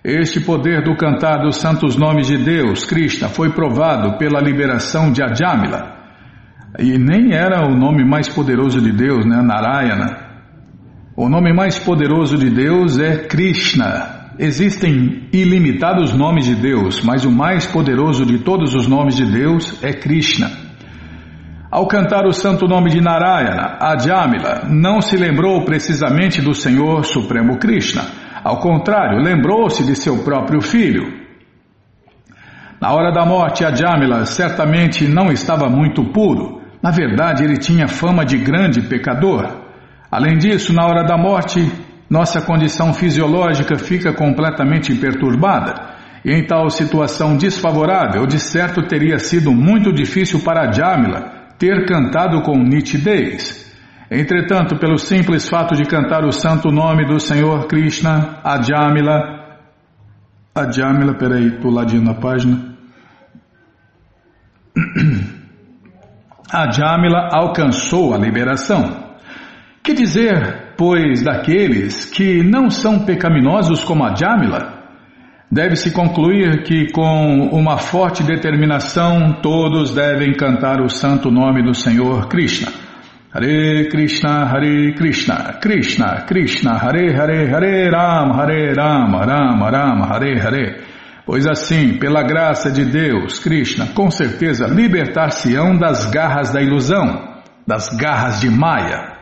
Este 0.09 0.39
poder 0.39 0.85
do 0.85 0.95
cantar 0.95 1.39
dos 1.39 1.57
santos 1.57 1.97
nomes 1.97 2.29
de 2.29 2.39
Deus, 2.39 2.85
Krishna, 2.85 3.29
foi 3.29 3.51
provado 3.51 4.17
pela 4.17 4.41
liberação 4.41 5.11
de 5.11 5.21
Ajamila. 5.21 5.97
E 6.79 6.97
nem 6.97 7.35
era 7.35 7.67
o 7.67 7.77
nome 7.77 8.05
mais 8.05 8.29
poderoso 8.29 8.81
de 8.81 8.93
Deus, 8.93 9.27
né? 9.27 9.43
Narayana. 9.43 10.17
O 11.17 11.29
nome 11.29 11.53
mais 11.53 11.81
poderoso 11.81 12.39
de 12.39 12.49
Deus 12.49 13.01
é 13.01 13.27
Krishna. 13.27 14.31
Existem 14.39 15.29
ilimitados 15.33 16.13
nomes 16.13 16.45
de 16.45 16.55
Deus, 16.55 17.03
mas 17.03 17.25
o 17.25 17.33
mais 17.33 17.67
poderoso 17.67 18.25
de 18.25 18.39
todos 18.39 18.77
os 18.77 18.87
nomes 18.87 19.17
de 19.17 19.27
Deus 19.27 19.83
é 19.83 19.93
Krishna. 19.93 20.49
Ao 21.69 21.85
cantar 21.89 22.27
o 22.27 22.33
santo 22.33 22.69
nome 22.69 22.91
de 22.91 23.01
Narayana, 23.01 23.77
Ajamila 23.81 24.69
não 24.71 25.01
se 25.01 25.17
lembrou 25.17 25.65
precisamente 25.65 26.41
do 26.41 26.55
Senhor 26.55 27.05
Supremo 27.05 27.59
Krishna. 27.59 28.26
Ao 28.47 28.59
contrário, 28.59 29.25
lembrou-se 29.25 29.83
de 29.85 29.97
seu 29.97 30.19
próprio 30.23 30.61
filho. 30.61 31.03
Na 32.81 32.93
hora 32.93 33.11
da 33.11 33.27
morte, 33.27 33.65
Ajamila 33.65 34.25
certamente 34.25 35.09
não 35.09 35.33
estava 35.33 35.69
muito 35.69 36.13
puro. 36.13 36.61
Na 36.81 36.93
verdade, 36.93 37.43
ele 37.43 37.57
tinha 37.57 37.89
fama 37.89 38.25
de 38.25 38.39
grande 38.39 38.83
pecador. 38.83 39.49
Além 40.09 40.39
disso, 40.39 40.73
na 40.73 40.87
hora 40.87 41.03
da 41.03 41.19
morte, 41.19 41.61
nossa 42.09 42.41
condição 42.41 42.95
fisiológica 42.95 43.75
fica 43.75 44.13
completamente 44.13 44.95
perturbada. 44.95 45.97
E 46.25 46.33
em 46.33 46.47
tal 46.47 46.71
situação 46.71 47.37
desfavorável, 47.37 48.29
de 48.29 48.39
certo 48.39 48.87
teria 48.87 49.19
sido 49.19 49.51
muito 49.51 49.93
difícil 49.93 50.39
para 50.45 50.71
Jamila 50.71 51.49
ter 51.59 51.85
cantado 51.85 52.41
com 52.43 52.57
nitidez. 52.57 53.66
Entretanto, 54.11 54.79
pelo 54.79 54.99
simples 54.99 55.49
fato 55.49 55.75
de 55.75 55.85
cantar 55.85 56.25
o 56.25 56.31
santo 56.31 56.71
nome 56.71 57.05
do 57.07 57.19
Senhor 57.19 57.67
Krishna, 57.67 58.39
Ajamila, 58.45 59.59
Ajamila, 60.55 61.15
peraí, 61.15 61.51
puladinho 61.61 62.03
na 62.03 62.15
página. 62.15 62.77
Ajamila 66.53 67.29
alcançou 67.33 68.15
a 68.15 68.19
liberação. 68.19 69.05
Que 69.83 69.93
dizer, 69.93 70.75
pois, 70.77 71.23
daqueles 71.25 72.05
que 72.05 72.45
não 72.45 72.71
são 72.71 73.05
pecaminosos 73.05 73.83
como 73.83 74.05
a 74.05 74.15
Jamila? 74.15 74.75
Deve-se 75.51 75.93
concluir 75.93 76.63
que, 76.63 76.93
com 76.93 77.49
uma 77.53 77.77
forte 77.79 78.23
determinação, 78.23 79.41
todos 79.43 79.93
devem 79.95 80.33
cantar 80.33 80.81
o 80.81 80.89
santo 80.89 81.31
nome 81.31 81.63
do 81.63 81.75
Senhor 81.75 82.29
Krishna. 82.29 82.86
Hare 83.33 83.89
Krishna, 83.89 84.47
Hare 84.47 84.95
Krishna, 84.95 85.59
Krishna, 85.61 86.25
Krishna, 86.27 86.79
Hare 86.79 87.13
Hare, 87.13 87.49
Hare 87.49 87.91
Rama, 87.91 88.35
Hare 88.35 88.73
Rama, 88.73 89.27
Rama 89.27 89.71
Rama, 89.71 90.07
Hare 90.07 90.41
Hare. 90.41 90.85
Pois 91.27 91.45
assim, 91.47 91.99
pela 91.99 92.23
graça 92.23 92.71
de 92.71 92.85
Deus, 92.85 93.41
Krishna, 93.41 93.89
com 93.89 94.11
certeza 94.11 94.69
libertar-se-ão 94.69 95.77
das 95.77 96.07
garras 96.07 96.53
da 96.53 96.63
ilusão, 96.63 97.43
das 97.67 97.89
garras 97.89 98.41
de 98.41 98.49
Maya. 98.49 99.17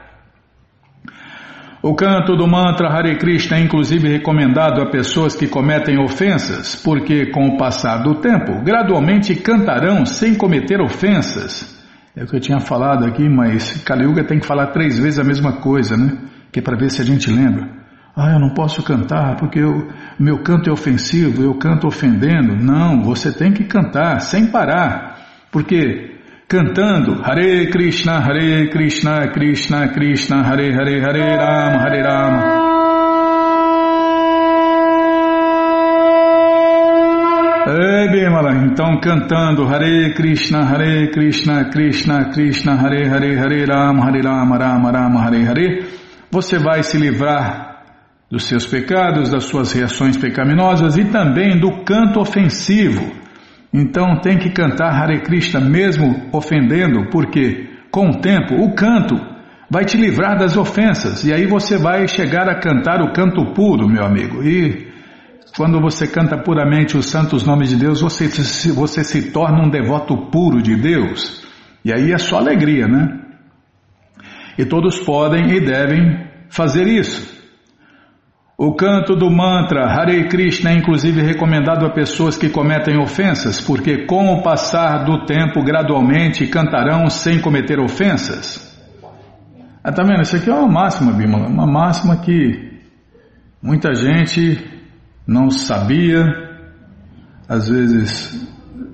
O 1.83 1.95
canto 1.95 2.37
do 2.37 2.47
mantra 2.47 2.89
Hare 2.89 3.17
Krishna 3.17 3.57
é 3.57 3.61
inclusive 3.61 4.09
recomendado 4.09 4.83
a 4.83 4.91
pessoas 4.91 5.35
que 5.35 5.49
cometem 5.49 5.99
ofensas, 5.99 6.77
porque 6.77 7.31
com 7.31 7.49
o 7.49 7.57
passar 7.57 8.03
do 8.03 8.17
tempo, 8.17 8.63
gradualmente 8.63 9.35
cantarão 9.35 10.05
sem 10.05 10.35
cometer 10.35 10.81
ofensas. 10.83 11.84
É 12.17 12.23
o 12.23 12.27
que 12.29 12.37
eu 12.37 12.41
tinha 12.41 12.61
falado 12.61 13.05
aqui, 13.05 13.29
mas 13.29 13.83
Kali 13.83 14.05
Yuga 14.05 14.25
tem 14.25 14.39
que 14.39 14.47
falar 14.47 14.69
três 14.69 14.99
vezes 14.99 15.19
a 15.19 15.25
mesma 15.25 15.55
coisa, 15.55 15.97
né? 15.97 16.17
Que 16.53 16.61
é 16.61 16.62
para 16.62 16.77
ver 16.77 16.89
se 16.91 17.03
a 17.03 17.05
gente 17.05 17.29
lembra. 17.29 17.69
Ah, 18.17 18.35
eu 18.35 18.39
não 18.39 18.55
posso 18.55 18.85
cantar 18.85 19.37
porque 19.37 19.61
o 19.61 19.89
meu 20.21 20.39
canto 20.39 20.71
é 20.71 20.73
ofensivo, 20.73 21.43
eu 21.43 21.55
canto 21.55 21.89
ofendendo. 21.89 22.55
Não, 22.55 23.03
você 23.03 23.33
tem 23.33 23.53
que 23.53 23.65
cantar 23.65 24.21
sem 24.21 24.47
parar. 24.47 25.19
Porque 25.51 26.21
cantando 26.49 27.21
Hare 27.25 27.69
Krishna, 27.71 28.19
Hare 28.19 28.71
Krishna, 28.71 29.33
Krishna 29.33 29.89
Krishna, 29.89 30.43
Hare 30.43 30.73
Hare, 30.73 31.01
Hare 31.01 31.37
Rama, 31.37 31.83
Hare 31.83 32.03
Rama. 32.03 32.64
É, 37.67 38.09
Bimala, 38.12 38.67
então 38.67 39.01
cantando 39.01 39.67
Hare 39.67 40.12
Krishna, 40.12 40.61
Hare 40.61 41.11
Krishna, 41.11 41.65
Krishna 41.71 42.27
Krishna, 42.27 42.75
Hare 42.75 43.09
Hare, 43.09 43.39
Hare 43.39 43.65
Rama, 43.65 44.05
Hare 44.05 44.21
Rama, 44.21 44.59
Rama 44.59 44.91
Rama, 44.91 45.21
Hare 45.23 45.47
Hare, 45.47 45.87
você 46.31 46.59
vai 46.59 46.83
se 46.83 46.99
livrar 46.99 47.83
dos 48.31 48.45
seus 48.49 48.67
pecados, 48.67 49.31
das 49.31 49.45
suas 49.45 49.73
reações 49.73 50.19
pecaminosas 50.19 50.99
e 50.99 51.07
também 51.07 51.59
do 51.59 51.83
canto 51.85 52.21
ofensivo. 52.21 53.11
Então 53.73 54.21
tem 54.21 54.37
que 54.37 54.51
cantar 54.51 54.93
Hare 54.93 55.23
Krishna 55.23 55.59
mesmo 55.59 56.29
ofendendo, 56.33 57.09
porque 57.11 57.67
com 57.91 58.11
o 58.11 58.21
tempo 58.21 58.57
o 58.57 58.75
canto 58.75 59.17
vai 59.71 59.87
te 59.87 59.97
livrar 59.97 60.37
das 60.37 60.55
ofensas. 60.55 61.25
E 61.25 61.33
aí 61.33 61.47
você 61.47 61.79
vai 61.79 62.07
chegar 62.09 62.47
a 62.47 62.61
cantar 62.61 63.01
o 63.01 63.11
canto 63.15 63.55
puro, 63.55 63.89
meu 63.89 64.05
amigo. 64.05 64.43
E 64.45 64.93
quando 65.57 65.81
você 65.81 66.07
canta 66.07 66.37
puramente 66.37 66.97
os 66.97 67.07
santos 67.07 67.45
nomes 67.45 67.71
de 67.71 67.77
Deus, 67.77 68.01
você, 68.01 68.29
você 68.73 69.05
se 69.05 69.31
torna 69.31 69.65
um 69.65 69.71
devoto 69.71 70.17
puro 70.31 70.61
de 70.61 70.75
Deus. 70.75 71.47
E 71.85 71.93
aí 71.93 72.13
é 72.13 72.19
só 72.19 72.39
alegria, 72.39 72.89
né? 72.89 73.21
E 74.59 74.65
todos 74.65 74.99
podem 75.01 75.53
e 75.53 75.61
devem 75.61 76.27
fazer 76.49 76.89
isso. 76.89 77.33
O 78.57 78.75
canto 78.75 79.17
do 79.17 79.31
mantra 79.31 79.85
Hare 79.85 80.29
Krishna 80.29 80.71
é 80.71 80.75
inclusive 80.75 81.21
recomendado 81.21 81.85
a 81.85 81.91
pessoas 81.91 82.37
que 82.37 82.49
cometem 82.49 82.99
ofensas, 82.99 83.61
porque 83.61 84.07
com 84.07 84.33
o 84.33 84.43
passar 84.43 85.05
do 85.05 85.25
tempo 85.25 85.63
gradualmente 85.63 86.47
cantarão 86.47 87.09
sem 87.11 87.41
cometer 87.41 87.81
ofensas. 87.81 88.73
Ah, 89.83 89.93
tá 89.93 90.03
vendo? 90.05 90.23
Isso 90.23 90.37
aqui 90.37 90.49
é 90.49 90.55
uma 90.55 90.69
máxima, 90.69 91.13
Bimala, 91.13 91.49
uma 91.49 91.67
máxima 91.67 92.17
que 92.17 92.73
muita 93.61 93.93
gente 93.95 94.74
não 95.27 95.51
sabia, 95.51 96.25
às 97.49 97.68
vezes 97.68 98.47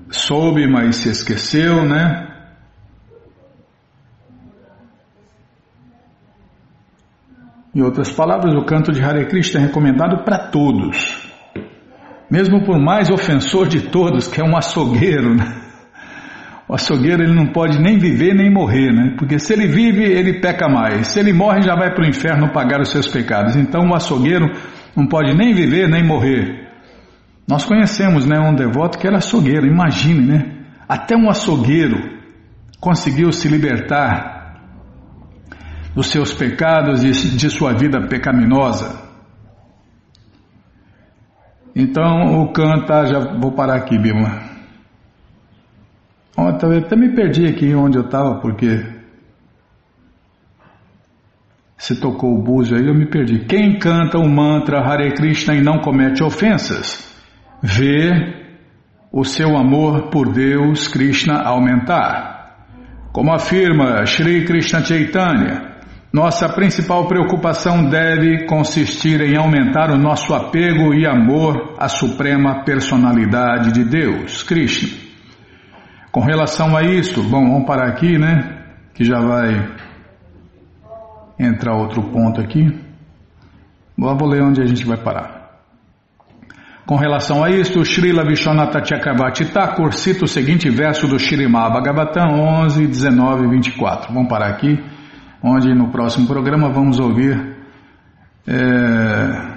soube, 0.09 0.67
mas 0.67 0.97
se 0.97 1.09
esqueceu, 1.09 1.85
né? 1.85 2.27
Em 7.73 7.81
outras 7.81 8.11
palavras, 8.11 8.53
o 8.53 8.65
canto 8.65 8.91
de 8.91 9.01
Hare 9.01 9.25
Krishna 9.27 9.61
é 9.61 9.63
recomendado 9.63 10.25
para 10.25 10.49
todos, 10.49 11.25
mesmo 12.29 12.65
por 12.65 12.77
mais 12.77 13.09
ofensor 13.09 13.67
de 13.67 13.89
todos, 13.89 14.27
que 14.27 14.41
é 14.41 14.43
um 14.43 14.57
açougueiro. 14.57 15.33
Né? 15.33 15.45
O 16.67 16.75
açougueiro 16.75 17.23
ele 17.23 17.33
não 17.33 17.47
pode 17.47 17.79
nem 17.81 17.97
viver 17.97 18.33
nem 18.33 18.51
morrer, 18.51 18.91
né? 18.91 19.15
Porque 19.17 19.39
se 19.39 19.53
ele 19.53 19.67
vive, 19.67 20.03
ele 20.03 20.41
peca 20.41 20.67
mais. 20.67 21.07
Se 21.07 21.19
ele 21.19 21.31
morre, 21.31 21.61
já 21.61 21.75
vai 21.75 21.93
para 21.93 22.03
o 22.03 22.07
inferno 22.07 22.51
pagar 22.51 22.81
os 22.81 22.91
seus 22.91 23.07
pecados. 23.07 23.55
Então 23.55 23.89
o 23.89 23.95
açougueiro 23.95 24.47
não 24.95 25.07
pode 25.07 25.33
nem 25.35 25.53
viver 25.53 25.87
nem 25.87 26.05
morrer. 26.05 26.69
Nós 27.47 27.65
conhecemos, 27.65 28.25
né, 28.25 28.39
um 28.39 28.55
devoto 28.55 28.97
que 28.97 29.07
era 29.07 29.17
açougueiro. 29.17 29.65
Imagine, 29.65 30.25
né? 30.25 30.51
Até 30.87 31.15
um 31.15 31.29
açougueiro 31.29 31.97
conseguiu 32.79 33.31
se 33.31 33.47
libertar 33.47 34.41
dos 35.93 36.07
seus 36.07 36.33
pecados 36.33 37.03
e 37.03 37.11
de 37.35 37.49
sua 37.49 37.73
vida 37.73 38.07
pecaminosa. 38.07 39.09
Então 41.75 42.41
o 42.41 42.51
canta, 42.51 43.05
já 43.05 43.19
vou 43.37 43.51
parar 43.51 43.75
aqui, 43.75 43.97
Bima. 43.97 44.41
Ontem 46.37 46.65
eu 46.65 46.79
até 46.79 46.95
me 46.95 47.13
perdi 47.13 47.47
aqui 47.47 47.73
onde 47.75 47.97
eu 47.97 48.03
estava, 48.03 48.39
porque 48.39 49.00
se 51.81 51.99
tocou 51.99 52.37
o 52.37 52.43
búzio 52.43 52.77
aí, 52.77 52.85
eu 52.85 52.93
me 52.93 53.07
perdi. 53.07 53.39
Quem 53.39 53.79
canta 53.79 54.19
o 54.19 54.29
mantra 54.29 54.81
Hare 54.81 55.15
Krishna 55.15 55.55
e 55.55 55.63
não 55.63 55.79
comete 55.79 56.23
ofensas, 56.23 57.11
vê 57.59 58.35
o 59.11 59.23
seu 59.23 59.57
amor 59.57 60.11
por 60.11 60.31
Deus, 60.31 60.87
Krishna, 60.87 61.41
aumentar. 61.41 62.67
Como 63.11 63.33
afirma 63.33 64.05
Sri 64.05 64.45
Krishna 64.45 64.83
Chaitanya, 64.83 65.79
nossa 66.13 66.47
principal 66.49 67.07
preocupação 67.07 67.89
deve 67.89 68.45
consistir 68.45 69.19
em 69.19 69.35
aumentar 69.35 69.89
o 69.89 69.97
nosso 69.97 70.35
apego 70.35 70.93
e 70.93 71.07
amor 71.07 71.77
à 71.79 71.87
suprema 71.87 72.63
personalidade 72.63 73.71
de 73.71 73.83
Deus, 73.83 74.43
Krishna. 74.43 74.87
Com 76.11 76.21
relação 76.21 76.77
a 76.77 76.83
isto, 76.83 77.23
bom, 77.23 77.49
vamos 77.49 77.65
parar 77.65 77.87
aqui, 77.89 78.19
né? 78.19 78.65
Que 78.93 79.03
já 79.03 79.19
vai 79.19 79.81
entrar 81.41 81.75
outro 81.75 82.03
ponto 82.03 82.39
aqui. 82.39 82.67
Bom, 83.97 84.15
vou 84.17 84.27
ler 84.27 84.43
onde 84.43 84.61
a 84.61 84.65
gente 84.65 84.85
vai 84.85 84.97
parar. 84.97 85.41
Com 86.85 86.95
relação 86.95 87.43
a 87.43 87.49
isto, 87.49 87.85
Srila 87.85 88.25
Vishwanatha 88.25 88.83
Chakravarti 88.83 89.45
Thakur 89.45 89.93
cita 89.93 90.25
o 90.25 90.27
seguinte 90.27 90.69
verso 90.69 91.07
do 91.07 91.17
Shrimad 91.17 91.71
Bhagavatam 91.71 92.39
11, 92.63 92.87
19 92.87 93.45
e 93.45 93.49
24. 93.49 94.13
Vamos 94.13 94.29
parar 94.29 94.49
aqui 94.49 94.77
onde 95.43 95.73
no 95.73 95.89
próximo 95.89 96.27
programa 96.27 96.69
vamos 96.69 96.99
ouvir 96.99 97.55
é, 98.47 99.51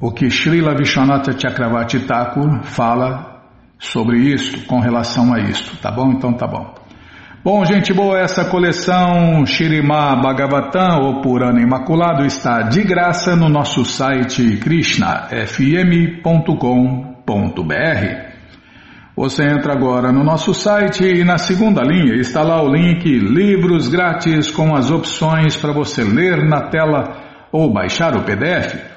o 0.00 0.10
que 0.12 0.30
Srila 0.30 0.76
Vishwanatha 0.76 1.38
Chakravarti 1.38 2.00
Thakur 2.00 2.62
fala 2.64 3.42
sobre 3.78 4.18
isto, 4.18 4.66
com 4.66 4.78
relação 4.78 5.32
a 5.34 5.40
isto, 5.40 5.76
tá 5.78 5.90
bom? 5.90 6.10
Então 6.12 6.32
tá 6.32 6.46
bom. 6.46 6.81
Bom, 7.44 7.64
gente 7.64 7.92
boa, 7.92 8.20
essa 8.20 8.44
coleção 8.44 9.44
Shirima 9.44 10.14
Bhagavatam, 10.14 11.00
ou 11.00 11.20
Purana 11.20 11.60
Imaculado, 11.60 12.24
está 12.24 12.62
de 12.62 12.84
graça 12.84 13.34
no 13.34 13.48
nosso 13.48 13.84
site 13.84 14.58
krishnafm.com.br. 14.58 16.22
Você 19.16 19.42
entra 19.42 19.72
agora 19.72 20.12
no 20.12 20.22
nosso 20.22 20.54
site 20.54 21.02
e 21.02 21.24
na 21.24 21.36
segunda 21.36 21.82
linha 21.82 22.14
está 22.14 22.44
lá 22.44 22.62
o 22.62 22.72
link 22.72 23.04
Livros 23.04 23.88
Grátis 23.88 24.52
com 24.52 24.76
as 24.76 24.92
opções 24.92 25.56
para 25.56 25.72
você 25.72 26.04
ler 26.04 26.44
na 26.44 26.68
tela 26.68 27.48
ou 27.50 27.72
baixar 27.72 28.16
o 28.16 28.22
PDF. 28.22 28.91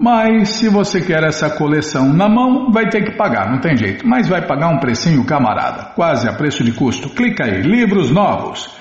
Mas 0.00 0.48
se 0.52 0.66
você 0.70 1.02
quer 1.02 1.22
essa 1.24 1.50
coleção 1.50 2.10
na 2.10 2.26
mão, 2.26 2.72
vai 2.72 2.88
ter 2.88 3.04
que 3.04 3.18
pagar, 3.18 3.50
não 3.50 3.60
tem 3.60 3.76
jeito. 3.76 4.08
Mas 4.08 4.26
vai 4.26 4.46
pagar 4.46 4.68
um 4.68 4.78
precinho 4.78 5.26
camarada, 5.26 5.92
quase 5.94 6.26
a 6.26 6.32
preço 6.32 6.64
de 6.64 6.72
custo. 6.72 7.10
Clica 7.10 7.44
aí, 7.44 7.60
livros 7.60 8.10
novos. 8.10 8.74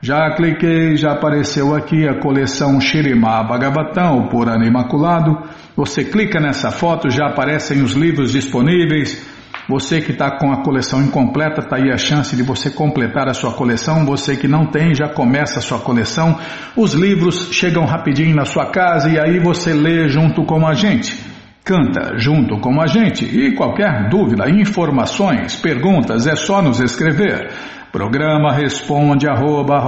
Já 0.00 0.34
cliquei, 0.36 0.96
já 0.96 1.12
apareceu 1.12 1.74
aqui 1.74 2.08
a 2.08 2.20
coleção 2.20 2.80
Shirimá 2.80 3.42
Bhagavatam, 3.42 4.18
o 4.18 4.28
Purana 4.28 4.64
Imaculado. 4.64 5.36
Você 5.76 6.04
clica 6.04 6.38
nessa 6.38 6.70
foto, 6.70 7.10
já 7.10 7.26
aparecem 7.26 7.82
os 7.82 7.94
livros 7.94 8.30
disponíveis. 8.30 9.31
Você 9.68 10.00
que 10.00 10.12
está 10.12 10.38
com 10.38 10.52
a 10.52 10.62
coleção 10.62 11.00
incompleta, 11.00 11.60
está 11.60 11.76
aí 11.76 11.90
a 11.90 11.96
chance 11.96 12.34
de 12.34 12.42
você 12.42 12.70
completar 12.70 13.28
a 13.28 13.34
sua 13.34 13.52
coleção. 13.52 14.04
Você 14.04 14.36
que 14.36 14.48
não 14.48 14.66
tem, 14.66 14.94
já 14.94 15.08
começa 15.08 15.58
a 15.58 15.62
sua 15.62 15.78
coleção. 15.78 16.38
Os 16.76 16.94
livros 16.94 17.50
chegam 17.52 17.84
rapidinho 17.84 18.34
na 18.34 18.44
sua 18.44 18.66
casa 18.66 19.08
e 19.08 19.18
aí 19.18 19.38
você 19.38 19.72
lê 19.72 20.08
junto 20.08 20.44
com 20.44 20.66
a 20.66 20.74
gente. 20.74 21.16
Canta 21.64 22.18
junto 22.18 22.58
com 22.58 22.80
a 22.80 22.88
gente 22.88 23.24
e 23.24 23.54
qualquer 23.54 24.08
dúvida, 24.08 24.50
informações, 24.50 25.54
perguntas 25.54 26.26
é 26.26 26.34
só 26.34 26.60
nos 26.60 26.80
escrever. 26.80 27.52
Programa 27.92 28.52
responde 28.52 29.28
arroba, 29.28 29.78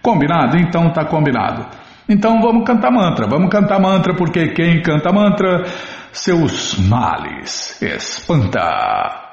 Combinado? 0.01 0.57
Então 0.57 0.89
tá 0.93 1.03
combinado. 1.03 1.65
Então 2.07 2.41
vamos 2.41 2.65
cantar 2.65 2.89
mantra, 2.89 3.27
vamos 3.27 3.49
cantar 3.49 3.81
mantra 3.81 4.15
porque 4.15 4.53
quem 4.53 4.81
canta 4.81 5.11
mantra, 5.11 5.65
seus 6.13 6.79
males 6.87 7.81
espanta. 7.81 9.25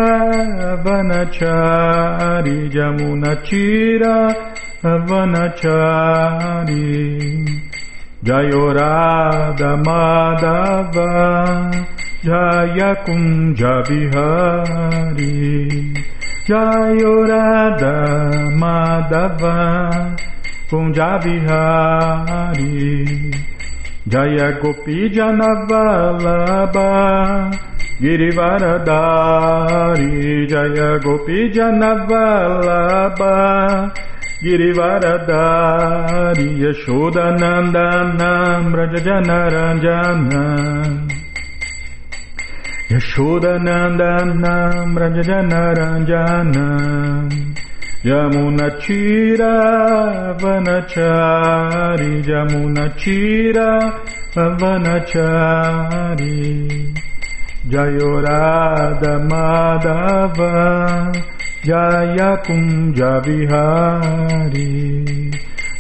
Vanachari 0.84 2.58
Yamunachira 2.74 4.16
Vanachari 5.08 6.84
Jayorada 8.24 9.70
Madhava 9.86 11.10
Jaya 12.28 12.92
Kunja 13.08 13.80
Bihari 13.88 15.64
Jayorada 16.44 17.96
Madhava 18.52 20.12
Kunja 20.68 21.16
Bihari 21.24 23.00
Jaya 24.06 24.60
Gopi 24.60 25.08
Janavalabha 25.08 26.84
Girivaradari 27.96 30.44
Jaya 30.52 31.00
Gopi 31.00 31.48
Janavalabha 31.56 33.32
Girivaradari 34.44 36.60
Yashodanandana 36.60 38.60
Brajajanaranjana 38.70 40.44
Yashodanandanam 42.88 44.96
Ranjanaranjanam 44.96 47.28
Yamunachira 48.02 49.52
Vanachari 50.40 52.24
Yamunachira 52.24 53.68
Vanachari 54.58 56.38
Jayorada 57.68 59.14
Madhava 59.28 60.52
Jaya 61.62 62.30
Kunja 62.46 63.12
Vihari 63.22 64.72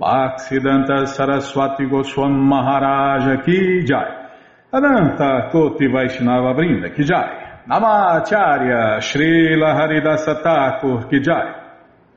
Bhaksidanta 0.00 1.06
Saraswati 1.06 1.86
Goswam 1.86 2.32
Maharaja 2.32 3.42
Ki 3.44 3.84
Jai. 3.84 4.28
Ananta 4.72 5.48
Koti 5.50 5.86
Vaishnava 5.86 6.54
Brinda 6.54 6.94
Ki 6.94 7.04
Jai 7.04 7.41
Namacharya 7.68 8.98
Srila 8.98 9.76
Haridasa 9.76 10.42
Thakur 10.42 11.08
Ki 11.08 11.20
Jai. 11.20 11.54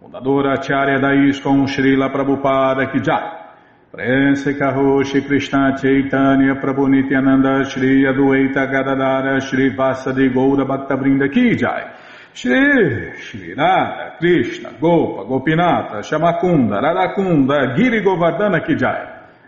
Fundadora 0.01 0.53
Acharya 0.57 0.99
da 0.99 1.13
ISKCON 1.13 1.67
Srila 1.67 2.09
Prabhupada 2.09 2.91
Ki 2.91 2.99
Jai. 2.99 3.43
Prense 3.91 4.57
Karoshi 4.57 5.23
Krishna 5.23 5.77
Chaitanya 5.79 6.55
Prabhu 6.55 6.89
Nityananda 6.89 7.63
Shri 7.69 8.05
Adueta 8.05 8.65
Gadadara 8.65 9.39
Shri 9.39 9.69
Vasadi 9.75 10.33
Goura 10.33 10.65
Bhaktavrinda 10.65 11.31
Ki 11.31 11.55
Jai. 11.55 11.93
Shri 12.33 13.13
Shri 13.21 13.53
Radha 13.53 14.17
Krishna 14.17 14.71
Gopa 14.79 15.25
Gopinata 15.25 16.01
Shamakunda 16.01 16.81
Radakunda 16.81 17.75
Giri 17.75 18.01
Govardhana 18.01 18.65
Ki 18.65 18.73
Jai 18.73 19.14